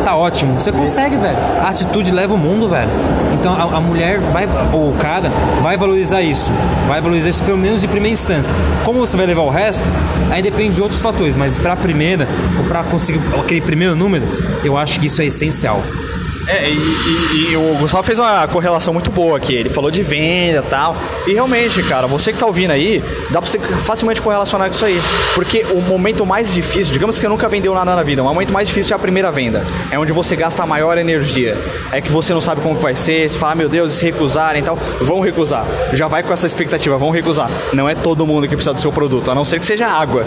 tá 0.07 0.17
ótimo. 0.17 0.55
Você 0.55 0.71
consegue, 0.71 1.17
velho. 1.17 1.37
A 1.61 1.69
atitude 1.69 2.13
leva 2.13 2.33
o 2.33 2.39
mundo, 2.39 2.69
velho. 2.69 2.91
Então 3.33 3.53
a, 3.53 3.77
a, 3.77 3.81
mulher 3.81 4.21
vai, 4.21 4.47
ou 4.73 4.91
o 4.91 4.95
cara, 4.95 5.31
vai 5.61 5.77
valorizar 5.77 6.23
isso. 6.23 6.51
Vai 6.87 7.01
valorizar 7.01 7.31
isso 7.31 7.43
pelo 7.43 7.59
menos 7.59 7.81
de 7.81 7.89
primeira 7.89 8.13
instância. 8.13 8.53
Como 8.85 9.01
você 9.01 9.17
vai 9.17 9.27
levar 9.27 9.43
o 9.43 9.51
resto, 9.51 9.85
aí 10.31 10.41
depende 10.41 10.77
de 10.77 10.83
outros 10.83 11.01
fatores. 11.01 11.37
Mas 11.37 11.59
pra 11.59 11.75
primeira, 11.75 12.27
ou 12.57 12.65
pra 12.65 12.85
conseguir 12.85 13.21
aquele 13.39 13.61
primeiro 13.61 13.97
número, 13.97 14.25
eu 14.65 14.77
acho 14.77 15.01
que 15.01 15.07
isso 15.07 15.21
é 15.21 15.27
essencial. 15.27 15.83
É, 16.49 16.71
e, 16.71 16.77
e, 16.77 17.51
e, 17.51 17.57
o 17.57 17.75
Gustavo 17.75 18.05
fez 18.05 18.19
uma 18.19 18.47
correlação 18.47 18.93
muito 18.95 19.11
boa 19.11 19.37
aqui. 19.37 19.55
Ele 19.55 19.69
falou 19.69 19.91
de 19.91 20.03
venda 20.03 20.61
e 20.65 20.71
tal. 20.71 20.97
E 21.27 21.33
realmente, 21.33 21.83
cara, 21.83 22.07
você 22.07 22.33
que 22.33 22.39
tá 22.39 22.47
ouvindo 22.47 22.71
aí, 22.71 23.03
dá 23.31 23.43
pra 23.43 23.51
você 23.51 23.59
facilmente 23.59 24.23
correlacionar 24.23 24.69
com 24.69 24.75
isso 24.75 24.85
aí. 24.85 25.01
Porque 25.35 25.67
o 25.73 25.81
momento 25.81 26.25
mais 26.25 26.55
difícil, 26.55 26.93
digamos 26.93 27.17
que 27.17 27.23
você 27.23 27.29
nunca 27.29 27.49
vendeu 27.49 27.75
nada 27.75 27.97
na 27.97 28.03
vida, 28.03 28.23
o 28.23 28.25
momento 28.25 28.53
mais 28.53 28.69
difícil 28.69 28.95
é 28.95 28.97
a 28.97 28.99
primeira 28.99 29.33
venda. 29.33 29.67
É 29.91 29.99
onde 29.99 30.13
você 30.13 30.37
gasta 30.37 30.63
a 30.63 30.67
maior 30.67 30.97
energia. 30.99 31.59
É 31.91 32.01
que 32.01 32.13
você 32.13 32.33
não 32.33 32.41
sabe 32.41 32.61
como 32.61 32.79
vai 32.79 32.95
ser, 32.95 33.29
você 33.29 33.37
fala, 33.37 33.53
ah, 33.53 33.57
meu 33.57 33.69
Deus, 33.69 33.95
se 33.95 34.05
recusarem 34.05 34.63
e 34.63 34.65
tal, 34.65 34.79
vão 35.01 35.21
recusar. 35.21 35.67
Já 35.93 36.07
vai 36.07 36.23
com 36.23 36.33
essa 36.33 36.47
expectativa, 36.47 36.97
vão 36.97 37.11
recusar. 37.11 37.51
Não 37.73 37.89
é 37.89 37.95
todo 37.95 38.25
mundo 38.25 38.47
que 38.47 38.55
precisa 38.55 38.73
do 38.73 38.81
seu 38.81 38.93
produto, 38.93 39.31
a 39.33 39.35
não 39.35 39.45
ser 39.45 39.59
que 39.59 39.67
seja 39.67 39.89
água. 39.89 40.25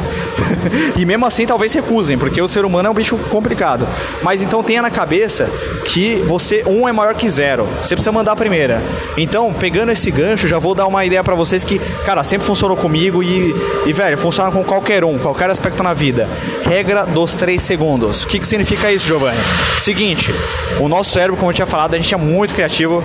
e 0.97 1.05
mesmo 1.05 1.25
assim, 1.25 1.45
talvez 1.45 1.71
recusem, 1.73 2.17
porque 2.17 2.41
o 2.41 2.47
ser 2.47 2.65
humano 2.65 2.88
é 2.88 2.91
um 2.91 2.93
bicho 2.93 3.15
complicado. 3.29 3.88
Mas 4.21 4.43
então 4.43 4.62
tenha 4.62 4.82
na 4.82 4.91
cabeça 4.91 5.49
que 5.86 6.09
você 6.17 6.63
um 6.65 6.88
é 6.88 6.91
maior 6.91 7.13
que 7.15 7.30
zero. 7.30 7.67
Você 7.82 7.95
precisa 7.95 8.12
mandar 8.12 8.34
a 8.34 8.36
primeira. 8.36 8.82
Então, 9.17 9.54
pegando 9.54 9.91
esse 9.91 10.12
gancho, 10.12 10.48
já 10.48 10.60
vou 10.60 10.76
dar 10.76 10.88
uma 10.88 11.06
ideia 11.06 11.24
para 11.24 11.36
vocês 11.36 11.63
que, 11.63 11.80
cara, 12.06 12.24
sempre 12.24 12.45
funcionou 12.45 12.78
comigo 12.78 13.24
e, 13.24 13.56
e, 13.86 13.93
velho, 13.93 14.17
funciona 14.17 14.52
com 14.52 14.63
qualquer 14.63 15.04
um, 15.04 15.17
qualquer 15.17 15.50
aspecto 15.50 15.84
na 15.84 15.93
vida. 15.93 16.28
Regra 16.63 17.06
dos 17.06 17.36
três 17.36 17.62
segundos. 17.62 18.24
O 18.24 18.28
que, 18.28 18.39
que 18.39 18.48
significa 18.48 18.91
isso, 18.91 19.08
Giovanni? 19.08 19.39
Seguinte, 19.80 20.34
o 20.80 20.88
nosso 20.88 21.12
cérebro, 21.12 21.38
como 21.38 21.52
eu 21.52 21.56
tinha 21.56 21.65
falado, 21.65 21.93
a 21.93 21.98
gente 21.98 22.13
é 22.13 22.17
muito 22.17 22.54
criativo 22.54 23.04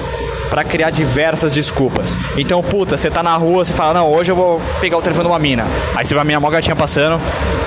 para 0.55 0.62
criar 0.62 0.90
diversas 0.90 1.53
desculpas. 1.53 2.17
Então, 2.37 2.62
puta, 2.62 2.97
você 2.97 3.11
tá 3.11 3.25
na 3.25 3.35
rua, 3.35 3.64
você 3.64 3.73
fala, 3.73 3.95
não, 3.95 4.12
hoje 4.12 4.31
eu 4.31 4.37
vou 4.37 4.62
pegar 4.81 4.97
o 4.97 5.03
telefone 5.03 5.27
de 5.27 5.33
uma 5.33 5.38
mina. 5.40 5.67
Aí 5.97 6.05
você 6.05 6.14
vai 6.14 6.23
minha 6.23 6.38
mó 6.38 6.49
gatinha 6.49 6.77
passando, 6.77 7.21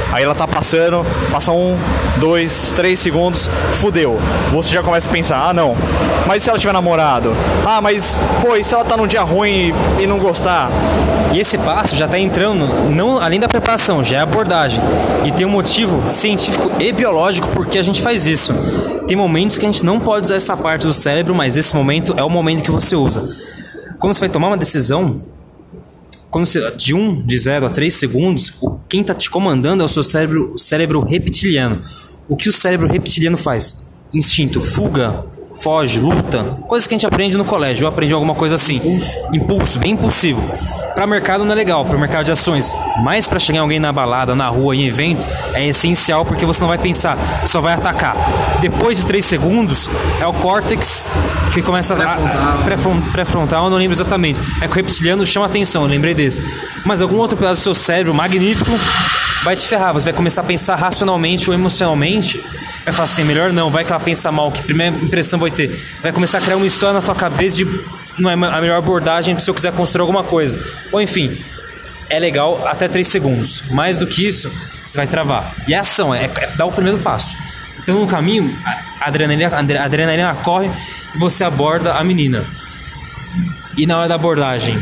aí 0.10 0.24
ela 0.24 0.34
tá 0.34 0.48
passando, 0.48 1.06
passa 1.30 1.52
um, 1.52 1.78
dois, 2.16 2.72
três 2.74 2.98
segundos, 2.98 3.52
fudeu. 3.74 4.18
Você 4.54 4.70
já 4.70 4.82
começa 4.82 5.10
a 5.10 5.12
pensar, 5.12 5.50
ah 5.50 5.54
não, 5.54 5.76
mas 6.26 6.44
se 6.44 6.50
ela 6.50 6.58
tiver 6.58 6.72
namorado? 6.72 7.36
Ah, 7.66 7.82
mas, 7.82 8.18
pô, 8.42 8.56
e 8.56 8.64
se 8.64 8.74
ela 8.74 8.86
tá 8.86 8.96
num 8.96 9.06
dia 9.06 9.22
ruim 9.22 9.74
e, 10.00 10.04
e 10.04 10.08
não 10.08 10.18
gostar? 10.18 10.70
E 11.34 11.42
esse 11.42 11.58
passo 11.58 11.94
já 11.94 12.06
está 12.06 12.18
entrando, 12.18 12.90
não 12.90 13.22
além 13.22 13.38
da 13.38 13.50
preparação, 13.50 14.02
já 14.02 14.20
é 14.20 14.22
abordagem. 14.22 14.82
E 15.26 15.32
tem 15.34 15.46
um 15.46 15.50
motivo 15.50 16.08
científico 16.08 16.72
e 16.80 16.94
biológico 16.94 17.50
porque 17.50 17.78
a 17.78 17.84
gente 17.84 18.02
faz 18.02 18.26
isso. 18.26 18.54
Tem 19.08 19.16
momentos 19.16 19.58
que 19.58 19.66
a 19.66 19.72
gente 19.72 19.86
não 19.86 20.02
pode 20.02 20.26
usar 20.26 20.36
essa 20.36 20.58
parte 20.58 20.86
do 20.86 20.92
cérebro, 20.92 21.34
mas 21.34 21.56
esse 21.56 21.74
momento 21.74 22.14
é 22.18 22.24
o 22.24 22.30
momento 22.30 22.62
que 22.62 22.70
você 22.82 22.96
usa. 22.96 23.28
Quando 24.00 24.14
você 24.14 24.22
vai 24.22 24.30
tomar 24.30 24.48
uma 24.48 24.58
decisão, 24.58 25.22
quando 26.30 26.46
você, 26.46 26.72
de 26.72 26.94
1, 26.94 27.00
um, 27.00 27.26
de 27.26 27.38
0 27.38 27.66
a 27.66 27.70
3 27.70 27.94
segundos, 27.94 28.54
quem 28.88 29.02
está 29.02 29.14
te 29.14 29.30
comandando 29.30 29.82
é 29.82 29.86
o 29.86 29.90
seu 29.90 30.04
cérebro, 30.04 30.58
cérebro 30.58 31.02
reptiliano. 31.02 31.82
O 32.28 32.36
que 32.36 32.50
o 32.50 32.52
cérebro 32.52 32.88
reptiliano 32.88 33.38
faz? 33.38 33.88
Instinto, 34.14 34.62
fuga, 34.62 35.26
foge, 35.62 36.00
luta, 36.00 36.58
coisas 36.68 36.88
que 36.88 36.94
a 36.94 36.98
gente 36.98 37.08
aprende 37.08 37.38
no 37.38 37.46
colégio. 37.46 37.86
Eu 37.86 37.90
aprendi 37.90 38.14
alguma 38.14 38.36
coisa 38.36 38.56
assim. 38.56 38.82
Impulso, 39.34 39.80
bem 39.80 39.92
impulsivo. 39.92 40.42
Para 40.94 41.06
mercado 41.06 41.46
não 41.46 41.52
é 41.52 41.56
legal, 41.56 41.86
para 41.86 41.98
mercado 41.98 42.26
de 42.26 42.32
ações. 42.32 42.76
Mas 43.04 43.28
para 43.28 43.40
chegar 43.40 43.62
alguém 43.62 43.80
na 43.80 43.92
balada, 43.92 44.36
na 44.36 44.48
rua, 44.48 44.76
em 44.76 44.86
evento, 44.86 45.26
é 45.54 45.66
essencial 45.68 46.26
porque 46.26 46.46
você 46.46 46.62
não 46.62 46.68
vai 46.68 46.78
pensar, 46.78 47.18
só 47.46 47.62
vai 47.62 47.74
atacar. 47.74 48.16
Depois 48.62 48.98
de 48.98 49.06
3 49.06 49.24
segundos, 49.24 49.90
é 50.20 50.26
o 50.26 50.34
córtex 50.34 51.10
que 51.54 51.62
começa 51.62 51.96
a. 51.96 52.64
Pré-frontal, 53.14 53.66
eu 53.66 53.70
não 53.70 53.78
lembro 53.78 53.96
exatamente. 53.96 54.42
É 54.62 54.68
que 54.68 54.74
o 54.74 54.76
reptiliano 54.76 55.26
chama 55.26 55.46
atenção, 55.46 55.84
eu 55.84 55.88
lembrei 55.90 56.16
desse. 56.16 56.42
Mas 56.86 57.02
algum 57.02 57.18
outro 57.18 57.38
pedaço 57.38 57.62
do 57.62 57.64
seu 57.64 57.76
cérebro 57.76 58.14
magnífico 58.14 58.72
vai 59.44 59.56
te 59.56 59.68
ferrar. 59.68 59.94
Você 59.94 60.06
vai 60.06 60.14
começar 60.14 60.42
a 60.42 60.46
pensar 60.46 60.76
racionalmente 60.76 61.50
ou 61.50 61.54
emocionalmente. 61.54 62.44
Vai 62.88 62.94
falar 62.94 63.04
assim, 63.04 63.26
melhor 63.26 63.52
não, 63.52 63.70
vai 63.70 63.84
que 63.84 63.92
ela 63.92 64.00
pensa 64.00 64.32
mal, 64.32 64.50
que 64.50 64.64
primeira 64.64 64.96
impressão 64.96 65.38
vai 65.38 65.52
ter. 65.52 65.78
Vai 66.02 66.14
começar 66.14 66.38
a 66.38 66.42
criar 66.42 66.56
uma 66.56 66.66
história 66.66 66.94
na 66.94 67.02
tua 67.02 67.14
cabeça 67.14 67.58
de 67.58 67.66
não 68.18 68.30
é 68.30 68.34
a 68.34 68.62
melhor 68.62 68.78
abordagem 68.78 69.38
se 69.38 69.50
eu 69.50 69.54
quiser 69.54 69.74
construir 69.74 70.04
alguma 70.04 70.24
coisa. 70.24 70.58
Ou 70.90 71.02
enfim, 71.02 71.38
é 72.10 72.18
legal 72.18 72.66
até 72.66 72.88
3 72.88 73.06
segundos. 73.06 73.64
Mais 73.72 73.98
do 73.98 74.08
que 74.08 74.26
isso, 74.26 74.50
você 74.82 74.98
vai 74.98 75.06
travar. 75.06 75.54
E 75.68 75.76
a 75.76 75.82
ação 75.82 76.16
é, 76.16 76.32
é 76.34 76.56
dar 76.56 76.66
o 76.66 76.72
primeiro 76.72 77.00
passo. 77.00 77.36
Então 77.78 78.00
no 78.00 78.08
caminho, 78.08 78.58
a 78.66 79.08
adrenalina, 79.10 79.54
a 79.54 79.84
adrenalina 79.84 80.34
corre 80.36 80.72
e 81.14 81.18
você 81.18 81.44
aborda 81.44 81.94
a 81.94 82.02
menina. 82.06 82.46
E 83.76 83.86
na 83.86 83.98
hora 83.98 84.08
da 84.08 84.16
abordagem, 84.16 84.82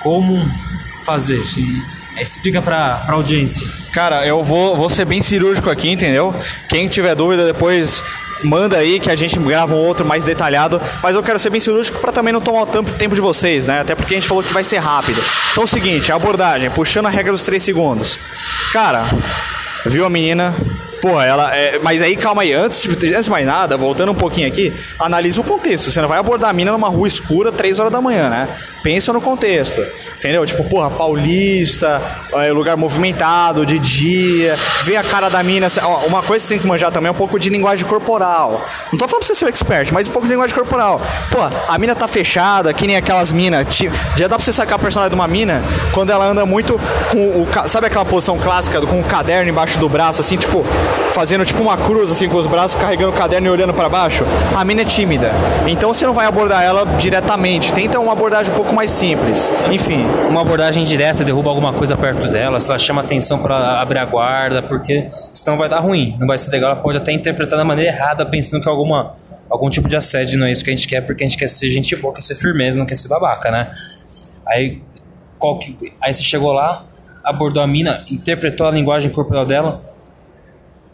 como 0.00 0.44
fazer? 1.04 1.40
Sim. 1.44 1.80
Explica 2.16 2.62
pra, 2.62 3.02
pra 3.06 3.14
audiência. 3.14 3.66
Cara, 3.92 4.26
eu 4.26 4.42
vou, 4.42 4.76
vou 4.76 4.88
ser 4.88 5.04
bem 5.04 5.20
cirúrgico 5.20 5.70
aqui, 5.70 5.90
entendeu? 5.90 6.34
Quem 6.68 6.88
tiver 6.88 7.14
dúvida 7.14 7.46
depois 7.46 8.02
manda 8.42 8.76
aí 8.76 9.00
que 9.00 9.10
a 9.10 9.16
gente 9.16 9.38
grava 9.38 9.74
um 9.74 9.78
outro 9.78 10.06
mais 10.06 10.24
detalhado. 10.24 10.80
Mas 11.02 11.14
eu 11.14 11.22
quero 11.22 11.38
ser 11.38 11.50
bem 11.50 11.60
cirúrgico 11.60 11.98
para 11.98 12.12
também 12.12 12.32
não 12.32 12.40
tomar 12.40 12.66
tanto 12.66 12.92
tempo 12.92 13.14
de 13.14 13.20
vocês, 13.20 13.66
né? 13.66 13.80
Até 13.80 13.94
porque 13.94 14.14
a 14.14 14.16
gente 14.18 14.28
falou 14.28 14.42
que 14.42 14.52
vai 14.52 14.64
ser 14.64 14.78
rápido. 14.78 15.20
Então 15.52 15.62
é 15.62 15.64
o 15.64 15.68
seguinte, 15.68 16.12
a 16.12 16.16
abordagem, 16.16 16.70
puxando 16.70 17.06
a 17.06 17.10
regra 17.10 17.32
dos 17.32 17.44
3 17.44 17.62
segundos. 17.62 18.18
Cara, 18.72 19.04
viu 19.86 20.04
a 20.04 20.10
menina, 20.10 20.54
Pô, 21.04 21.20
ela. 21.20 21.54
É, 21.54 21.78
mas 21.82 22.00
aí, 22.00 22.16
calma 22.16 22.40
aí, 22.40 22.54
antes 22.54 22.80
de, 22.80 22.88
antes 22.88 23.26
de 23.26 23.30
mais 23.30 23.44
nada, 23.44 23.76
voltando 23.76 24.10
um 24.10 24.14
pouquinho 24.14 24.48
aqui, 24.48 24.72
analisa 24.98 25.38
o 25.38 25.44
contexto. 25.44 25.90
Você 25.90 26.00
não 26.00 26.08
vai 26.08 26.18
abordar 26.18 26.48
a 26.48 26.52
mina 26.54 26.72
numa 26.72 26.88
rua 26.88 27.06
escura, 27.06 27.52
3 27.52 27.78
horas 27.78 27.92
da 27.92 28.00
manhã, 28.00 28.30
né? 28.30 28.48
Pensa 28.82 29.12
no 29.12 29.20
contexto. 29.20 29.84
Entendeu? 30.16 30.46
Tipo, 30.46 30.64
porra, 30.64 30.88
paulista, 30.88 32.00
é, 32.32 32.50
lugar 32.50 32.78
movimentado, 32.78 33.66
de 33.66 33.78
dia, 33.78 34.56
vê 34.84 34.96
a 34.96 35.02
cara 35.02 35.28
da 35.28 35.42
mina. 35.42 35.66
Ó, 35.82 36.06
uma 36.06 36.22
coisa 36.22 36.42
que 36.42 36.48
você 36.48 36.54
tem 36.54 36.62
que 36.62 36.66
manjar 36.66 36.90
também 36.90 37.08
é 37.08 37.10
um 37.10 37.14
pouco 37.14 37.38
de 37.38 37.50
linguagem 37.50 37.86
corporal. 37.86 38.64
Não 38.90 38.98
tô 38.98 39.06
falando 39.06 39.26
pra 39.26 39.26
você 39.26 39.34
ser 39.34 39.44
um 39.44 39.48
expert, 39.48 39.92
mas 39.92 40.08
um 40.08 40.10
pouco 40.10 40.26
de 40.26 40.32
linguagem 40.32 40.54
corporal. 40.54 41.02
Pô, 41.30 41.40
a 41.68 41.78
mina 41.78 41.94
tá 41.94 42.08
fechada, 42.08 42.72
que 42.72 42.86
nem 42.86 42.96
aquelas 42.96 43.30
minas. 43.30 43.66
Já 44.16 44.26
dá 44.26 44.36
pra 44.36 44.42
você 44.42 44.54
sacar 44.54 44.76
a 44.76 44.78
personalidade 44.78 45.14
de 45.14 45.20
uma 45.20 45.28
mina 45.28 45.62
quando 45.92 46.08
ela 46.08 46.24
anda 46.24 46.46
muito 46.46 46.80
com 47.12 47.42
o. 47.42 47.68
Sabe 47.68 47.88
aquela 47.88 48.06
posição 48.06 48.38
clássica 48.38 48.80
com 48.80 49.00
o 49.00 49.04
caderno 49.04 49.50
embaixo 49.50 49.78
do 49.78 49.90
braço, 49.90 50.22
assim, 50.22 50.38
tipo, 50.38 50.64
fazendo 51.12 51.44
tipo 51.44 51.62
uma 51.62 51.76
cruz, 51.76 52.10
assim, 52.10 52.28
com 52.28 52.36
os 52.36 52.46
braços, 52.46 52.80
carregando 52.80 53.10
o 53.10 53.14
caderno 53.14 53.46
e 53.46 53.50
olhando 53.50 53.72
para 53.72 53.88
baixo? 53.88 54.24
A 54.54 54.64
mina 54.64 54.82
é 54.82 54.84
tímida. 54.84 55.30
Então 55.66 55.92
você 55.92 56.06
não 56.06 56.14
vai 56.14 56.26
abordar 56.26 56.62
ela 56.62 56.84
diretamente. 56.98 57.72
Tenta 57.72 57.98
uma 58.00 58.12
abordagem 58.12 58.52
um 58.52 58.56
pouco 58.56 58.74
mais 58.74 58.90
simples. 58.90 59.50
Enfim 59.70 60.04
uma 60.34 60.40
abordagem 60.40 60.84
direta, 60.84 61.24
derruba 61.24 61.48
alguma 61.50 61.72
coisa 61.72 61.96
perto 61.96 62.28
dela, 62.28 62.60
só 62.60 62.76
chama 62.78 63.02
atenção 63.02 63.40
para 63.40 63.80
abrir 63.80 63.98
a 63.98 64.04
guarda, 64.04 64.62
porque 64.62 65.08
senão 65.32 65.56
vai 65.56 65.68
dar 65.68 65.80
ruim, 65.80 66.16
não 66.18 66.26
vai 66.26 66.36
ser 66.38 66.50
legal. 66.50 66.72
Ela 66.72 66.82
pode 66.82 66.98
até 66.98 67.12
interpretar 67.12 67.58
da 67.58 67.64
maneira 67.64 67.92
errada, 67.92 68.26
pensando 68.26 68.62
que 68.62 68.68
alguma, 68.68 69.14
algum 69.48 69.70
tipo 69.70 69.88
de 69.88 69.96
assédio 69.96 70.38
não 70.38 70.46
é 70.46 70.52
isso 70.52 70.64
que 70.64 70.70
a 70.70 70.74
gente 70.74 70.88
quer, 70.88 71.02
porque 71.02 71.22
a 71.22 71.26
gente 71.28 71.38
quer 71.38 71.48
ser 71.48 71.68
gente 71.68 71.94
boa, 71.96 72.12
quer 72.14 72.22
ser 72.22 72.34
firmeza, 72.34 72.78
não 72.78 72.86
quer 72.86 72.96
ser 72.96 73.08
babaca, 73.08 73.50
né? 73.50 73.72
Aí, 74.46 74.82
qual 75.38 75.58
que, 75.58 75.92
aí 76.00 76.12
você 76.12 76.22
chegou 76.22 76.52
lá, 76.52 76.84
abordou 77.22 77.62
a 77.62 77.66
mina, 77.66 78.02
interpretou 78.10 78.66
a 78.66 78.70
linguagem 78.70 79.10
corporal 79.10 79.46
dela, 79.46 79.80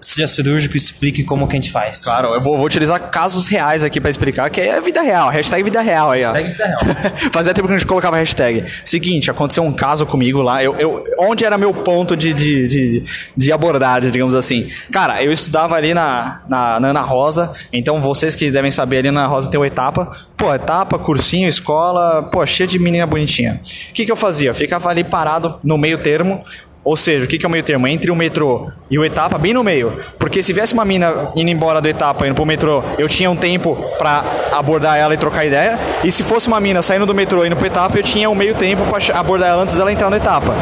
seja 0.00 0.26
cirúrgico, 0.26 0.76
explique 0.76 1.22
como 1.24 1.46
que 1.46 1.56
a 1.56 1.60
gente 1.60 1.70
faz. 1.70 2.04
Claro, 2.04 2.28
eu 2.34 2.40
vou, 2.40 2.56
vou 2.56 2.66
utilizar 2.66 2.98
casos 3.10 3.46
reais 3.46 3.84
aqui 3.84 4.00
para 4.00 4.10
explicar, 4.10 4.50
que 4.50 4.60
é 4.60 4.80
vida 4.80 5.02
real, 5.02 5.28
hashtag 5.28 5.62
vida 5.62 5.80
real 5.80 6.10
aí, 6.10 6.24
ó. 6.24 6.32
Hashtag 6.32 6.50
vida 6.50 6.66
real. 6.66 6.80
Fazia 7.32 7.54
tempo 7.54 7.68
que 7.68 7.74
a 7.74 7.78
gente 7.78 7.86
colocava 7.86 8.16
hashtag. 8.16 8.64
Seguinte, 8.84 9.30
aconteceu 9.30 9.62
um 9.62 9.72
caso 9.72 10.06
comigo 10.06 10.42
lá, 10.42 10.62
eu, 10.62 10.74
eu 10.78 11.04
onde 11.18 11.44
era 11.44 11.58
meu 11.58 11.72
ponto 11.72 12.16
de, 12.16 12.32
de, 12.32 12.68
de, 12.68 13.04
de, 13.36 13.52
abordagem, 13.52 14.10
digamos 14.10 14.34
assim. 14.34 14.68
Cara, 14.92 15.22
eu 15.22 15.32
estudava 15.32 15.74
ali 15.74 15.92
na, 15.94 16.42
na, 16.48 16.80
na 16.80 16.88
Ana 16.88 17.02
Rosa, 17.02 17.52
então 17.72 18.00
vocês 18.00 18.34
que 18.34 18.50
devem 18.50 18.70
saber, 18.70 18.98
ali 18.98 19.10
na 19.10 19.26
Rosa 19.26 19.50
tem 19.50 19.60
o 19.60 19.64
Etapa. 19.64 20.10
Pô, 20.40 20.54
etapa, 20.54 20.98
cursinho, 20.98 21.46
escola, 21.46 22.22
pô, 22.22 22.46
cheia 22.46 22.66
de 22.66 22.78
menina 22.78 23.06
bonitinha. 23.06 23.60
O 23.62 23.92
que, 23.92 24.06
que 24.06 24.10
eu 24.10 24.16
fazia? 24.16 24.48
Eu 24.48 24.54
ficava 24.54 24.88
ali 24.88 25.04
parado 25.04 25.60
no 25.62 25.76
meio 25.76 25.98
termo, 25.98 26.42
ou 26.82 26.96
seja, 26.96 27.24
o 27.24 27.28
que 27.28 27.44
é 27.44 27.48
o 27.48 27.50
meio 27.50 27.62
termo? 27.62 27.86
Entre 27.86 28.10
o 28.10 28.16
metrô 28.16 28.70
e 28.90 28.98
o 28.98 29.04
etapa, 29.04 29.36
bem 29.36 29.52
no 29.52 29.62
meio. 29.62 29.94
Porque 30.18 30.42
se 30.42 30.52
viesse 30.52 30.72
uma 30.72 30.84
mina 30.84 31.30
indo 31.36 31.50
embora 31.50 31.80
do 31.80 31.88
etapa, 31.88 32.26
indo 32.26 32.34
pro 32.34 32.46
metrô, 32.46 32.82
eu 32.98 33.08
tinha 33.08 33.30
um 33.30 33.36
tempo 33.36 33.76
para 33.98 34.24
abordar 34.52 34.96
ela 34.96 35.12
e 35.12 35.16
trocar 35.16 35.44
ideia. 35.44 35.78
E 36.02 36.10
se 36.10 36.22
fosse 36.22 36.48
uma 36.48 36.58
mina 36.58 36.80
saindo 36.80 37.04
do 37.04 37.14
metrô 37.14 37.44
e 37.44 37.48
indo 37.48 37.56
pro 37.56 37.66
etapa, 37.66 37.98
eu 37.98 38.02
tinha 38.02 38.30
um 38.30 38.34
meio 38.34 38.54
tempo 38.54 38.84
para 38.86 39.18
abordar 39.18 39.50
ela 39.50 39.62
antes 39.62 39.74
dela 39.76 39.92
entrar 39.92 40.08
no 40.08 40.16
etapa. 40.16 40.54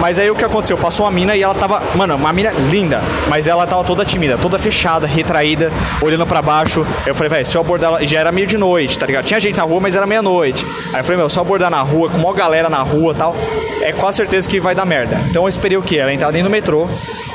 Mas 0.00 0.18
aí 0.18 0.30
o 0.30 0.34
que 0.34 0.44
aconteceu? 0.44 0.76
Passou 0.78 1.04
uma 1.04 1.12
mina 1.12 1.36
e 1.36 1.42
ela 1.42 1.54
tava, 1.54 1.82
mano, 1.94 2.16
uma 2.16 2.32
mina 2.32 2.50
linda, 2.70 3.02
mas 3.28 3.46
ela 3.46 3.66
tava 3.66 3.84
toda 3.84 4.04
tímida, 4.04 4.38
toda 4.38 4.58
fechada, 4.58 5.06
retraída, 5.06 5.70
olhando 6.00 6.26
para 6.26 6.40
baixo. 6.40 6.86
Eu 7.06 7.14
falei, 7.14 7.30
velho, 7.30 7.46
se 7.46 7.56
eu 7.56 7.60
abordar 7.60 7.90
ela, 7.90 8.06
já 8.06 8.20
era 8.20 8.32
meio 8.32 8.46
de 8.46 8.56
noite, 8.56 8.98
tá 8.98 9.06
ligado? 9.06 9.24
Tinha 9.24 9.40
gente 9.40 9.56
na 9.56 9.64
rua, 9.64 9.80
mas 9.80 9.94
era 9.94 10.06
meia-noite. 10.06 10.66
Aí 10.92 11.00
eu 11.00 11.04
falei, 11.04 11.18
meu, 11.18 11.28
se 11.28 11.38
eu 11.38 11.42
abordar 11.42 11.70
na 11.70 11.80
rua, 11.82 12.08
com 12.08 12.18
uma 12.18 12.32
galera 12.32 12.68
na 12.68 12.78
rua 12.78 13.14
tal, 13.14 13.36
é 13.82 13.92
quase 13.92 14.16
certeza 14.16 14.48
que 14.48 14.58
vai 14.58 14.74
dar 14.74 14.84
merda. 14.84 15.16
Então 15.30 15.44
eu 15.44 15.48
o 15.74 15.82
quê? 15.82 15.96
Ela 15.96 16.12
entrar 16.12 16.30
dentro 16.30 16.48
do 16.48 16.52
metrô. 16.52 16.86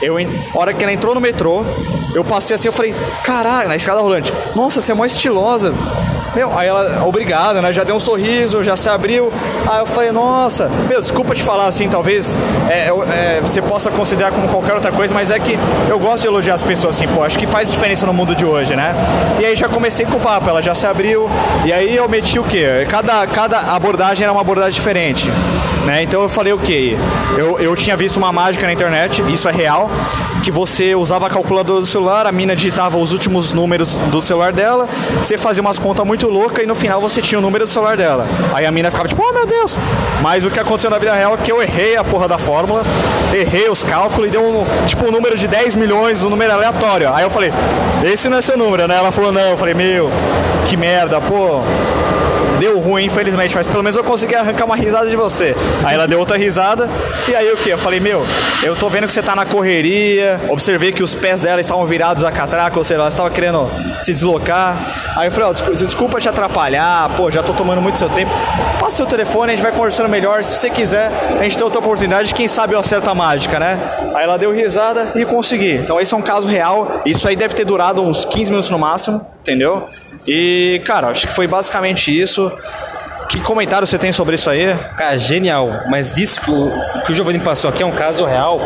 Eu, 0.02 0.17
a 0.17 0.60
hora 0.60 0.74
que 0.74 0.84
ela 0.84 0.94
entrou 0.94 1.15
no 1.15 1.20
metrô, 1.20 1.65
eu 2.13 2.24
passei 2.24 2.56
assim, 2.56 2.67
eu 2.67 2.72
falei, 2.72 2.94
caralho, 3.24 3.67
na 3.67 3.76
escada 3.76 4.00
rolante, 4.00 4.32
nossa, 4.56 4.80
você 4.80 4.91
é 4.91 4.96
mó 4.96 5.06
estilosa. 5.06 5.74
Meu, 6.34 6.58
aí 6.58 6.65
ela, 6.65 7.04
obrigado, 7.06 7.62
né? 7.62 7.74
Já 7.74 7.84
deu 7.84 7.96
um 7.96 8.00
sorriso, 8.00 8.63
já 8.63 8.78
se 8.78 8.88
abriu. 8.88 9.32
Aí 9.70 9.80
eu 9.80 9.86
falei, 9.86 10.13
nossa, 10.13 10.72
meu, 10.88 11.02
desculpa 11.02 11.36
te 11.36 11.44
falar 11.44 11.65
assim, 11.65 11.89
talvez 11.89 12.38
é, 12.70 12.88
é, 12.88 13.41
você 13.41 13.62
possa 13.62 13.91
considerar 13.91 14.32
como 14.32 14.48
qualquer 14.48 14.74
outra 14.74 14.94
coisa, 14.94 15.13
mas 15.13 15.30
é 15.30 15.38
que 15.38 15.60
eu 15.89 16.00
gosto 16.00 16.22
de 16.22 16.28
elogiar 16.28 16.54
as 16.54 16.63
pessoas 16.63 16.96
assim, 16.96 17.08
pô, 17.08 17.22
acho 17.22 17.38
que 17.38 17.46
faz 17.46 17.70
diferença 17.70 18.06
no 18.06 18.13
mundo 18.13 18.34
de 18.34 18.46
hoje, 18.46 18.78
né? 18.78 18.96
E 19.41 19.46
aí 19.46 19.58
já 19.58 19.67
comecei 19.67 20.06
com 20.06 20.15
o 20.15 20.20
papo, 20.22 20.50
ela 20.50 20.62
já 20.62 20.74
se 20.74 20.86
abriu, 20.86 21.30
e 21.65 21.74
aí 21.74 21.98
eu 21.98 22.08
meti 22.08 22.39
o 22.39 22.44
quê? 22.46 22.88
Cada, 22.89 23.28
cada 23.28 23.60
abordagem 23.76 24.24
era 24.24 24.32
uma 24.32 24.41
abordagem 24.41 24.72
diferente, 24.72 25.30
né? 25.86 26.02
Então 26.04 26.22
eu 26.22 26.30
falei 26.30 26.54
o 26.54 26.58
quê? 26.58 26.96
Eu, 27.38 27.60
eu 27.60 27.76
tinha 27.76 27.98
visto 27.98 28.20
uma 28.21 28.31
mágica 28.31 28.67
na 28.67 28.73
internet, 28.73 29.23
isso 29.31 29.49
é 29.49 29.51
real, 29.51 29.89
que 30.43 30.51
você 30.51 30.93
usava 30.93 31.27
a 31.27 31.29
calculadora 31.29 31.79
do 31.79 31.88
celular, 31.88 32.27
a 32.27 32.31
mina 32.31 32.55
digitava 32.55 32.97
os 32.97 33.12
últimos 33.12 33.51
números 33.51 33.95
do 34.12 34.21
celular 34.21 34.53
dela, 34.53 34.88
você 35.17 35.38
fazia 35.38 35.62
umas 35.62 35.79
contas 35.79 36.05
muito 36.05 36.27
loucas 36.27 36.63
e 36.63 36.67
no 36.67 36.75
final 36.75 37.01
você 37.01 37.21
tinha 37.21 37.39
o 37.39 37.41
número 37.41 37.65
do 37.65 37.69
celular 37.69 37.97
dela. 37.97 38.27
Aí 38.53 38.65
a 38.65 38.71
mina 38.71 38.91
ficava 38.91 39.07
tipo, 39.10 39.23
oh 39.27 39.34
meu 39.34 39.47
Deus! 39.47 39.77
Mas 40.21 40.43
o 40.43 40.51
que 40.51 40.60
aconteceu 40.60 40.89
na 40.89 40.99
vida 40.99 41.13
real 41.13 41.34
é 41.34 41.38
que 41.38 41.51
eu 41.51 41.62
errei 41.62 41.97
a 41.97 42.03
porra 42.03 42.27
da 42.27 42.38
fórmula, 42.38 42.84
errei 43.34 43.69
os 43.69 43.81
cálculos 43.81 44.27
e 44.27 44.31
deu 44.31 44.41
um, 44.41 44.65
tipo 44.86 45.07
um 45.07 45.12
número 45.12 45.38
de 45.38 45.47
10 45.47 45.75
milhões, 45.75 46.23
um 46.23 46.29
número 46.29 46.53
aleatório. 46.53 47.12
Aí 47.13 47.23
eu 47.23 47.29
falei, 47.29 47.51
esse 48.03 48.29
não 48.29 48.38
é 48.38 48.41
seu 48.41 48.57
número, 48.57 48.88
né? 48.88 48.97
Ela 48.97 49.12
falou, 49.12 49.31
não. 49.31 49.49
Eu 49.49 49.57
falei, 49.57 49.73
meu, 49.73 50.12
que 50.65 50.77
merda, 50.77 51.19
pô 51.19 51.62
deu 52.62 52.80
ruim, 52.80 53.06
infelizmente, 53.06 53.56
mas 53.56 53.65
pelo 53.65 53.82
menos 53.82 53.97
eu 53.97 54.04
consegui 54.04 54.36
arrancar 54.36 54.65
uma 54.65 54.76
risada 54.76 55.10
de 55.10 55.15
você. 55.15 55.56
Aí 55.84 55.95
ela 55.95 56.08
deu 56.08 56.19
outra 56.19 56.38
risada, 56.38 56.88
e 57.28 57.36
aí 57.36 57.52
o 57.52 57.58
que? 57.58 57.71
Eu 57.71 57.78
falei, 57.78 58.00
meu, 58.00 58.24
eu 58.62 58.76
tô 58.76 58.88
vendo 58.88 59.08
que 59.08 59.13
você 59.13 59.24
tá 59.24 59.36
na 59.36 59.45
correria, 59.45 60.39
observei 60.47 60.91
que 60.91 61.02
os 61.02 61.15
pés 61.15 61.41
dela 61.41 61.60
estavam 61.60 61.84
virados 61.88 62.24
a 62.24 62.32
catraca, 62.32 62.78
ou 62.78 62.84
seja, 62.84 63.00
ela 63.00 63.10
estava 63.10 63.32
querendo 63.32 63.67
se 64.00 64.13
deslocar. 64.13 64.78
Aí 65.17 65.28
eu 65.28 65.32
falei, 65.32 65.50
ó, 65.50 65.54
oh, 65.69 65.71
desculpa 65.74 66.19
te 66.19 66.30
atrapalhar, 66.30 67.10
pô, 67.15 67.32
já 67.32 67.41
tô 67.41 67.52
tomando 67.52 67.82
muito 67.82 67.97
seu 67.97 68.10
tempo. 68.10 68.32
Passa 68.80 68.97
seu 68.97 69.08
telefone, 69.08 69.54
a 69.54 69.56
gente 69.56 69.63
vai 69.63 69.71
conversando 69.71 70.08
melhor. 70.08 70.43
Se 70.43 70.60
você 70.60 70.69
quiser, 70.69 71.12
a 71.39 71.43
gente 71.43 71.56
tem 71.56 71.63
outra 71.63 71.80
oportunidade, 71.80 72.32
quem 72.32 72.47
sabe 72.47 72.76
eu 72.76 72.80
acerto 72.80 73.10
a 73.10 73.15
mágica, 73.15 73.60
né? 73.60 73.80
Aí 74.13 74.24
ela 74.24 74.38
deu 74.38 74.52
risada 74.52 75.13
e 75.15 75.26
consegui. 75.26 75.78
Então 75.78 76.00
esse 76.00 76.13
é 76.13 76.17
um 76.17 76.21
caso 76.21 76.47
real. 76.47 77.02
Isso 77.08 77.28
aí 77.28 77.36
deve 77.36 77.56
ter 77.56 77.65
durado 77.65 78.04
uns 78.04 78.24
15 78.24 78.52
minutos 78.52 78.70
no 78.70 78.78
máximo, 78.78 79.26
entendeu? 79.41 79.88
E, 80.28 80.82
cara, 80.86 81.07
acho 81.07 81.28
que 81.28 81.34
foi 81.34 81.47
basicamente 81.47 82.17
isso. 82.17 82.51
Que 83.30 83.39
comentário 83.39 83.88
você 83.88 83.97
tem 83.97 84.11
sobre 84.11 84.36
isso 84.36 84.49
aí? 84.49 84.76
Cara, 84.97 85.17
genial. 85.17 85.69
Mas 85.89 86.17
isso 86.17 86.41
que 86.41 86.51
o, 86.51 86.72
que 87.05 87.11
o 87.11 87.15
Giovanni 87.15 87.39
passou 87.39 87.69
aqui 87.69 87.82
é 87.82 87.86
um 87.86 87.91
caso 87.91 88.26
real. 88.26 88.59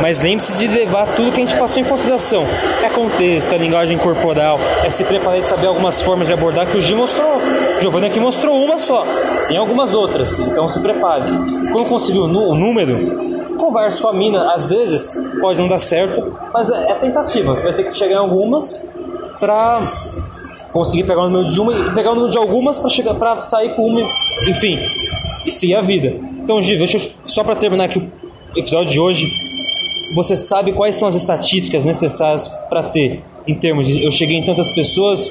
Mas 0.00 0.20
lembre-se 0.20 0.56
de 0.56 0.68
levar 0.68 1.14
tudo 1.16 1.32
que 1.32 1.42
a 1.42 1.44
gente 1.44 1.58
passou 1.58 1.82
em 1.82 1.84
consideração. 1.84 2.46
É 2.82 2.88
contexto, 2.88 3.52
é 3.52 3.58
linguagem 3.58 3.98
corporal, 3.98 4.60
é 4.84 4.90
se 4.90 5.02
preparar 5.02 5.38
e 5.38 5.42
saber 5.42 5.66
algumas 5.66 6.00
formas 6.00 6.28
de 6.28 6.32
abordar 6.32 6.66
que 6.66 6.76
o 6.76 6.80
Gi 6.80 6.94
mostrou. 6.94 7.38
O 7.38 7.80
Giovanni 7.80 8.06
aqui 8.06 8.20
mostrou 8.20 8.62
uma 8.62 8.78
só. 8.78 9.04
Tem 9.48 9.56
algumas 9.56 9.94
outras, 9.94 10.38
então 10.38 10.68
se 10.68 10.80
prepare. 10.80 11.24
Quando 11.72 11.88
conseguir 11.88 12.20
o 12.20 12.28
número, 12.28 13.56
converse 13.58 14.00
com 14.00 14.08
a 14.08 14.12
mina. 14.12 14.52
Às 14.52 14.70
vezes 14.70 15.18
pode 15.40 15.60
não 15.60 15.66
dar 15.66 15.80
certo, 15.80 16.38
mas 16.52 16.70
é, 16.70 16.92
é 16.92 16.94
tentativa. 16.94 17.54
Você 17.54 17.64
vai 17.64 17.74
ter 17.74 17.84
que 17.84 17.94
chegar 17.94 18.14
em 18.14 18.18
algumas 18.18 18.80
para 19.40 19.82
conseguir 20.78 21.04
pegar 21.04 21.22
o 21.22 21.30
número 21.30 21.52
de 21.52 21.60
uma 21.60 21.72
e 21.72 21.92
pegar 21.92 22.12
o 22.12 22.14
número 22.14 22.30
de 22.30 22.38
algumas 22.38 22.78
para 22.78 22.88
chegar 22.88 23.14
para 23.14 23.42
sair 23.42 23.74
com 23.74 23.84
uma, 23.84 24.08
enfim, 24.46 24.78
e 25.44 25.50
seguir 25.50 25.74
a 25.74 25.80
vida. 25.80 26.14
Então, 26.38 26.62
Gi, 26.62 26.76
deixa 26.76 26.98
eu, 26.98 27.10
só 27.26 27.42
para 27.42 27.56
terminar 27.56 27.84
aqui 27.84 27.98
o 27.98 28.58
episódio 28.58 28.92
de 28.92 29.00
hoje, 29.00 29.28
você 30.14 30.36
sabe 30.36 30.72
quais 30.72 30.94
são 30.94 31.08
as 31.08 31.16
estatísticas 31.16 31.84
necessárias 31.84 32.46
para 32.68 32.84
ter 32.84 33.22
em 33.46 33.54
termos 33.54 33.88
de 33.88 34.04
eu 34.04 34.10
cheguei 34.12 34.36
em 34.36 34.44
tantas 34.44 34.70
pessoas, 34.70 35.30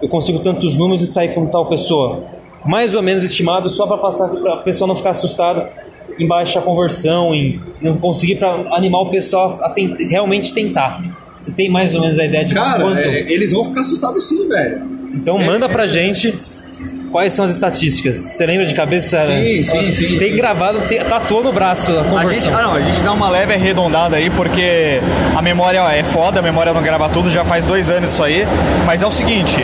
eu 0.00 0.08
consigo 0.08 0.38
tantos 0.38 0.78
números 0.78 1.02
e 1.02 1.06
sair 1.06 1.34
com 1.34 1.46
tal 1.46 1.66
pessoa. 1.66 2.24
Mais 2.64 2.94
ou 2.94 3.02
menos 3.02 3.24
estimado 3.24 3.68
só 3.68 3.86
para 3.86 3.98
passar 3.98 4.28
para 4.28 4.54
a 4.54 4.56
pessoa 4.58 4.88
não 4.88 4.96
ficar 4.96 5.10
assustada 5.10 5.70
em 6.18 6.26
baixa 6.26 6.62
conversão, 6.62 7.34
em 7.34 7.60
não 7.82 7.98
conseguir 7.98 8.36
para 8.36 8.52
animar 8.74 9.02
o 9.02 9.10
pessoal 9.10 9.58
a 9.62 9.70
tent, 9.70 9.96
realmente 10.08 10.54
tentar. 10.54 11.27
Você 11.48 11.52
tem 11.54 11.68
mais 11.70 11.94
ou 11.94 12.00
menos 12.02 12.18
a 12.18 12.24
ideia 12.24 12.44
de 12.44 12.54
Cara, 12.54 12.82
quanto? 12.82 12.98
é, 12.98 13.20
eles 13.32 13.52
vão 13.52 13.64
ficar 13.64 13.80
assustados 13.80 14.28
sim, 14.28 14.46
velho. 14.48 14.82
Então 15.14 15.38
manda 15.38 15.68
pra 15.68 15.86
gente 15.86 16.34
quais 17.10 17.32
são 17.32 17.44
as 17.46 17.52
estatísticas. 17.52 18.16
Você 18.16 18.44
lembra 18.44 18.66
de 18.66 18.74
cabeça? 18.74 19.08
Sim, 19.22 19.62
sim, 19.64 19.92
sim. 19.92 20.18
Tem 20.18 20.36
gravado, 20.36 20.80
tem, 20.82 20.98
tatuou 21.00 21.42
no 21.42 21.52
braço 21.52 21.90
a 21.92 21.94
A 21.94 22.02
gente, 22.02 22.10
conversão. 22.10 22.54
ah, 22.54 22.62
não, 22.62 22.74
a 22.74 22.80
gente 22.82 23.00
dá 23.02 23.12
uma 23.12 23.30
leve 23.30 23.54
arredondada 23.54 24.16
aí, 24.16 24.28
porque 24.28 25.00
a 25.34 25.40
memória 25.40 25.78
é 25.92 26.04
foda, 26.04 26.40
a 26.40 26.42
memória 26.42 26.72
não 26.74 26.82
grava 26.82 27.08
tudo, 27.08 27.30
já 27.30 27.44
faz 27.44 27.64
dois 27.64 27.90
anos 27.90 28.12
isso 28.12 28.22
aí. 28.22 28.44
Mas 28.84 29.02
é 29.02 29.06
o 29.06 29.10
seguinte, 29.10 29.62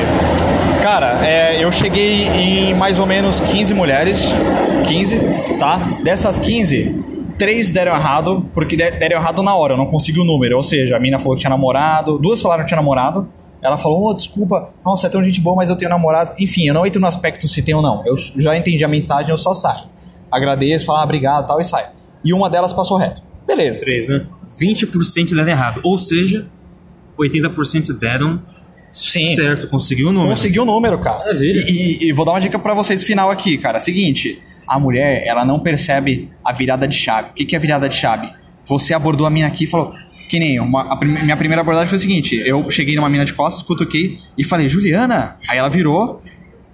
cara, 0.83 1.19
é, 1.23 1.63
eu 1.63 1.71
cheguei 1.71 2.29
em 2.29 2.73
mais 2.75 2.99
ou 2.99 3.05
menos 3.07 3.41
15 3.41 3.75
mulheres, 3.75 4.33
15, 4.87 5.19
tá? 5.59 5.77
Dessas 6.03 6.39
15, 6.39 6.95
três 7.39 7.71
deram 7.73 7.95
errado, 7.95 8.49
porque 8.55 8.77
de- 8.77 8.91
deram 8.93 9.19
errado 9.21 9.43
na 9.43 9.55
hora, 9.55 9.75
eu 9.75 9.77
não 9.77 9.87
consegui 9.87 10.21
o 10.21 10.25
número. 10.25 10.57
Ou 10.57 10.63
seja, 10.63 10.97
a 10.97 11.01
mina 11.01 11.19
falou 11.19 11.35
que 11.35 11.41
tinha 11.41 11.51
namorado, 11.51 12.19
duas 12.19 12.41
falaram 12.41 12.63
que 12.63 12.69
tinha 12.69 12.77
namorado. 12.77 13.29
Ela 13.63 13.79
falou, 13.79 14.11
oh, 14.11 14.15
desculpa, 14.15 14.75
nossa, 14.85 15.07
é 15.07 15.11
tão 15.11 15.25
gente 15.25 15.41
boa, 15.41 15.57
mas 15.57 15.71
eu 15.71 15.77
tenho 15.77 15.89
namorado. 15.91 16.33
Enfim, 16.39 16.67
eu 16.69 16.75
não 16.75 16.85
entro 16.87 17.01
no 17.01 17.07
aspecto 17.07 17.49
se 17.49 17.63
tem 17.63 17.75
ou 17.75 17.81
não. 17.81 18.03
Eu 18.07 18.15
já 18.37 18.57
entendi 18.57 18.85
a 18.85 18.89
mensagem, 18.89 19.31
eu 19.31 19.37
só 19.39 19.55
saio. 19.55 19.85
Agradeço, 20.31 20.85
falo, 20.85 20.99
ah, 20.99 21.05
obrigado 21.05 21.47
tal, 21.47 21.61
e 21.61 21.65
saio. 21.65 21.87
E 22.23 22.33
uma 22.35 22.51
delas 22.51 22.73
passou 22.75 22.99
reto. 22.99 23.23
Beleza. 23.47 23.81
3, 23.81 24.09
né? 24.09 24.27
20% 24.61 25.35
deram 25.35 25.49
errado. 25.49 25.81
Ou 25.83 25.99
seja, 25.99 26.47
80% 27.19 27.93
deram 27.99 28.43
Sim. 28.91 29.35
certo, 29.35 29.69
conseguiu 29.69 30.09
o 30.09 30.13
número. 30.13 30.31
Conseguiu 30.31 30.63
o 30.63 30.67
número, 30.67 30.99
cara. 30.99 31.33
E, 31.35 31.99
e- 32.03 32.09
e 32.09 32.13
vou 32.13 32.25
dar 32.25 32.33
uma 32.33 32.41
dica 32.41 32.59
pra 32.59 32.75
vocês 32.75 33.03
final 33.03 33.31
aqui, 33.31 33.57
cara. 33.59 33.79
Seguinte, 33.81 34.41
a 34.67 34.79
mulher, 34.79 35.25
ela 35.27 35.45
não 35.45 35.61
percebe 35.61 36.31
a 36.45 36.53
virada 36.53 36.87
de 36.87 36.97
chave. 36.97 37.31
O 37.31 37.35
que, 37.35 37.45
que 37.45 37.55
é 37.55 37.59
a 37.59 37.61
virada 37.61 37.89
de 37.89 37.95
chave? 37.95 38.31
Você 38.67 38.95
abordou 38.95 39.27
a 39.27 39.31
mina 39.31 39.47
aqui 39.47 39.65
e 39.65 39.67
falou. 39.67 39.95
Que 40.29 40.39
nem 40.39 40.59
uma, 40.59 40.95
a 40.95 40.97
minha 41.05 41.37
primeira 41.37 41.61
abordagem 41.61 41.89
foi 41.89 41.99
o 41.99 42.01
seguinte: 42.01 42.43
eu 42.47 42.69
cheguei 42.71 42.97
numa 42.97 43.09
mina 43.09 43.25
de 43.25 43.33
costas, 43.33 43.63
cutuquei 43.63 44.19
e 44.37 44.43
falei, 44.43 44.69
Juliana. 44.69 45.37
Aí 45.49 45.59
ela 45.59 45.69
virou. 45.69 46.23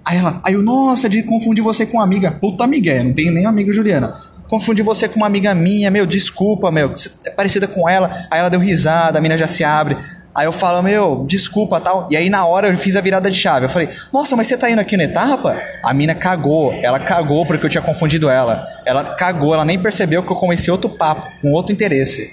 Aí 0.03 0.17
ela, 0.17 0.41
aí 0.43 0.53
eu, 0.53 0.63
nossa, 0.63 1.07
de 1.07 1.21
confundir 1.23 1.63
você 1.63 1.85
com 1.85 1.97
uma 1.97 2.03
amiga. 2.03 2.31
Puta 2.31 2.63
amiga, 2.63 3.03
não 3.03 3.13
tenho 3.13 3.31
nem 3.31 3.45
amiga 3.45 3.71
Juliana. 3.71 4.13
Confundi 4.47 4.81
você 4.81 5.07
com 5.07 5.17
uma 5.17 5.27
amiga 5.27 5.53
minha, 5.53 5.89
meu, 5.89 6.05
desculpa, 6.05 6.71
meu, 6.71 6.91
é 7.25 7.29
parecida 7.29 7.67
com 7.67 7.87
ela. 7.87 8.27
Aí 8.29 8.39
ela 8.39 8.49
deu 8.49 8.59
risada, 8.59 9.17
a 9.17 9.21
mina 9.21 9.37
já 9.37 9.47
se 9.47 9.63
abre. 9.63 9.97
Aí 10.33 10.45
eu 10.45 10.51
falo, 10.51 10.81
meu, 10.81 11.25
desculpa 11.27 11.79
tal. 11.81 12.07
E 12.09 12.15
aí 12.15 12.29
na 12.29 12.45
hora 12.45 12.69
eu 12.69 12.77
fiz 12.77 12.95
a 12.95 13.01
virada 13.01 13.29
de 13.29 13.37
chave. 13.37 13.65
Eu 13.65 13.69
falei, 13.69 13.89
nossa, 14.13 14.35
mas 14.35 14.47
você 14.47 14.57
tá 14.57 14.69
indo 14.69 14.79
aqui 14.79 14.95
na 14.95 15.03
etapa? 15.03 15.61
A 15.83 15.93
mina 15.93 16.15
cagou. 16.15 16.73
Ela 16.81 16.99
cagou 16.99 17.45
porque 17.45 17.65
eu 17.65 17.69
tinha 17.69 17.81
confundido 17.81 18.29
ela. 18.29 18.65
Ela 18.85 19.03
cagou, 19.03 19.53
ela 19.53 19.65
nem 19.65 19.77
percebeu 19.77 20.23
que 20.23 20.31
eu 20.31 20.35
comecei 20.37 20.71
outro 20.71 20.89
papo, 20.89 21.27
com 21.41 21.51
outro 21.51 21.73
interesse. 21.73 22.31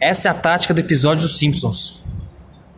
Essa 0.00 0.28
é 0.28 0.30
a 0.30 0.34
tática 0.34 0.74
do 0.74 0.80
episódio 0.80 1.22
dos 1.22 1.38
Simpsons. 1.38 2.02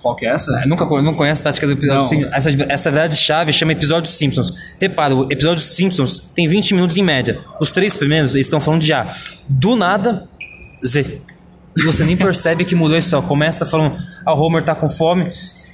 Qual 0.02 0.16
que 0.16 0.24
é 0.24 0.30
essa? 0.30 0.50
Eu 0.62 0.68
nunca 0.68 0.84
não 1.02 1.14
conhece 1.14 1.42
a 1.42 1.44
tática 1.44 1.66
do 1.66 1.74
episódio 1.74 1.94
Não. 1.94 2.00
dos 2.00 2.08
Simpsons. 2.08 2.32
Essa, 2.32 2.72
essa 2.72 2.90
verdade 2.90 3.16
chave 3.16 3.52
chama 3.52 3.72
episódio 3.72 4.02
dos 4.02 4.16
Simpsons. 4.16 4.52
Repara, 4.80 5.14
o 5.14 5.24
episódio 5.30 5.56
dos 5.62 5.74
Simpsons 5.74 6.20
tem 6.34 6.48
20 6.48 6.74
minutos 6.74 6.96
em 6.96 7.02
média. 7.02 7.38
Os 7.60 7.70
três 7.70 7.96
primeiros 7.96 8.34
eles 8.34 8.46
estão 8.46 8.60
falando 8.60 8.82
de 8.82 8.92
A. 8.92 9.14
Do 9.48 9.76
nada, 9.76 10.26
Z. 10.84 11.20
E 11.76 11.82
você 11.82 12.04
nem 12.04 12.16
percebe 12.16 12.64
que 12.64 12.74
mudou 12.74 12.96
a 12.96 12.98
história. 12.98 13.26
Começa 13.26 13.64
falando, 13.66 13.96
ah, 14.26 14.34
o 14.34 14.40
Homer 14.40 14.62
tá 14.62 14.74
com 14.74 14.88
fome. 14.88 15.30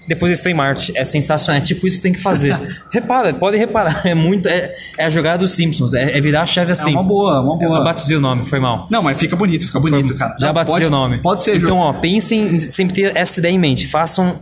Depois 0.09 0.31
eles 0.31 0.39
estão 0.39 0.53
em 0.53 0.55
Marte. 0.55 0.93
É 0.97 1.05
sensacional. 1.05 1.61
É 1.61 1.65
tipo 1.65 1.85
isso 1.87 1.97
que 1.97 2.03
tem 2.05 2.13
que 2.13 2.21
fazer. 2.21 2.57
Repara, 2.93 3.35
pode 3.35 3.57
reparar. 3.57 4.07
É 4.07 4.15
muito. 4.15 4.49
É, 4.49 4.73
é 4.99 5.05
a 5.05 5.11
jogada 5.11 5.39
dos 5.39 5.51
Simpsons. 5.53 5.95
É, 5.95 6.17
é 6.17 6.21
virar 6.21 6.43
a 6.43 6.47
chave 6.47 6.71
assim. 6.71 6.93
uma 6.93 7.03
boa, 7.03 7.41
uma 7.41 7.57
boa. 7.57 7.79
Eu 7.79 7.85
batizei 7.85 8.17
o 8.17 8.21
nome, 8.21 8.45
foi 8.45 8.61
mal. 8.61 8.87
Não, 8.89 9.03
mas 9.03 9.19
fica 9.19 9.35
bonito, 9.35 9.67
fica 9.67 9.81
bonito, 9.81 10.15
cara. 10.15 10.37
Já 10.39 10.47
Não, 10.49 10.55
batizei 10.55 10.83
pode- 10.83 10.87
o 10.87 10.91
nome. 10.97 11.19
Pode 11.23 11.43
ser, 11.43 11.57
Então, 11.57 11.79
ó, 11.79 11.93
pensem 11.95 12.55
em 12.55 12.59
sempre 12.59 12.95
ter 12.95 13.17
essa 13.17 13.41
ideia 13.41 13.53
em 13.53 13.59
mente. 13.59 13.89
Façam 13.89 14.39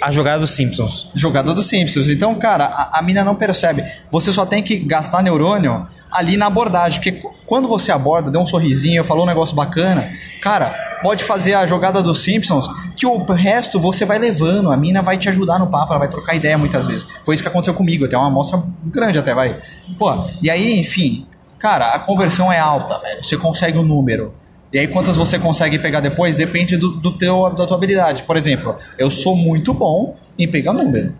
a 0.00 0.10
jogada 0.10 0.40
dos 0.40 0.50
Simpsons. 0.50 1.08
Jogador 1.14 1.52
dos 1.54 1.66
Simpsons. 1.66 2.08
Então, 2.08 2.34
cara, 2.34 2.64
a, 2.64 2.98
a 2.98 3.02
mina 3.02 3.22
não 3.24 3.34
percebe. 3.34 3.84
Você 4.10 4.32
só 4.32 4.46
tem 4.46 4.62
que 4.62 4.76
gastar 4.78 5.22
neurônio 5.22 5.86
ali 6.10 6.36
na 6.36 6.46
abordagem. 6.46 6.98
Porque 7.00 7.12
qu- 7.12 7.34
quando 7.46 7.68
você 7.68 7.92
aborda, 7.92 8.30
deu 8.30 8.40
um 8.40 8.46
sorrisinho, 8.46 9.04
falou 9.04 9.24
um 9.24 9.26
negócio 9.26 9.54
bacana, 9.54 10.10
cara, 10.40 10.74
pode 11.02 11.22
fazer 11.24 11.54
a 11.54 11.66
jogada 11.66 12.02
dos 12.02 12.22
Simpsons 12.22 12.66
que 12.96 13.06
o 13.06 13.24
resto 13.32 13.78
você 13.78 14.04
vai 14.04 14.18
levando. 14.18 14.72
A 14.72 14.76
mina 14.76 15.02
vai 15.02 15.16
te 15.18 15.28
ajudar 15.28 15.58
no 15.58 15.66
papo, 15.68 15.92
ela 15.92 15.98
vai 16.00 16.08
trocar 16.08 16.34
ideia 16.34 16.56
muitas 16.56 16.86
vezes. 16.86 17.06
Foi 17.22 17.34
isso 17.34 17.42
que 17.42 17.48
aconteceu 17.48 17.74
comigo, 17.74 18.04
até 18.04 18.16
uma 18.16 18.28
amostra 18.28 18.62
grande 18.86 19.18
até, 19.18 19.34
vai. 19.34 19.58
Pô, 19.98 20.24
e 20.42 20.50
aí, 20.50 20.78
enfim, 20.80 21.26
cara, 21.58 21.90
a 21.94 21.98
conversão 21.98 22.50
é 22.52 22.58
alta, 22.58 22.98
velho. 22.98 23.22
Você 23.22 23.36
consegue 23.36 23.78
o 23.78 23.82
número. 23.82 24.34
E 24.72 24.78
aí, 24.78 24.86
quantas 24.86 25.16
você 25.16 25.38
consegue 25.38 25.78
pegar 25.78 26.00
depois 26.00 26.36
depende 26.36 26.76
do, 26.76 26.90
do 26.90 27.12
teu, 27.12 27.50
da 27.50 27.66
tua 27.66 27.76
habilidade. 27.76 28.22
Por 28.22 28.36
exemplo, 28.36 28.76
eu 28.96 29.10
sou 29.10 29.36
muito 29.36 29.74
bom 29.74 30.16
em 30.38 30.46
pegar 30.46 30.72
número, 30.72 31.12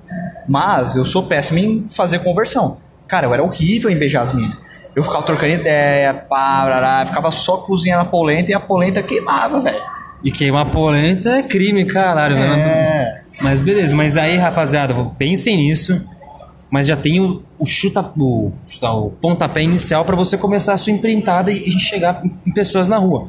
mas 0.48 0.96
eu 0.96 1.04
sou 1.04 1.24
péssimo 1.24 1.58
em 1.58 1.88
fazer 1.90 2.20
conversão. 2.20 2.78
Cara, 3.08 3.26
eu 3.26 3.34
era 3.34 3.42
horrível 3.42 3.90
em 3.90 3.96
beijar 3.96 4.22
as 4.22 4.32
minas. 4.32 4.56
Eu 4.94 5.02
ficava 5.02 5.22
trocando 5.22 5.52
ideia, 5.52 6.14
pá, 6.14 6.64
brará, 6.64 7.06
ficava 7.06 7.30
só 7.32 7.56
cozinhando 7.56 8.02
a 8.02 8.04
polenta 8.04 8.50
e 8.50 8.54
a 8.54 8.60
polenta 8.60 9.02
queimava, 9.02 9.60
velho. 9.60 9.82
E 10.22 10.30
queimar 10.30 10.66
polenta 10.66 11.30
é 11.30 11.42
crime, 11.42 11.84
caralho. 11.84 12.36
né? 12.36 12.60
É. 12.60 13.22
Mas 13.42 13.58
beleza, 13.58 13.96
mas 13.96 14.16
aí, 14.16 14.36
rapaziada, 14.36 14.94
pensem 15.18 15.56
nisso. 15.56 16.04
Mas 16.70 16.86
já 16.86 16.96
tem 16.96 17.20
o, 17.20 17.42
o 17.58 17.66
chuta, 17.66 18.00
o, 18.16 18.52
chuta- 18.66 18.90
o 18.92 19.10
pontapé 19.10 19.62
inicial 19.62 20.04
para 20.04 20.14
você 20.16 20.38
começar 20.38 20.72
a 20.72 20.76
sua 20.76 20.92
empreitada 20.92 21.50
e, 21.50 21.70
chegar 21.72 22.22
em, 22.24 22.52
pessoas 22.52 22.88
na 22.88 22.96
rua. 22.96 23.26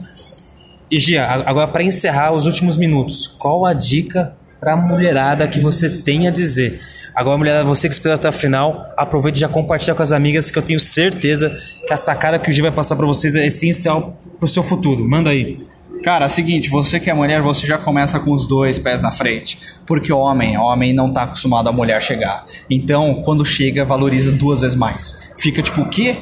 E 0.89 0.99
Gia, 0.99 1.25
a- 1.25 1.49
agora 1.49 1.67
para 1.67 1.83
encerrar 1.83 2.31
os 2.33 2.45
últimos 2.45 2.77
minutos, 2.77 3.27
qual 3.27 3.65
a 3.65 3.73
dica 3.73 4.35
pra 4.59 4.75
mulherada 4.77 5.47
que 5.47 5.59
você 5.59 5.89
tem 5.89 6.27
a 6.27 6.31
dizer? 6.31 6.79
Agora, 7.15 7.37
mulherada, 7.37 7.63
você 7.65 7.87
que 7.89 7.93
esperou 7.93 8.15
até 8.15 8.29
o 8.29 8.31
final, 8.31 8.85
aproveite 8.95 9.37
e 9.37 9.41
já 9.41 9.49
compartilha 9.49 9.93
com 9.95 10.01
as 10.03 10.11
amigas 10.11 10.49
que 10.51 10.57
eu 10.57 10.61
tenho 10.63 10.79
certeza 10.79 11.49
que 11.85 11.91
a 11.91 11.97
sacada 11.97 12.39
que 12.39 12.49
o 12.49 12.53
Gia 12.53 12.63
vai 12.63 12.71
passar 12.71 12.95
para 12.95 13.05
vocês 13.05 13.35
é 13.35 13.45
essencial 13.45 14.17
pro 14.39 14.47
seu 14.47 14.63
futuro. 14.63 15.03
Manda 15.09 15.29
aí. 15.31 15.59
Cara, 16.03 16.25
é 16.25 16.27
o 16.27 16.29
seguinte, 16.29 16.67
você 16.67 16.99
que 16.99 17.11
é 17.11 17.13
mulher, 17.13 17.43
você 17.43 17.67
já 17.67 17.77
começa 17.77 18.19
com 18.19 18.31
os 18.31 18.47
dois 18.47 18.79
pés 18.79 19.03
na 19.03 19.11
frente. 19.11 19.59
Porque 19.85 20.11
homem, 20.11 20.57
homem 20.57 20.93
não 20.93 21.13
tá 21.13 21.23
acostumado 21.23 21.69
a 21.69 21.71
mulher 21.71 22.01
chegar. 22.01 22.43
Então, 22.69 23.21
quando 23.23 23.45
chega, 23.45 23.85
valoriza 23.85 24.31
duas 24.31 24.61
vezes 24.61 24.75
mais. 24.75 25.31
Fica 25.37 25.61
tipo, 25.61 25.81
o 25.81 25.89
quê? 25.89 26.17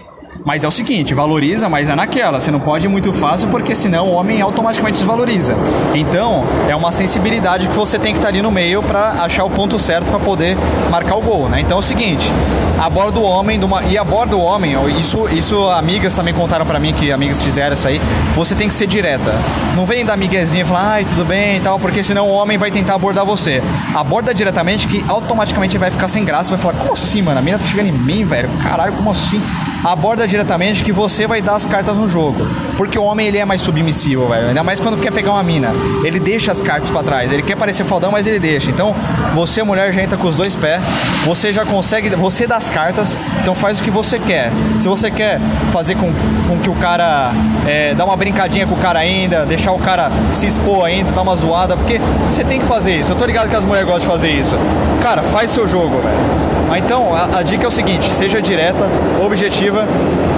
Mas 0.45 0.63
é 0.63 0.67
o 0.67 0.71
seguinte, 0.71 1.13
valoriza, 1.13 1.67
mas 1.67 1.89
é 1.89 1.95
naquela. 1.95 2.39
Você 2.39 2.49
não 2.49 2.59
pode 2.59 2.85
ir 2.85 2.89
muito 2.89 3.11
fácil, 3.11 3.49
porque 3.49 3.75
senão 3.75 4.07
o 4.07 4.13
homem 4.13 4.41
automaticamente 4.41 4.97
desvaloriza. 4.99 5.55
Então, 5.93 6.45
é 6.67 6.75
uma 6.75 6.91
sensibilidade 6.91 7.67
que 7.67 7.75
você 7.75 7.99
tem 7.99 8.13
que 8.13 8.19
estar 8.19 8.29
ali 8.29 8.41
no 8.41 8.51
meio 8.51 8.81
pra 8.81 9.23
achar 9.23 9.43
o 9.43 9.49
ponto 9.49 9.77
certo 9.77 10.05
pra 10.05 10.19
poder 10.19 10.57
marcar 10.89 11.15
o 11.15 11.21
gol, 11.21 11.49
né? 11.49 11.59
Então 11.59 11.77
é 11.77 11.79
o 11.79 11.83
seguinte, 11.83 12.31
aborda 12.79 13.19
o 13.19 13.23
homem 13.23 13.59
de 13.59 13.65
uma, 13.65 13.83
e 13.83 13.97
aborda 13.97 14.35
o 14.35 14.41
homem, 14.41 14.75
isso, 14.97 15.27
isso 15.29 15.69
amigas 15.69 16.15
também 16.15 16.33
contaram 16.33 16.65
pra 16.65 16.79
mim 16.79 16.93
que 16.93 17.11
amigas 17.11 17.41
fizeram 17.41 17.73
isso 17.73 17.87
aí. 17.87 18.01
Você 18.35 18.55
tem 18.55 18.67
que 18.67 18.73
ser 18.73 18.87
direta. 18.87 19.33
Não 19.75 19.85
vem 19.85 20.05
da 20.05 20.13
amiguezinha 20.13 20.63
e 20.63 20.65
falar, 20.65 20.93
ai, 20.93 21.05
tudo 21.05 21.25
bem 21.25 21.57
e 21.57 21.59
tal, 21.59 21.79
porque 21.79 22.03
senão 22.03 22.27
o 22.27 22.31
homem 22.31 22.57
vai 22.57 22.71
tentar 22.71 22.95
abordar 22.95 23.25
você. 23.25 23.61
Aborda 23.93 24.33
diretamente 24.33 24.87
que 24.87 25.03
automaticamente 25.07 25.77
vai 25.77 25.91
ficar 25.91 26.07
sem 26.07 26.23
graça, 26.23 26.49
vai 26.49 26.59
falar, 26.59 26.73
como 26.75 26.93
assim, 26.93 27.21
mano? 27.21 27.39
A 27.39 27.41
mina 27.41 27.57
tá 27.57 27.65
chegando 27.65 27.87
em 27.87 27.91
mim, 27.91 28.23
velho. 28.23 28.49
Caralho, 28.63 28.93
como 28.93 29.11
assim? 29.11 29.41
Aborda 29.83 30.18
diretamente 30.27 30.83
que 30.83 30.91
você 30.91 31.27
vai 31.27 31.41
dar 31.41 31.55
as 31.55 31.65
cartas 31.65 31.95
no 31.95 32.09
jogo. 32.09 32.45
Porque 32.77 32.97
o 32.97 33.03
homem 33.03 33.27
ele 33.27 33.37
é 33.37 33.45
mais 33.45 33.61
submissivo, 33.61 34.27
velho. 34.27 34.47
Ainda 34.47 34.63
mais 34.63 34.79
quando 34.79 34.99
quer 34.99 35.11
pegar 35.11 35.31
uma 35.31 35.43
mina. 35.43 35.69
Ele 36.03 36.19
deixa 36.19 36.51
as 36.51 36.61
cartas 36.61 36.89
pra 36.89 37.03
trás. 37.03 37.31
Ele 37.31 37.43
quer 37.43 37.57
parecer 37.57 37.83
faldão, 37.83 38.11
mas 38.11 38.25
ele 38.25 38.39
deixa. 38.39 38.69
Então, 38.69 38.95
você, 39.33 39.63
mulher, 39.63 39.91
já 39.93 40.01
entra 40.01 40.17
com 40.17 40.27
os 40.27 40.35
dois 40.35 40.55
pés. 40.55 40.81
Você 41.25 41.51
já 41.51 41.65
consegue. 41.65 42.09
Você 42.09 42.47
dá 42.47 42.57
as 42.57 42.69
cartas. 42.69 43.19
Então 43.41 43.53
faz 43.53 43.79
o 43.79 43.83
que 43.83 43.91
você 43.91 44.17
quer. 44.17 44.51
Se 44.77 44.87
você 44.87 45.11
quer 45.11 45.39
fazer 45.71 45.95
com, 45.95 46.11
com 46.47 46.57
que 46.59 46.69
o 46.69 46.75
cara 46.75 47.31
é, 47.67 47.93
dá 47.93 48.05
uma 48.05 48.15
brincadinha 48.15 48.65
com 48.65 48.75
o 48.75 48.77
cara 48.77 48.99
ainda, 48.99 49.45
deixar 49.45 49.71
o 49.71 49.79
cara 49.79 50.11
se 50.31 50.47
expor 50.47 50.85
ainda, 50.85 51.11
dar 51.11 51.21
uma 51.21 51.35
zoada, 51.35 51.75
porque 51.75 51.99
você 52.29 52.43
tem 52.43 52.59
que 52.59 52.65
fazer 52.65 52.95
isso. 52.95 53.11
Eu 53.11 53.15
tô 53.15 53.25
ligado 53.25 53.49
que 53.49 53.55
as 53.55 53.65
mulheres 53.65 53.87
gostam 53.87 54.01
de 54.01 54.07
fazer 54.07 54.29
isso. 54.29 54.55
Cara, 55.01 55.23
faz 55.23 55.51
seu 55.51 55.67
jogo, 55.67 56.01
velho. 56.01 56.58
Mas 56.69 56.83
Então, 56.83 57.15
a, 57.15 57.39
a 57.39 57.43
dica 57.43 57.65
é 57.65 57.67
o 57.67 57.71
seguinte: 57.71 58.09
seja 58.13 58.39
direta, 58.41 58.85
objetiva 59.23 59.87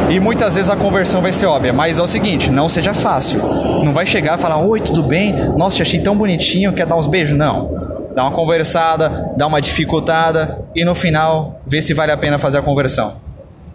e 0.09 0.19
muitas 0.19 0.55
vezes 0.55 0.69
a 0.69 0.75
conversão 0.75 1.21
vai 1.21 1.31
ser 1.31 1.45
óbvia. 1.45 1.73
Mas 1.73 1.99
é 1.99 2.01
o 2.01 2.07
seguinte: 2.07 2.49
não 2.49 2.69
seja 2.69 2.93
fácil. 2.93 3.39
Não 3.83 3.93
vai 3.93 4.05
chegar 4.05 4.37
e 4.37 4.41
falar, 4.41 4.57
oi, 4.57 4.79
tudo 4.79 5.03
bem? 5.03 5.33
Nossa, 5.57 5.77
te 5.77 5.81
achei 5.81 5.99
tão 5.99 6.15
bonitinho, 6.15 6.71
quer 6.71 6.85
dar 6.85 6.95
uns 6.95 7.07
beijos? 7.07 7.37
Não. 7.37 8.09
dá 8.15 8.23
uma 8.23 8.31
conversada, 8.31 9.31
dá 9.35 9.47
uma 9.47 9.59
dificultada 9.61 10.63
e 10.75 10.85
no 10.85 10.95
final 10.95 11.61
vê 11.65 11.81
se 11.81 11.93
vale 11.93 12.11
a 12.11 12.17
pena 12.17 12.37
fazer 12.37 12.59
a 12.59 12.61
conversão. 12.61 13.15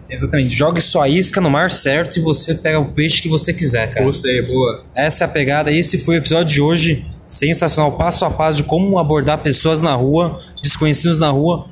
Exatamente. 0.09 0.55
Jogue 0.55 0.79
sua 0.81 1.07
isca 1.07 1.41
no 1.41 1.49
mar 1.49 1.69
certo 1.69 2.17
e 2.17 2.21
você 2.21 2.55
pega 2.55 2.79
o 2.79 2.85
peixe 2.93 3.21
que 3.21 3.27
você 3.27 3.53
quiser, 3.53 3.93
cara. 3.93 4.05
Gostei, 4.05 4.41
boa. 4.41 4.83
Essa 4.95 5.25
é 5.25 5.25
a 5.25 5.27
pegada. 5.27 5.71
Esse 5.71 5.97
foi 5.97 6.15
o 6.15 6.17
episódio 6.17 6.45
de 6.45 6.61
hoje. 6.61 7.05
Sensacional, 7.27 7.91
passo 7.91 8.23
a 8.23 8.29
passo 8.29 8.59
de 8.59 8.63
como 8.63 8.97
abordar 8.97 9.39
pessoas 9.39 9.81
na 9.81 9.93
rua, 9.93 10.39
desconhecidos 10.63 11.19
na 11.19 11.29
rua 11.29 11.67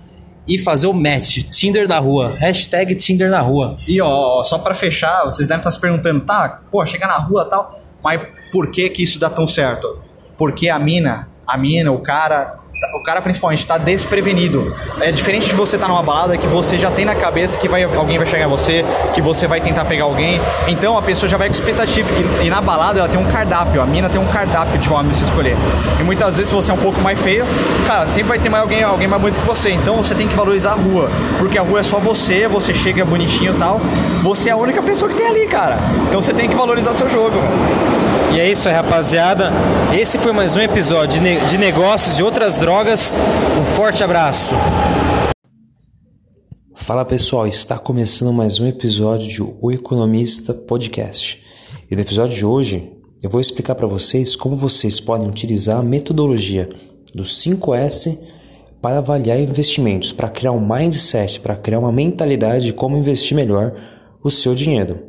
e 0.47 0.57
fazer 0.57 0.87
o 0.87 0.93
match. 0.93 1.43
Tinder 1.49 1.87
da 1.87 1.99
rua. 1.99 2.35
Hashtag 2.37 2.95
Tinder 2.95 3.29
na 3.29 3.41
rua. 3.41 3.77
E 3.87 4.01
ó, 4.01 4.43
só 4.43 4.57
para 4.59 4.73
fechar, 4.73 5.23
vocês 5.23 5.47
devem 5.47 5.59
estar 5.59 5.71
se 5.71 5.79
perguntando, 5.79 6.21
tá, 6.21 6.61
pô, 6.71 6.85
chegar 6.85 7.07
na 7.07 7.17
rua 7.17 7.45
tal, 7.45 7.79
mas 8.03 8.21
por 8.51 8.71
que 8.71 8.89
que 8.89 9.03
isso 9.03 9.19
dá 9.19 9.29
tão 9.29 9.47
certo? 9.47 9.99
Porque 10.37 10.69
a 10.69 10.77
mina, 10.77 11.29
a 11.47 11.57
mina, 11.57 11.91
o 11.91 11.99
cara, 11.99 12.59
o 12.93 12.99
cara 12.99 13.21
principalmente 13.21 13.59
está 13.59 13.77
desprevenido. 13.77 14.75
É 14.99 15.11
diferente 15.11 15.47
de 15.47 15.55
você 15.55 15.75
estar 15.75 15.87
tá 15.87 15.93
numa 15.93 16.03
balada 16.03 16.37
que 16.37 16.47
você 16.47 16.77
já 16.77 16.91
tem 16.91 17.05
na 17.05 17.15
cabeça 17.15 17.57
que 17.57 17.67
vai, 17.67 17.83
alguém 17.83 18.17
vai 18.17 18.27
chegar 18.27 18.45
em 18.45 18.49
você, 18.49 18.85
que 19.13 19.21
você 19.21 19.47
vai 19.47 19.61
tentar 19.61 19.85
pegar 19.85 20.05
alguém. 20.05 20.39
Então 20.67 20.97
a 20.97 21.01
pessoa 21.01 21.29
já 21.29 21.37
vai 21.37 21.47
com 21.47 21.53
expectativa. 21.53 22.09
E, 22.41 22.47
e 22.47 22.49
na 22.49 22.61
balada 22.61 22.99
ela 22.99 23.09
tem 23.09 23.19
um 23.19 23.25
cardápio, 23.25 23.81
a 23.81 23.85
mina 23.85 24.09
tem 24.09 24.19
um 24.19 24.27
cardápio 24.27 24.77
de 24.77 24.89
homem 24.89 25.11
pra 25.11 25.21
escolher. 25.21 25.57
E 25.99 26.03
muitas 26.03 26.35
vezes, 26.35 26.49
se 26.49 26.55
você 26.55 26.71
é 26.71 26.73
um 26.73 26.77
pouco 26.77 26.99
mais 27.01 27.19
feio, 27.19 27.45
cara, 27.87 28.05
sempre 28.07 28.29
vai 28.29 28.39
ter 28.39 28.49
mais 28.49 28.63
alguém, 28.63 28.83
alguém 28.83 29.07
mais 29.07 29.21
bonito 29.21 29.39
que 29.39 29.47
você. 29.47 29.71
Então 29.71 29.97
você 29.97 30.13
tem 30.13 30.27
que 30.27 30.35
valorizar 30.35 30.71
a 30.71 30.75
rua. 30.75 31.09
Porque 31.37 31.57
a 31.57 31.61
rua 31.61 31.79
é 31.79 31.83
só 31.83 31.97
você, 31.97 32.47
você 32.47 32.73
chega 32.73 33.05
bonitinho 33.05 33.55
e 33.55 33.59
tal. 33.59 33.79
Você 34.23 34.49
é 34.49 34.51
a 34.51 34.57
única 34.57 34.81
pessoa 34.81 35.09
que 35.09 35.17
tem 35.17 35.27
ali, 35.27 35.47
cara. 35.47 35.77
Então 36.07 36.21
você 36.21 36.33
tem 36.33 36.49
que 36.49 36.55
valorizar 36.55 36.93
seu 36.93 37.09
jogo, 37.09 37.37
E 38.33 38.39
é 38.39 38.51
isso 38.51 38.67
aí, 38.67 38.75
rapaziada. 38.75 39.51
Esse 39.97 40.17
foi 40.17 40.31
mais 40.31 40.57
um 40.57 40.61
episódio 40.61 41.19
de, 41.19 41.23
ne 41.23 41.39
de 41.47 41.57
negócios 41.57 42.15
de 42.15 42.23
outras 42.23 42.57
drogas. 42.57 43.15
Um 43.59 43.65
forte 43.65 44.03
abraço. 44.03 44.55
Fala 46.73 47.05
pessoal, 47.05 47.47
está 47.47 47.77
começando 47.77 48.33
mais 48.33 48.59
um 48.59 48.67
episódio 48.67 49.27
de 49.27 49.41
O 49.41 49.71
Economista 49.71 50.53
Podcast. 50.53 51.43
E 51.89 51.95
no 51.95 52.01
episódio 52.01 52.35
de 52.35 52.45
hoje 52.45 52.91
eu 53.23 53.29
vou 53.29 53.41
explicar 53.41 53.75
para 53.75 53.87
vocês 53.87 54.35
como 54.35 54.55
vocês 54.55 54.99
podem 54.99 55.27
utilizar 55.27 55.79
a 55.79 55.83
metodologia 55.83 56.69
do 57.13 57.23
5S 57.23 58.19
para 58.81 58.99
avaliar 58.99 59.39
investimentos, 59.39 60.11
para 60.11 60.29
criar 60.29 60.51
um 60.51 60.59
mindset, 60.59 61.39
para 61.39 61.55
criar 61.55 61.79
uma 61.79 61.91
mentalidade 61.91 62.65
de 62.65 62.73
como 62.73 62.97
investir 62.97 63.35
melhor 63.35 63.73
o 64.23 64.29
seu 64.29 64.53
dinheiro. 64.53 64.99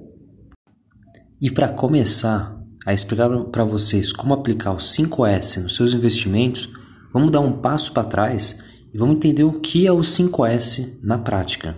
E 1.40 1.50
para 1.50 1.68
começar 1.68 2.55
a 2.86 2.94
explicar 2.94 3.28
para 3.46 3.64
vocês 3.64 4.12
como 4.12 4.32
aplicar 4.32 4.72
o 4.72 4.78
5S 4.78 5.62
nos 5.62 5.74
seus 5.74 5.92
investimentos, 5.92 6.70
Vamos 7.16 7.32
dar 7.32 7.40
um 7.40 7.52
passo 7.52 7.92
para 7.92 8.04
trás 8.04 8.58
e 8.92 8.98
vamos 8.98 9.16
entender 9.16 9.42
o 9.42 9.52
que 9.52 9.86
é 9.86 9.90
o 9.90 10.00
5S 10.00 10.98
na 11.02 11.16
prática. 11.18 11.74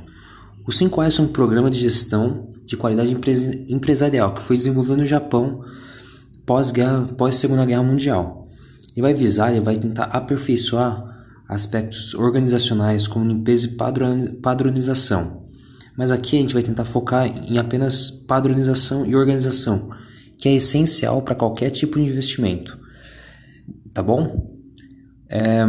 O 0.66 0.72
5S 0.72 1.20
é 1.20 1.22
um 1.22 1.28
programa 1.28 1.70
de 1.70 1.78
gestão 1.78 2.48
de 2.66 2.76
qualidade 2.76 3.16
empresarial 3.68 4.34
que 4.34 4.42
foi 4.42 4.56
desenvolvido 4.56 4.96
no 4.96 5.06
Japão 5.06 5.62
pós, 6.44 6.72
-guerra, 6.72 7.06
pós 7.14 7.36
Segunda 7.36 7.64
Guerra 7.64 7.84
Mundial. 7.84 8.48
Ele 8.96 9.02
vai 9.02 9.14
visar, 9.14 9.52
ele 9.52 9.60
vai 9.60 9.76
tentar 9.76 10.06
aperfeiçoar 10.06 11.04
aspectos 11.48 12.14
organizacionais 12.14 13.06
como 13.06 13.24
limpeza 13.24 13.68
e 13.68 13.76
padronização. 14.42 15.44
Mas 15.96 16.10
aqui 16.10 16.36
a 16.36 16.40
gente 16.40 16.54
vai 16.54 16.64
tentar 16.64 16.84
focar 16.84 17.28
em 17.28 17.58
apenas 17.58 18.10
padronização 18.10 19.06
e 19.06 19.14
organização, 19.14 19.88
que 20.38 20.48
é 20.48 20.54
essencial 20.54 21.20
para 21.22 21.34
qualquer 21.34 21.70
tipo 21.70 21.98
de 21.98 22.04
investimento. 22.04 22.78
Tá 23.92 24.02
bom? 24.02 24.56
É, 25.28 25.64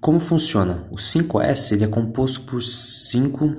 como 0.00 0.20
funciona? 0.20 0.86
O 0.90 0.96
5S 0.96 1.72
ele 1.72 1.84
é 1.84 1.88
composto 1.88 2.42
por 2.42 2.62
cinco 2.62 3.56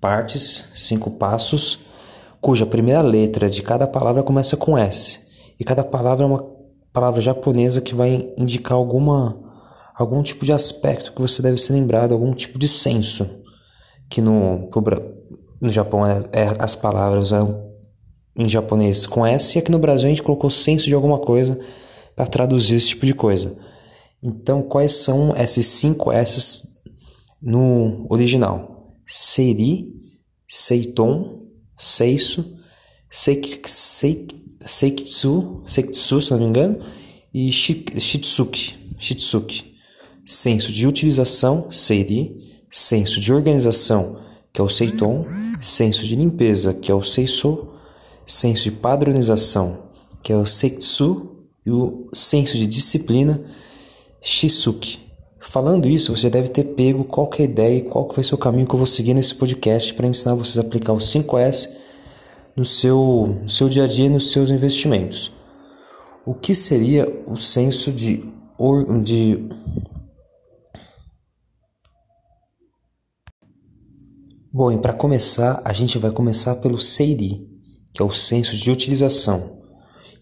partes, 0.00 0.70
cinco 0.74 1.12
passos, 1.12 1.78
cuja 2.40 2.66
primeira 2.66 3.00
letra 3.00 3.48
de 3.48 3.62
cada 3.62 3.86
palavra 3.86 4.22
começa 4.22 4.56
com 4.56 4.76
S. 4.76 5.20
E 5.58 5.64
cada 5.64 5.82
palavra 5.82 6.24
é 6.24 6.28
uma 6.28 6.44
palavra 6.92 7.20
japonesa 7.20 7.80
que 7.80 7.94
vai 7.94 8.32
indicar 8.36 8.76
alguma 8.76 9.44
algum 9.94 10.22
tipo 10.22 10.44
de 10.44 10.52
aspecto 10.52 11.12
que 11.12 11.22
você 11.22 11.40
deve 11.40 11.56
ser 11.58 11.72
lembrado, 11.72 12.12
algum 12.12 12.34
tipo 12.34 12.58
de 12.58 12.68
senso. 12.68 13.26
Que 14.10 14.20
no, 14.20 14.68
no 15.60 15.68
Japão 15.68 16.06
é, 16.06 16.28
é, 16.32 16.56
as 16.58 16.76
palavras 16.76 17.32
em 18.36 18.48
japonês 18.48 19.06
com 19.06 19.24
S, 19.24 19.56
e 19.56 19.58
aqui 19.58 19.70
no 19.70 19.78
Brasil 19.78 20.06
a 20.06 20.10
gente 20.10 20.22
colocou 20.22 20.50
senso 20.50 20.86
de 20.86 20.94
alguma 20.94 21.18
coisa 21.18 21.58
para 22.14 22.26
traduzir 22.26 22.76
esse 22.76 22.88
tipo 22.88 23.06
de 23.06 23.14
coisa. 23.14 23.58
Então, 24.22 24.62
quais 24.62 24.92
são 24.92 25.34
esses 25.36 25.66
cinco 25.66 26.10
S 26.12 26.62
no 27.40 28.06
original? 28.10 28.94
Seri, 29.06 29.94
Seiton, 30.48 31.42
Seiso, 31.78 32.56
Seik, 33.10 33.60
Seik, 33.66 34.34
Seikitsu, 34.64 35.62
Seikitsu, 35.64 36.20
se 36.20 36.30
não 36.32 36.40
me 36.40 36.46
engano, 36.46 36.78
e 37.32 37.52
Shitsuki, 37.52 38.74
Shitsuki. 38.98 39.76
Senso 40.24 40.72
de 40.72 40.88
utilização, 40.88 41.70
Seri, 41.70 42.36
senso 42.70 43.20
de 43.20 43.32
organização, 43.32 44.20
que 44.52 44.60
é 44.60 44.64
o 44.64 44.68
Seiton, 44.68 45.24
senso 45.60 46.04
de 46.04 46.16
limpeza, 46.16 46.74
que 46.74 46.90
é 46.90 46.94
o 46.94 47.02
Seiso, 47.02 47.75
senso 48.26 48.64
de 48.64 48.72
padronização, 48.72 49.90
que 50.22 50.32
é 50.32 50.36
o 50.36 50.44
Seitsu, 50.44 51.36
e 51.64 51.70
o 51.70 52.08
senso 52.12 52.56
de 52.56 52.66
disciplina, 52.66 53.44
Shisuke. 54.22 55.00
Falando 55.40 55.88
isso, 55.88 56.16
você 56.16 56.30
deve 56.30 56.48
ter 56.48 56.64
pego 56.64 57.04
qual 57.04 57.30
é 57.38 57.42
a 57.42 57.44
ideia 57.44 57.78
e 57.78 57.82
qual 57.82 58.08
vai 58.08 58.22
ser 58.22 58.34
o 58.34 58.38
caminho 58.38 58.66
que 58.66 58.74
eu 58.74 58.78
vou 58.78 58.86
seguir 58.86 59.14
nesse 59.14 59.34
podcast 59.34 59.92
para 59.94 60.06
ensinar 60.06 60.34
vocês 60.34 60.58
a 60.58 60.60
aplicar 60.60 60.92
o 60.92 60.98
5S 60.98 61.68
no 62.56 62.64
seu, 62.64 63.38
no 63.42 63.48
seu 63.48 63.68
dia 63.68 63.84
a 63.84 63.86
dia 63.86 64.06
e 64.06 64.10
nos 64.10 64.30
seus 64.30 64.50
investimentos. 64.50 65.32
O 66.24 66.34
que 66.34 66.54
seria 66.54 67.06
o 67.26 67.36
senso 67.36 67.92
de, 67.92 68.24
de 69.04 69.48
Bom, 74.52 74.72
e 74.72 74.78
para 74.78 74.92
começar, 74.92 75.60
a 75.64 75.72
gente 75.72 75.98
vai 75.98 76.10
começar 76.10 76.56
pelo 76.56 76.80
Seiri, 76.80 77.46
que 77.96 78.02
é 78.02 78.04
o 78.04 78.12
senso 78.12 78.54
de 78.54 78.70
utilização. 78.70 79.58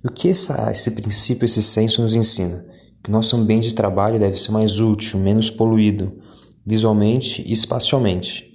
E 0.02 0.06
o 0.06 0.12
que 0.12 0.28
essa, 0.28 0.70
esse 0.70 0.92
princípio, 0.92 1.44
esse 1.44 1.60
senso 1.60 2.00
nos 2.00 2.14
ensina? 2.14 2.64
que 3.04 3.10
nosso 3.10 3.36
ambiente 3.36 3.68
de 3.68 3.74
trabalho 3.74 4.18
deve 4.18 4.40
ser 4.40 4.50
mais 4.50 4.80
útil, 4.80 5.20
menos 5.20 5.50
poluído, 5.50 6.22
visualmente 6.64 7.44
e 7.46 7.52
espacialmente. 7.52 8.50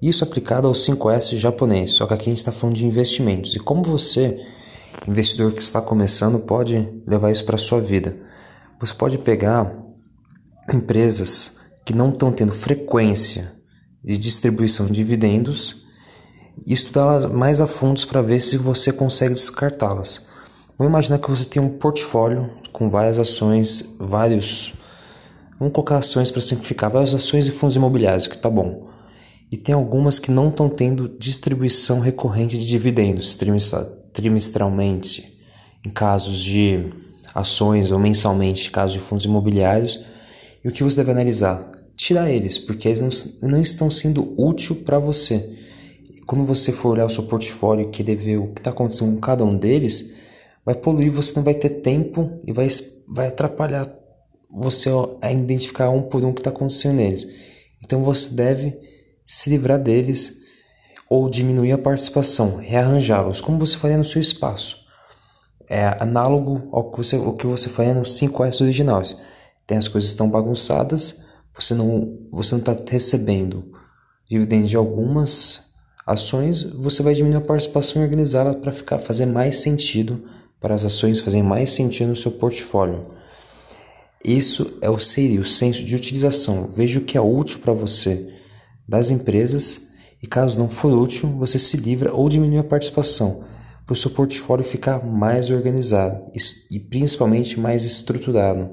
Isso 0.00 0.22
aplicado 0.22 0.68
ao 0.68 0.72
5S 0.72 1.36
japonês, 1.36 1.90
só 1.90 2.06
que 2.06 2.14
aqui 2.14 2.22
a 2.26 2.28
gente 2.30 2.38
está 2.38 2.52
falando 2.52 2.76
de 2.76 2.86
investimentos. 2.86 3.56
E 3.56 3.58
como 3.58 3.82
você, 3.82 4.40
investidor 5.08 5.50
que 5.50 5.60
está 5.60 5.82
começando, 5.82 6.38
pode 6.38 6.88
levar 7.04 7.32
isso 7.32 7.44
para 7.44 7.56
a 7.56 7.58
sua 7.58 7.80
vida? 7.80 8.16
Você 8.78 8.94
pode 8.94 9.18
pegar 9.18 9.76
empresas 10.72 11.56
que 11.84 11.92
não 11.92 12.10
estão 12.10 12.30
tendo 12.30 12.52
frequência 12.52 13.52
de 14.04 14.16
distribuição 14.16 14.86
de 14.86 14.92
dividendos 14.92 15.87
e 16.66 16.72
estudá-las 16.72 17.26
mais 17.26 17.60
a 17.60 17.66
fundo 17.66 18.06
para 18.06 18.22
ver 18.22 18.40
se 18.40 18.56
você 18.56 18.92
consegue 18.92 19.34
descartá-las. 19.34 20.26
Vamos 20.78 20.90
imaginar 20.90 21.18
que 21.18 21.28
você 21.28 21.44
tem 21.44 21.60
um 21.60 21.70
portfólio 21.70 22.50
com 22.72 22.88
várias 22.88 23.18
ações, 23.18 23.96
vários. 23.98 24.74
Vamos 25.58 25.74
colocar 25.74 25.98
ações 25.98 26.30
para 26.30 26.40
simplificar, 26.40 26.90
várias 26.90 27.14
ações 27.14 27.48
e 27.48 27.50
fundos 27.50 27.74
imobiliários, 27.74 28.28
que 28.28 28.38
tá 28.38 28.48
bom. 28.48 28.88
E 29.50 29.56
tem 29.56 29.74
algumas 29.74 30.18
que 30.18 30.30
não 30.30 30.50
estão 30.50 30.68
tendo 30.68 31.08
distribuição 31.08 32.00
recorrente 32.00 32.56
de 32.56 32.66
dividendos 32.66 33.36
trimestralmente, 34.12 35.36
em 35.84 35.90
casos 35.90 36.38
de 36.38 36.92
ações 37.34 37.90
ou 37.90 37.98
mensalmente, 37.98 38.68
em 38.68 38.70
casos 38.70 38.92
de 38.92 39.00
fundos 39.00 39.24
imobiliários. 39.24 39.98
E 40.62 40.68
o 40.68 40.72
que 40.72 40.84
você 40.84 40.98
deve 40.98 41.10
analisar? 41.10 41.72
Tirar 41.96 42.30
eles, 42.30 42.56
porque 42.58 42.86
eles 42.86 43.00
não, 43.42 43.50
não 43.50 43.60
estão 43.60 43.90
sendo 43.90 44.32
úteis 44.40 44.78
para 44.82 45.00
você. 45.00 45.57
Quando 46.28 46.44
você 46.44 46.72
for 46.72 46.90
olhar 46.90 47.06
o 47.06 47.10
seu 47.10 47.22
portfólio 47.22 47.88
e 47.88 47.90
querer 47.90 48.14
ver 48.14 48.36
o 48.36 48.48
que 48.48 48.60
está 48.60 48.68
acontecendo 48.68 49.14
com 49.14 49.18
cada 49.18 49.42
um 49.42 49.56
deles, 49.56 50.12
vai 50.62 50.74
poluir, 50.74 51.10
você 51.10 51.34
não 51.34 51.42
vai 51.42 51.54
ter 51.54 51.70
tempo 51.80 52.38
e 52.44 52.52
vai, 52.52 52.68
vai 53.08 53.28
atrapalhar 53.28 53.90
você 54.50 54.90
a 55.22 55.32
identificar 55.32 55.88
um 55.88 56.02
por 56.02 56.22
um 56.22 56.28
o 56.28 56.34
que 56.34 56.42
está 56.42 56.50
acontecendo 56.50 56.96
neles. 56.96 57.26
Então 57.82 58.04
você 58.04 58.34
deve 58.34 58.78
se 59.26 59.48
livrar 59.48 59.78
deles 59.78 60.36
ou 61.08 61.30
diminuir 61.30 61.72
a 61.72 61.78
participação, 61.78 62.56
rearranjá-los, 62.56 63.40
como 63.40 63.58
você 63.58 63.78
faria 63.78 63.96
no 63.96 64.04
seu 64.04 64.20
espaço. 64.20 64.84
É 65.66 65.96
análogo 65.98 66.68
ao 66.70 66.90
que 66.90 66.98
você, 66.98 67.16
ao 67.16 67.32
que 67.32 67.46
você 67.46 67.70
faria 67.70 67.94
nos 67.94 68.20
5S 68.20 68.60
originais. 68.60 69.18
Tem 69.66 69.78
as 69.78 69.88
coisas 69.88 70.10
estão 70.10 70.28
bagunçadas, 70.28 71.24
você 71.54 71.72
não 71.72 72.18
você 72.30 72.54
não 72.54 72.60
está 72.60 72.76
recebendo 72.92 73.72
dividendos 74.28 74.68
de 74.68 74.76
algumas 74.76 75.67
ações, 76.08 76.62
você 76.62 77.02
vai 77.02 77.12
diminuir 77.12 77.36
a 77.36 77.46
participação 77.46 78.00
e 78.00 78.04
organizá-la 78.04 78.54
para 78.54 78.72
ficar 78.72 78.98
fazer 78.98 79.26
mais 79.26 79.56
sentido 79.56 80.24
para 80.58 80.74
as 80.74 80.84
ações 80.84 81.20
fazerem 81.20 81.46
mais 81.46 81.70
sentido 81.70 82.08
no 82.08 82.16
seu 82.16 82.32
portfólio. 82.32 83.06
Isso 84.24 84.78
é 84.80 84.88
o 84.88 84.98
seria 84.98 85.40
o 85.40 85.44
senso 85.44 85.84
de 85.84 85.94
utilização. 85.94 86.68
Veja 86.74 86.98
o 86.98 87.04
que 87.04 87.18
é 87.18 87.20
útil 87.20 87.60
para 87.60 87.74
você 87.74 88.32
das 88.88 89.10
empresas 89.10 89.88
e 90.22 90.26
caso 90.26 90.58
não 90.58 90.68
for 90.68 90.92
útil, 90.92 91.28
você 91.36 91.58
se 91.58 91.76
livra 91.76 92.12
ou 92.12 92.28
diminui 92.28 92.58
a 92.58 92.64
participação, 92.64 93.44
para 93.86 93.92
o 93.92 93.96
seu 93.96 94.10
portfólio 94.10 94.64
ficar 94.64 95.04
mais 95.04 95.50
organizado 95.50 96.24
e 96.70 96.80
principalmente 96.80 97.60
mais 97.60 97.84
estruturado. 97.84 98.68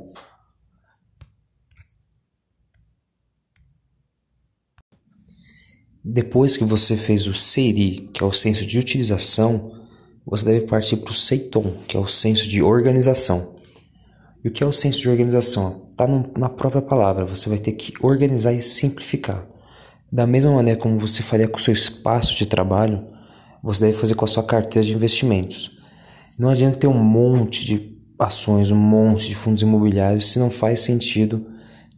Depois 6.07 6.55
que 6.55 6.63
você 6.63 6.95
fez 6.95 7.25
o 7.25 7.33
SEIRI, 7.33 8.11
que 8.13 8.23
é 8.23 8.27
o 8.27 8.31
senso 8.31 8.63
de 8.63 8.77
utilização, 8.77 9.71
você 10.23 10.45
deve 10.45 10.67
partir 10.67 10.97
para 10.97 11.09
o 11.09 11.15
SEITOM, 11.15 11.77
que 11.87 11.97
é 11.97 11.99
o 11.99 12.07
senso 12.07 12.47
de 12.47 12.61
organização. 12.61 13.55
E 14.43 14.47
o 14.47 14.51
que 14.51 14.63
é 14.63 14.67
o 14.67 14.71
senso 14.71 15.01
de 15.01 15.09
organização? 15.09 15.87
Está 15.89 16.05
na 16.37 16.47
própria 16.47 16.83
palavra, 16.83 17.25
você 17.25 17.49
vai 17.49 17.57
ter 17.57 17.71
que 17.71 17.91
organizar 18.05 18.53
e 18.53 18.61
simplificar. 18.61 19.47
Da 20.11 20.27
mesma 20.27 20.53
maneira 20.53 20.79
como 20.79 20.99
você 20.99 21.23
faria 21.23 21.47
com 21.47 21.57
o 21.57 21.59
seu 21.61 21.73
espaço 21.73 22.35
de 22.35 22.45
trabalho, 22.45 23.07
você 23.63 23.87
deve 23.87 23.97
fazer 23.97 24.13
com 24.13 24.25
a 24.25 24.27
sua 24.27 24.43
carteira 24.43 24.87
de 24.87 24.93
investimentos. 24.93 25.75
Não 26.37 26.51
adianta 26.51 26.77
ter 26.77 26.87
um 26.87 27.03
monte 27.03 27.65
de 27.65 27.97
ações, 28.19 28.69
um 28.69 28.77
monte 28.77 29.27
de 29.27 29.35
fundos 29.35 29.63
imobiliários 29.63 30.31
se 30.31 30.37
não 30.37 30.51
faz 30.51 30.81
sentido 30.81 31.47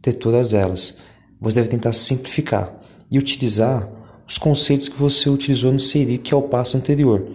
ter 0.00 0.14
todas 0.14 0.54
elas. 0.54 0.96
Você 1.38 1.56
deve 1.56 1.68
tentar 1.68 1.92
simplificar 1.92 2.74
e 3.10 3.18
utilizar 3.18 3.97
os 4.28 4.36
conceitos 4.38 4.88
que 4.88 4.98
você 4.98 5.30
utilizou 5.30 5.72
no 5.72 5.80
SERI, 5.80 6.18
que 6.18 6.34
é 6.34 6.36
o 6.36 6.42
passo 6.42 6.76
anterior, 6.76 7.26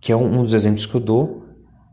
que 0.00 0.12
é 0.12 0.16
um 0.16 0.42
dos 0.42 0.52
exemplos 0.52 0.84
que 0.84 0.94
eu 0.94 1.00
dou, 1.00 1.44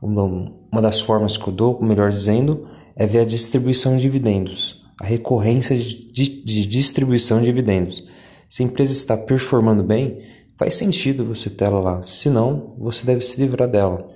uma 0.02 0.82
das 0.82 1.00
formas 1.00 1.38
que 1.38 1.48
eu 1.48 1.54
dou, 1.54 1.82
melhor 1.82 2.10
dizendo, 2.10 2.68
é 2.96 3.06
ver 3.06 3.20
a 3.20 3.26
distribuição 3.26 3.96
de 3.96 4.02
dividendos 4.02 4.86
a 5.00 5.06
recorrência 5.06 5.76
de, 5.76 6.12
de, 6.12 6.44
de 6.44 6.66
distribuição 6.66 7.40
de 7.40 7.46
dividendos. 7.46 8.04
Se 8.48 8.64
a 8.64 8.66
empresa 8.66 8.94
está 8.94 9.18
performando 9.18 9.84
bem, 9.84 10.22
faz 10.58 10.76
sentido 10.76 11.26
você 11.26 11.50
ter 11.50 11.66
ela 11.66 11.80
lá. 11.80 12.04
Se 12.06 12.30
não, 12.30 12.76
você 12.78 13.06
deve 13.06 13.22
se 13.22 13.40
livrar 13.42 13.68
dela. 13.68 14.10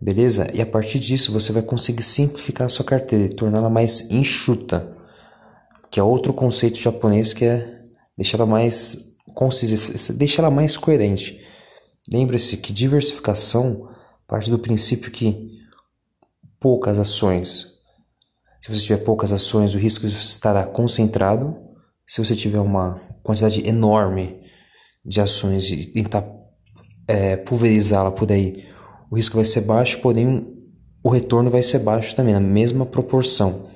Beleza? 0.00 0.46
E 0.54 0.62
a 0.62 0.66
partir 0.66 0.98
disso 0.98 1.32
você 1.32 1.52
vai 1.52 1.62
conseguir 1.62 2.02
simplificar 2.02 2.66
a 2.66 2.70
sua 2.70 2.84
carteira 2.84 3.24
e 3.24 3.34
torná-la 3.34 3.68
mais 3.68 4.10
enxuta, 4.10 4.96
que 5.90 5.98
é 5.98 6.02
outro 6.02 6.32
conceito 6.32 6.78
japonês 6.78 7.34
que 7.34 7.44
é 7.44 7.79
deixar 8.20 8.38
ela 8.38 8.46
mais 8.46 9.16
concisa, 9.34 10.14
deixar 10.14 10.42
ela 10.42 10.50
mais 10.50 10.76
coerente. 10.76 11.40
Lembre-se 12.10 12.56
que 12.56 12.72
diversificação 12.72 13.88
parte 14.26 14.50
do 14.50 14.58
princípio 14.58 15.10
que 15.10 15.58
poucas 16.58 16.98
ações 16.98 17.80
se 18.60 18.68
você 18.70 18.82
tiver 18.82 18.98
poucas 18.98 19.32
ações, 19.32 19.74
o 19.74 19.78
risco 19.78 20.06
estará 20.06 20.64
concentrado. 20.64 21.56
Se 22.06 22.22
você 22.22 22.36
tiver 22.36 22.60
uma 22.60 23.00
quantidade 23.22 23.66
enorme 23.66 24.38
de 25.04 25.20
ações 25.20 25.70
e 25.70 25.86
tentar 25.86 26.24
é, 27.08 27.36
pulverizá-la 27.36 28.10
por 28.10 28.30
aí, 28.30 28.66
o 29.10 29.16
risco 29.16 29.36
vai 29.36 29.46
ser 29.46 29.62
baixo, 29.62 30.00
porém 30.00 30.46
o 31.02 31.08
retorno 31.08 31.50
vai 31.50 31.62
ser 31.62 31.78
baixo 31.78 32.14
também, 32.14 32.34
na 32.34 32.40
mesma 32.40 32.84
proporção. 32.84 33.70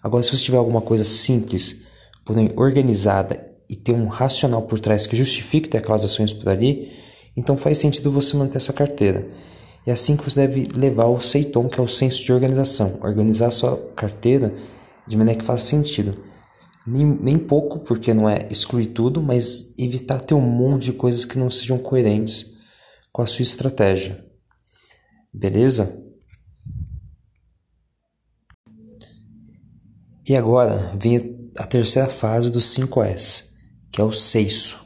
Agora, 0.00 0.22
se 0.22 0.30
você 0.30 0.44
tiver 0.44 0.58
alguma 0.58 0.80
coisa 0.80 1.04
simples, 1.04 1.84
porém 2.24 2.52
organizada 2.56 3.51
e 3.72 3.76
ter 3.76 3.92
um 3.92 4.06
racional 4.06 4.60
por 4.60 4.78
trás 4.78 5.06
que 5.06 5.16
justifique 5.16 5.66
ter 5.66 5.78
aquelas 5.78 6.04
ações 6.04 6.30
por 6.30 6.46
ali, 6.46 6.92
então 7.34 7.56
faz 7.56 7.78
sentido 7.78 8.12
você 8.12 8.36
manter 8.36 8.58
essa 8.58 8.70
carteira. 8.70 9.26
É 9.86 9.92
assim 9.92 10.14
que 10.14 10.22
você 10.22 10.46
deve 10.46 10.64
levar 10.76 11.06
o 11.06 11.22
Seiton, 11.22 11.70
que 11.70 11.80
é 11.80 11.82
o 11.82 11.88
senso 11.88 12.22
de 12.22 12.30
organização. 12.34 12.98
Organizar 13.00 13.46
a 13.46 13.50
sua 13.50 13.78
carteira 13.96 14.54
de 15.08 15.16
maneira 15.16 15.40
que 15.40 15.46
faça 15.46 15.64
sentido. 15.64 16.22
Nem, 16.86 17.06
nem 17.06 17.38
pouco, 17.38 17.78
porque 17.78 18.12
não 18.12 18.28
é 18.28 18.46
excluir 18.50 18.88
tudo, 18.88 19.22
mas 19.22 19.74
evitar 19.78 20.20
ter 20.20 20.34
um 20.34 20.40
monte 20.42 20.84
de 20.84 20.92
coisas 20.92 21.24
que 21.24 21.38
não 21.38 21.50
sejam 21.50 21.78
coerentes 21.78 22.52
com 23.10 23.22
a 23.22 23.26
sua 23.26 23.42
estratégia. 23.42 24.22
Beleza? 25.32 25.98
E 30.28 30.36
agora 30.36 30.92
vem 31.00 31.50
a 31.56 31.66
terceira 31.66 32.10
fase 32.10 32.50
dos 32.50 32.66
5S, 32.76 33.51
que 33.92 34.00
é 34.00 34.04
o 34.04 34.12
seiso, 34.12 34.78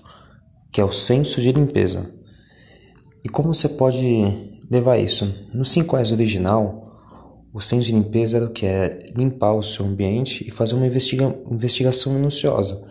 que 0.73 0.81
é 0.81 0.85
o 0.85 0.93
senso 0.93 1.41
de 1.41 1.53
limpeza. 1.53 2.11
E 3.25 3.29
como 3.29 3.55
você 3.55 3.69
pode 3.69 4.05
levar 4.71 4.99
isso. 4.99 5.33
No 5.55 5.63
5S 5.63 6.13
original, 6.13 6.87
o 7.53 7.61
senso 7.61 7.87
de 7.87 7.93
limpeza 7.93 8.37
era 8.37 8.47
o 8.47 8.51
que? 8.51 8.67
É 8.67 8.99
limpar 9.17 9.55
o 9.55 9.63
seu 9.63 9.87
ambiente 9.87 10.47
e 10.47 10.51
fazer 10.51 10.75
uma 10.75 10.87
investiga 10.87 11.35
investigação 11.51 12.13
minuciosa, 12.13 12.85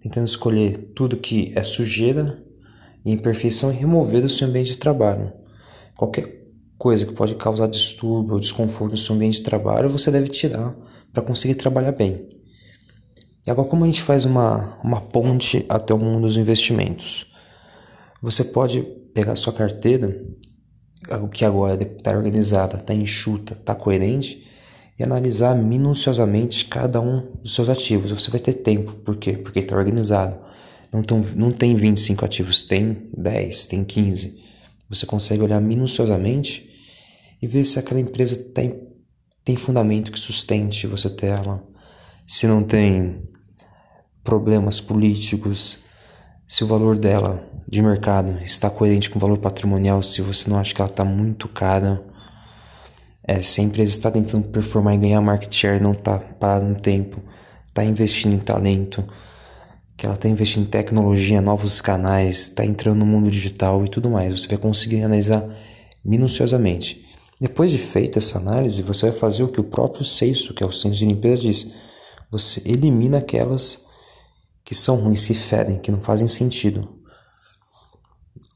tentando 0.00 0.26
escolher 0.26 0.92
tudo 0.94 1.16
que 1.16 1.52
é 1.54 1.62
sujeira 1.62 2.42
e 3.04 3.12
imperfeição 3.12 3.72
e 3.72 3.76
remover 3.76 4.22
do 4.22 4.28
seu 4.28 4.46
ambiente 4.48 4.72
de 4.72 4.78
trabalho. 4.78 5.32
Qualquer 5.96 6.38
coisa 6.78 7.04
que 7.04 7.12
pode 7.12 7.34
causar 7.34 7.66
distúrbio 7.66 8.34
ou 8.34 8.40
desconforto 8.40 8.92
no 8.92 8.98
seu 8.98 9.14
ambiente 9.14 9.38
de 9.38 9.42
trabalho, 9.42 9.90
você 9.90 10.10
deve 10.10 10.28
tirar 10.28 10.76
para 11.12 11.22
conseguir 11.22 11.56
trabalhar 11.56 11.92
bem. 11.92 12.37
Agora, 13.50 13.68
como 13.68 13.84
a 13.84 13.86
gente 13.86 14.02
faz 14.02 14.24
uma, 14.24 14.78
uma 14.82 15.00
ponte 15.00 15.64
até 15.68 15.94
o 15.94 15.98
mundo 15.98 16.22
dos 16.22 16.36
investimentos? 16.36 17.26
Você 18.20 18.44
pode 18.44 18.82
pegar 19.14 19.36
sua 19.36 19.52
carteira 19.52 20.20
que 21.32 21.44
agora 21.44 21.80
está 21.82 22.12
organizada, 22.12 22.76
está 22.76 22.92
enxuta, 22.92 23.54
está 23.54 23.74
coerente, 23.74 24.46
e 24.98 25.04
analisar 25.04 25.54
minuciosamente 25.54 26.64
cada 26.64 27.00
um 27.00 27.32
dos 27.40 27.54
seus 27.54 27.68
ativos. 27.68 28.10
Você 28.10 28.30
vai 28.30 28.40
ter 28.40 28.54
tempo, 28.54 28.92
por 28.94 29.16
quê? 29.16 29.32
Porque 29.34 29.60
está 29.60 29.76
organizado. 29.76 30.36
Não, 30.92 31.02
tão, 31.02 31.24
não 31.36 31.52
tem 31.52 31.76
25 31.76 32.24
ativos, 32.24 32.64
tem 32.64 33.08
10, 33.16 33.66
tem 33.66 33.84
15. 33.84 34.38
Você 34.88 35.06
consegue 35.06 35.42
olhar 35.42 35.60
minuciosamente 35.60 36.68
e 37.40 37.46
ver 37.46 37.64
se 37.64 37.78
aquela 37.78 38.00
empresa 38.00 38.36
tem, 38.52 38.88
tem 39.44 39.54
fundamento 39.54 40.10
que 40.10 40.18
sustente 40.18 40.86
você 40.86 41.08
ter 41.08 41.26
ela, 41.28 41.62
se 42.26 42.46
não 42.46 42.64
tem 42.64 43.22
problemas 44.28 44.78
políticos, 44.78 45.78
se 46.46 46.62
o 46.62 46.66
valor 46.66 46.98
dela 46.98 47.42
de 47.66 47.80
mercado 47.80 48.38
está 48.44 48.68
coerente 48.68 49.08
com 49.08 49.18
o 49.18 49.20
valor 49.20 49.38
patrimonial, 49.38 50.02
se 50.02 50.20
você 50.20 50.50
não 50.50 50.58
acha 50.58 50.74
que 50.74 50.82
ela 50.82 50.90
está 50.90 51.02
muito 51.02 51.48
cara, 51.48 52.04
é, 53.26 53.40
se 53.40 53.62
a 53.62 53.64
empresa 53.64 53.90
está 53.90 54.10
tentando 54.10 54.46
performar 54.48 54.92
e 54.92 54.98
ganhar 54.98 55.22
market 55.22 55.54
share, 55.54 55.82
não 55.82 55.92
está 55.92 56.18
parada 56.18 56.66
no 56.66 56.78
tempo, 56.78 57.22
está 57.64 57.82
investindo 57.82 58.34
em 58.34 58.38
talento, 58.38 59.02
que 59.96 60.04
ela 60.04 60.14
está 60.14 60.28
investindo 60.28 60.64
em 60.64 60.70
tecnologia, 60.70 61.40
novos 61.40 61.80
canais, 61.80 62.40
está 62.40 62.66
entrando 62.66 62.98
no 62.98 63.06
mundo 63.06 63.30
digital 63.30 63.82
e 63.82 63.88
tudo 63.88 64.10
mais. 64.10 64.38
Você 64.38 64.46
vai 64.46 64.58
conseguir 64.58 65.02
analisar 65.02 65.42
minuciosamente. 66.04 67.02
Depois 67.40 67.70
de 67.70 67.78
feita 67.78 68.18
essa 68.18 68.36
análise, 68.36 68.82
você 68.82 69.08
vai 69.08 69.18
fazer 69.18 69.42
o 69.42 69.48
que 69.48 69.60
o 69.60 69.64
próprio 69.64 70.04
Seiso, 70.04 70.52
que 70.52 70.62
é 70.62 70.66
o 70.66 70.72
senso 70.72 70.96
de 70.96 71.06
limpeza, 71.06 71.40
diz. 71.40 71.72
Você 72.30 72.60
elimina 72.66 73.18
aquelas 73.18 73.87
que 74.68 74.74
são 74.74 74.96
ruins, 74.96 75.22
se 75.22 75.32
ferem, 75.32 75.78
que 75.78 75.90
não 75.90 75.98
fazem 75.98 76.28
sentido. 76.28 76.86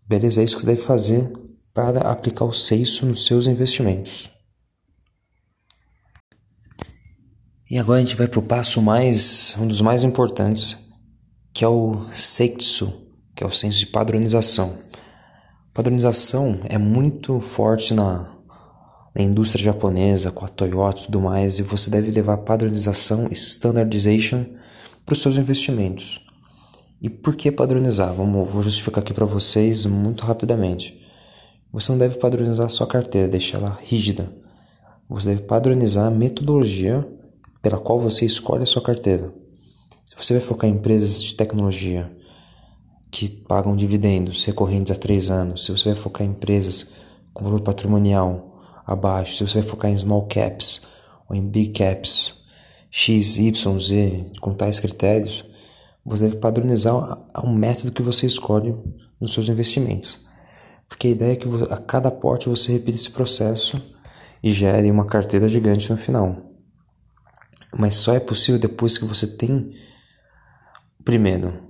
Beleza? 0.06 0.42
É 0.42 0.44
isso 0.44 0.56
que 0.56 0.60
você 0.60 0.66
deve 0.66 0.82
fazer 0.82 1.32
para 1.72 2.02
aplicar 2.02 2.44
o 2.44 2.52
seiso 2.52 3.06
nos 3.06 3.24
seus 3.24 3.46
investimentos. 3.46 4.28
E 7.70 7.78
agora 7.78 7.98
a 7.98 8.04
gente 8.04 8.14
vai 8.14 8.28
para 8.28 8.40
o 8.40 8.42
passo 8.42 8.82
mais, 8.82 9.56
um 9.58 9.66
dos 9.66 9.80
mais 9.80 10.04
importantes, 10.04 10.76
que 11.50 11.64
é 11.64 11.68
o 11.68 12.06
Seitsu, 12.10 12.92
que 13.34 13.42
é 13.42 13.46
o 13.46 13.50
senso 13.50 13.78
de 13.78 13.86
padronização. 13.86 14.80
Padronização 15.72 16.60
é 16.64 16.76
muito 16.76 17.40
forte 17.40 17.94
na, 17.94 18.36
na 19.14 19.22
indústria 19.22 19.64
japonesa, 19.64 20.30
com 20.30 20.44
a 20.44 20.48
Toyota 20.48 21.00
e 21.00 21.04
tudo 21.06 21.22
mais, 21.22 21.58
e 21.58 21.62
você 21.62 21.88
deve 21.90 22.10
levar 22.10 22.36
padronização, 22.36 23.28
standardization, 23.32 24.44
para 25.04 25.12
os 25.12 25.22
seus 25.22 25.36
investimentos. 25.36 26.24
E 27.00 27.10
por 27.10 27.34
que 27.34 27.50
padronizar? 27.50 28.12
Vamos, 28.14 28.50
vou 28.50 28.62
justificar 28.62 29.02
aqui 29.02 29.12
para 29.12 29.26
vocês 29.26 29.84
muito 29.86 30.24
rapidamente. 30.24 31.00
Você 31.72 31.90
não 31.90 31.98
deve 31.98 32.18
padronizar 32.18 32.66
a 32.66 32.68
sua 32.68 32.86
carteira, 32.86 33.26
deixar 33.26 33.58
ela 33.58 33.78
rígida. 33.82 34.32
Você 35.08 35.30
deve 35.30 35.42
padronizar 35.42 36.06
a 36.06 36.10
metodologia 36.10 37.06
pela 37.60 37.78
qual 37.78 37.98
você 37.98 38.24
escolhe 38.24 38.62
a 38.62 38.66
sua 38.66 38.82
carteira. 38.82 39.32
Se 40.04 40.14
você 40.16 40.34
vai 40.34 40.42
focar 40.42 40.68
em 40.68 40.74
empresas 40.74 41.22
de 41.22 41.34
tecnologia 41.34 42.14
que 43.10 43.28
pagam 43.28 43.74
dividendos 43.74 44.44
recorrentes 44.44 44.92
a 44.92 44.94
três 44.94 45.30
anos, 45.30 45.64
se 45.64 45.72
você 45.72 45.92
vai 45.92 46.00
focar 46.00 46.26
em 46.26 46.30
empresas 46.30 46.90
com 47.34 47.44
valor 47.44 47.60
patrimonial 47.60 48.62
abaixo, 48.86 49.36
se 49.36 49.46
você 49.46 49.60
vai 49.60 49.68
focar 49.68 49.90
em 49.90 49.98
small 49.98 50.26
caps 50.26 50.82
ou 51.28 51.34
em 51.34 51.46
big 51.46 51.72
caps, 51.72 52.41
X, 52.94 53.38
Y, 53.38 53.80
Z, 53.80 54.32
com 54.38 54.52
tais 54.52 54.78
critérios, 54.78 55.42
você 56.04 56.24
deve 56.24 56.36
padronizar 56.36 57.26
um 57.42 57.54
método 57.54 57.90
que 57.90 58.02
você 58.02 58.26
escolhe 58.26 58.76
nos 59.18 59.32
seus 59.32 59.48
investimentos. 59.48 60.28
Porque 60.86 61.06
a 61.06 61.10
ideia 61.10 61.32
é 61.32 61.36
que 61.36 61.48
a 61.70 61.78
cada 61.78 62.10
aporte 62.10 62.50
você 62.50 62.72
repita 62.72 62.96
esse 62.96 63.10
processo 63.10 63.80
e 64.42 64.50
gere 64.50 64.90
uma 64.90 65.06
carteira 65.06 65.48
gigante 65.48 65.90
no 65.90 65.96
final. 65.96 66.52
Mas 67.74 67.94
só 67.94 68.12
é 68.12 68.20
possível 68.20 68.60
depois 68.60 68.98
que 68.98 69.06
você 69.06 69.26
tem. 69.26 69.74
Primeiro, 71.02 71.62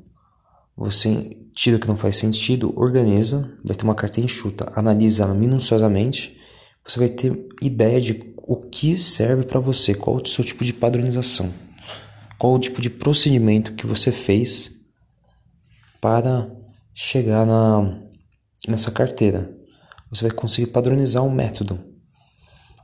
você 0.76 1.36
tira 1.54 1.76
o 1.76 1.80
que 1.80 1.86
não 1.86 1.96
faz 1.96 2.16
sentido, 2.16 2.72
organiza, 2.74 3.56
vai 3.64 3.76
ter 3.76 3.84
uma 3.84 3.94
carta 3.94 4.20
enxuta, 4.20 4.72
analisa 4.74 5.22
ela 5.22 5.34
minuciosamente, 5.34 6.36
você 6.84 6.98
vai 6.98 7.08
ter 7.08 7.46
ideia 7.60 8.00
de 8.00 8.31
o 8.42 8.56
que 8.56 8.98
serve 8.98 9.44
para 9.44 9.60
você, 9.60 9.94
qual 9.94 10.16
o 10.16 10.26
seu 10.26 10.44
tipo 10.44 10.64
de 10.64 10.72
padronização, 10.72 11.52
qual 12.38 12.54
o 12.54 12.58
tipo 12.58 12.82
de 12.82 12.90
procedimento 12.90 13.74
que 13.74 13.86
você 13.86 14.10
fez 14.10 14.72
para 16.00 16.50
chegar 16.94 17.46
na, 17.46 17.98
nessa 18.68 18.90
carteira. 18.90 19.50
Você 20.10 20.26
vai 20.26 20.36
conseguir 20.36 20.70
padronizar 20.70 21.22
um 21.22 21.30
método. 21.30 21.78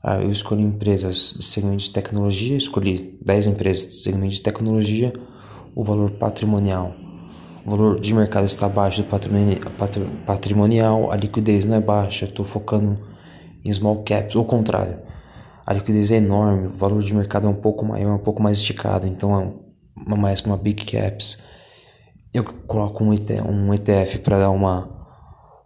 Ah, 0.03 0.21
eu 0.21 0.31
escolhi 0.31 0.63
empresas 0.63 1.35
de 1.37 1.45
segmento 1.45 1.83
de 1.83 1.91
tecnologia, 1.91 2.57
escolhi 2.57 3.19
10 3.23 3.49
empresas 3.49 3.89
de 3.89 3.95
segmento 3.95 4.35
de 4.35 4.43
tecnologia, 4.43 5.13
o 5.75 5.83
valor 5.83 6.13
patrimonial. 6.13 6.95
O 7.67 7.71
valor 7.71 8.01
de 8.01 8.15
mercado 8.15 8.47
está 8.47 8.67
abaixo 8.67 9.03
do 9.03 9.09
patrimonial, 10.25 11.11
a 11.11 11.17
liquidez 11.17 11.65
não 11.65 11.77
é 11.77 11.81
baixa, 11.81 12.25
estou 12.25 12.45
focando 12.45 12.99
em 13.65 13.75
small 13.75 14.05
caps, 14.05 14.37
ou 14.37 14.45
contrário. 14.45 15.08
A 15.69 15.75
liquidez 15.75 16.11
é 16.11 16.17
enorme, 16.17 16.69
o 16.69 16.73
valor 16.73 17.03
de 17.03 17.13
mercado 17.13 17.47
é 17.47 17.51
um 17.51 17.55
pouco 17.55 17.85
maior, 17.85 18.15
um 18.15 18.23
pouco 18.23 18.43
mais 18.43 18.57
esticado, 18.57 19.07
então 19.07 19.63
é 20.11 20.15
mais 20.17 20.41
uma 20.41 20.57
big 20.57 20.83
caps. 20.87 21.37
Eu 22.33 22.43
coloco 22.43 23.05
um 23.05 23.13
ETF, 23.13 23.47
um 23.47 23.75
ETF 23.75 24.21
para 24.21 24.39
dar 24.39 24.51
uma 24.51 24.97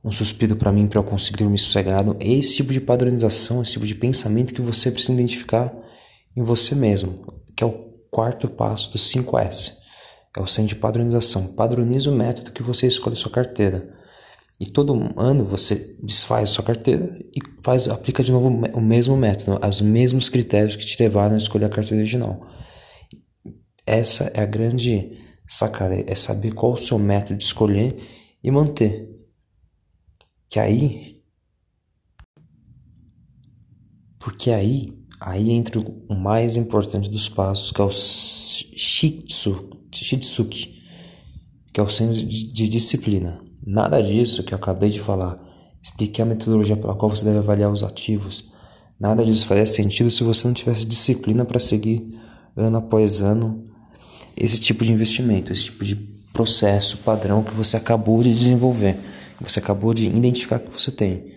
um 0.04 0.10
suspiro 0.10 0.56
para 0.56 0.72
mim 0.72 0.88
para 0.88 0.98
eu 0.98 1.04
conseguir 1.04 1.44
dormir 1.44 1.60
sossegado. 1.60 2.16
É 2.18 2.28
esse 2.32 2.56
tipo 2.56 2.72
de 2.72 2.80
padronização, 2.80 3.62
esse 3.62 3.74
tipo 3.74 3.86
de 3.86 3.94
pensamento 3.94 4.52
que 4.52 4.60
você 4.60 4.90
precisa 4.90 5.12
identificar 5.12 5.72
em 6.36 6.42
você 6.42 6.74
mesmo, 6.74 7.40
que 7.56 7.62
é 7.62 7.66
o 7.68 7.70
quarto 8.10 8.48
passo 8.48 8.90
do 8.90 8.98
5S. 8.98 9.74
É 10.36 10.40
o 10.40 10.48
centro 10.48 10.70
de 10.70 10.80
padronização. 10.80 11.54
Padroniza 11.54 12.10
o 12.10 12.12
método 12.12 12.50
que 12.50 12.64
você 12.64 12.88
escolhe 12.88 13.14
sua 13.14 13.30
carteira. 13.30 13.88
E 14.62 14.70
todo 14.70 14.94
ano 15.16 15.44
você 15.44 15.98
desfaz 16.00 16.50
sua 16.50 16.62
carteira 16.62 17.18
e 17.34 17.40
faz, 17.64 17.88
aplica 17.88 18.22
de 18.22 18.30
novo 18.30 18.46
o 18.46 18.80
mesmo 18.80 19.16
método, 19.16 19.58
os 19.66 19.80
mesmos 19.80 20.28
critérios 20.28 20.76
que 20.76 20.86
te 20.86 21.02
levaram 21.02 21.34
a 21.34 21.38
escolher 21.38 21.64
a 21.64 21.68
carteira 21.68 21.96
original. 21.96 22.46
Essa 23.84 24.30
é 24.32 24.40
a 24.40 24.46
grande 24.46 25.18
sacada, 25.48 25.96
é 26.06 26.14
saber 26.14 26.54
qual 26.54 26.74
o 26.74 26.78
seu 26.78 26.96
método 26.96 27.38
de 27.38 27.42
escolher 27.42 27.96
e 28.40 28.52
manter. 28.52 29.10
Que 30.48 30.60
aí. 30.60 31.20
Porque 34.20 34.52
aí, 34.52 34.96
aí 35.20 35.50
entra 35.50 35.80
o 35.80 36.14
mais 36.14 36.54
importante 36.54 37.10
dos 37.10 37.28
passos, 37.28 37.72
que 37.72 37.80
é 37.80 37.84
o 37.84 37.90
shitsu, 37.90 39.70
shitsuki, 39.92 40.80
que 41.72 41.80
é 41.80 41.82
o 41.82 41.88
senso 41.88 42.24
de 42.24 42.68
disciplina. 42.68 43.42
Nada 43.64 44.02
disso 44.02 44.42
que 44.42 44.52
eu 44.52 44.58
acabei 44.58 44.90
de 44.90 45.00
falar. 45.00 45.38
Expliquei 45.80 46.22
a 46.22 46.26
metodologia 46.26 46.76
pela 46.76 46.94
qual 46.94 47.10
você 47.10 47.24
deve 47.24 47.38
avaliar 47.38 47.70
os 47.70 47.82
ativos. 47.82 48.52
Nada 48.98 49.24
disso 49.24 49.46
faria 49.46 49.66
sentido 49.66 50.10
se 50.10 50.22
você 50.22 50.46
não 50.46 50.54
tivesse 50.54 50.84
disciplina 50.84 51.44
para 51.44 51.58
seguir 51.58 52.18
ano 52.56 52.78
após 52.78 53.20
ano 53.20 53.64
esse 54.36 54.60
tipo 54.60 54.84
de 54.84 54.92
investimento, 54.92 55.52
esse 55.52 55.64
tipo 55.64 55.84
de 55.84 55.96
processo 56.32 56.98
padrão 56.98 57.42
que 57.42 57.54
você 57.54 57.76
acabou 57.76 58.22
de 58.22 58.34
desenvolver, 58.34 58.96
que 59.38 59.50
você 59.50 59.58
acabou 59.58 59.92
de 59.92 60.06
identificar 60.08 60.58
que 60.58 60.72
você 60.72 60.90
tem. 60.90 61.32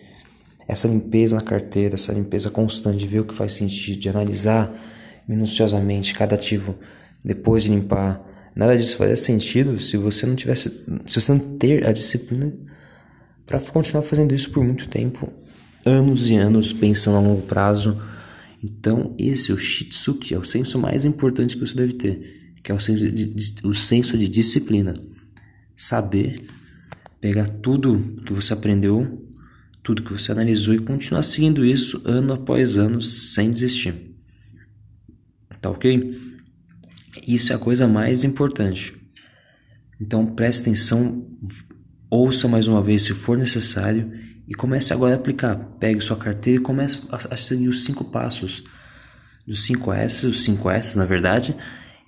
Essa 0.67 0.87
limpeza 0.87 1.35
na 1.35 1.41
carteira, 1.41 1.95
essa 1.95 2.11
limpeza 2.11 2.49
constante, 2.49 2.97
de 2.97 3.07
ver 3.07 3.19
o 3.19 3.25
que 3.25 3.35
faz 3.35 3.53
sentido, 3.53 3.99
de 3.99 4.09
analisar 4.09 4.71
minuciosamente 5.27 6.13
cada 6.13 6.35
ativo 6.35 6.75
depois 7.23 7.63
de 7.63 7.71
limpar, 7.71 8.21
Nada 8.55 8.77
disso 8.77 8.97
faria 8.97 9.17
sentido 9.17 9.77
se 9.79 9.97
você 9.97 10.25
não 10.25 10.35
tivesse, 10.35 10.85
se 11.05 11.19
você 11.19 11.33
não 11.33 11.57
ter 11.57 11.85
a 11.85 11.91
disciplina 11.91 12.53
para 13.45 13.59
continuar 13.59 14.03
fazendo 14.03 14.33
isso 14.33 14.49
por 14.49 14.63
muito 14.63 14.87
tempo, 14.87 15.31
anos 15.85 16.29
e 16.29 16.35
anos, 16.35 16.71
pensando 16.71 17.17
a 17.17 17.19
longo 17.19 17.41
prazo. 17.41 18.01
Então, 18.63 19.13
esse 19.19 19.51
é 19.51 19.53
o 19.53 19.57
Shitsuki, 19.57 20.33
é 20.33 20.39
o 20.39 20.43
senso 20.43 20.79
mais 20.79 21.03
importante 21.03 21.55
que 21.55 21.67
você 21.67 21.75
deve 21.75 21.93
ter, 21.93 22.53
que 22.63 22.71
é 22.71 22.75
o 22.75 22.79
senso 22.79 23.11
de, 23.11 23.25
de, 23.25 23.67
o 23.67 23.73
senso 23.73 24.17
de 24.17 24.29
disciplina. 24.29 24.95
Saber 25.75 26.41
pegar 27.19 27.49
tudo 27.49 28.21
que 28.25 28.31
você 28.31 28.53
aprendeu, 28.53 29.21
tudo 29.83 30.01
que 30.01 30.13
você 30.13 30.31
analisou 30.31 30.73
e 30.73 30.79
continuar 30.79 31.23
seguindo 31.23 31.65
isso 31.65 32.01
ano 32.05 32.33
após 32.33 32.77
ano 32.77 33.01
sem 33.01 33.51
desistir. 33.51 34.15
Tá 35.61 35.69
ok? 35.69 36.34
Isso 37.27 37.51
é 37.51 37.55
a 37.55 37.59
coisa 37.59 37.87
mais 37.87 38.23
importante. 38.23 38.95
Então 39.99 40.25
preste 40.25 40.61
atenção, 40.61 41.25
ouça 42.09 42.47
mais 42.47 42.67
uma 42.67 42.81
vez 42.81 43.03
se 43.03 43.13
for 43.13 43.37
necessário 43.37 44.11
e 44.47 44.53
comece 44.53 44.93
agora 44.93 45.13
a 45.13 45.17
aplicar. 45.17 45.55
Pegue 45.79 46.01
sua 46.01 46.17
carteira 46.17 46.59
e 46.59 46.63
comece 46.63 47.01
a 47.09 47.37
seguir 47.37 47.67
os 47.67 47.83
cinco 47.83 48.05
passos 48.05 48.63
dos 49.47 49.67
5S, 49.67 50.27
os 50.27 50.45
5S 50.45 50.95
na 50.95 51.05
verdade, 51.05 51.55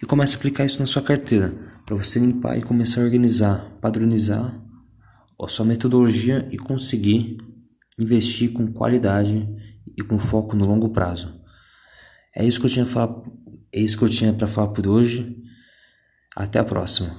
e 0.01 0.05
comece 0.05 0.35
a 0.35 0.37
aplicar 0.37 0.65
isso 0.65 0.79
na 0.79 0.85
sua 0.85 1.01
carteira 1.01 1.53
para 1.85 1.95
você 1.95 2.19
limpar 2.19 2.57
e 2.57 2.61
começar 2.61 3.01
a 3.01 3.03
organizar, 3.05 3.71
padronizar 3.81 4.61
a 5.41 5.47
sua 5.47 5.65
metodologia 5.65 6.47
e 6.51 6.57
conseguir 6.57 7.37
investir 7.97 8.51
com 8.51 8.67
qualidade 8.67 9.47
e 9.95 10.03
com 10.03 10.19
foco 10.19 10.55
no 10.55 10.65
longo 10.65 10.89
prazo. 10.89 11.39
É 12.35 12.45
isso 12.45 12.59
que 12.59 12.65
eu 12.65 12.69
tinha 12.69 12.85
é 13.71 13.79
isso 13.79 13.97
que 13.97 14.03
eu 14.03 14.09
tinha 14.09 14.33
para 14.33 14.47
falar 14.47 14.69
por 14.69 14.87
hoje. 14.87 15.35
Até 16.35 16.59
a 16.59 16.63
próxima. 16.63 17.17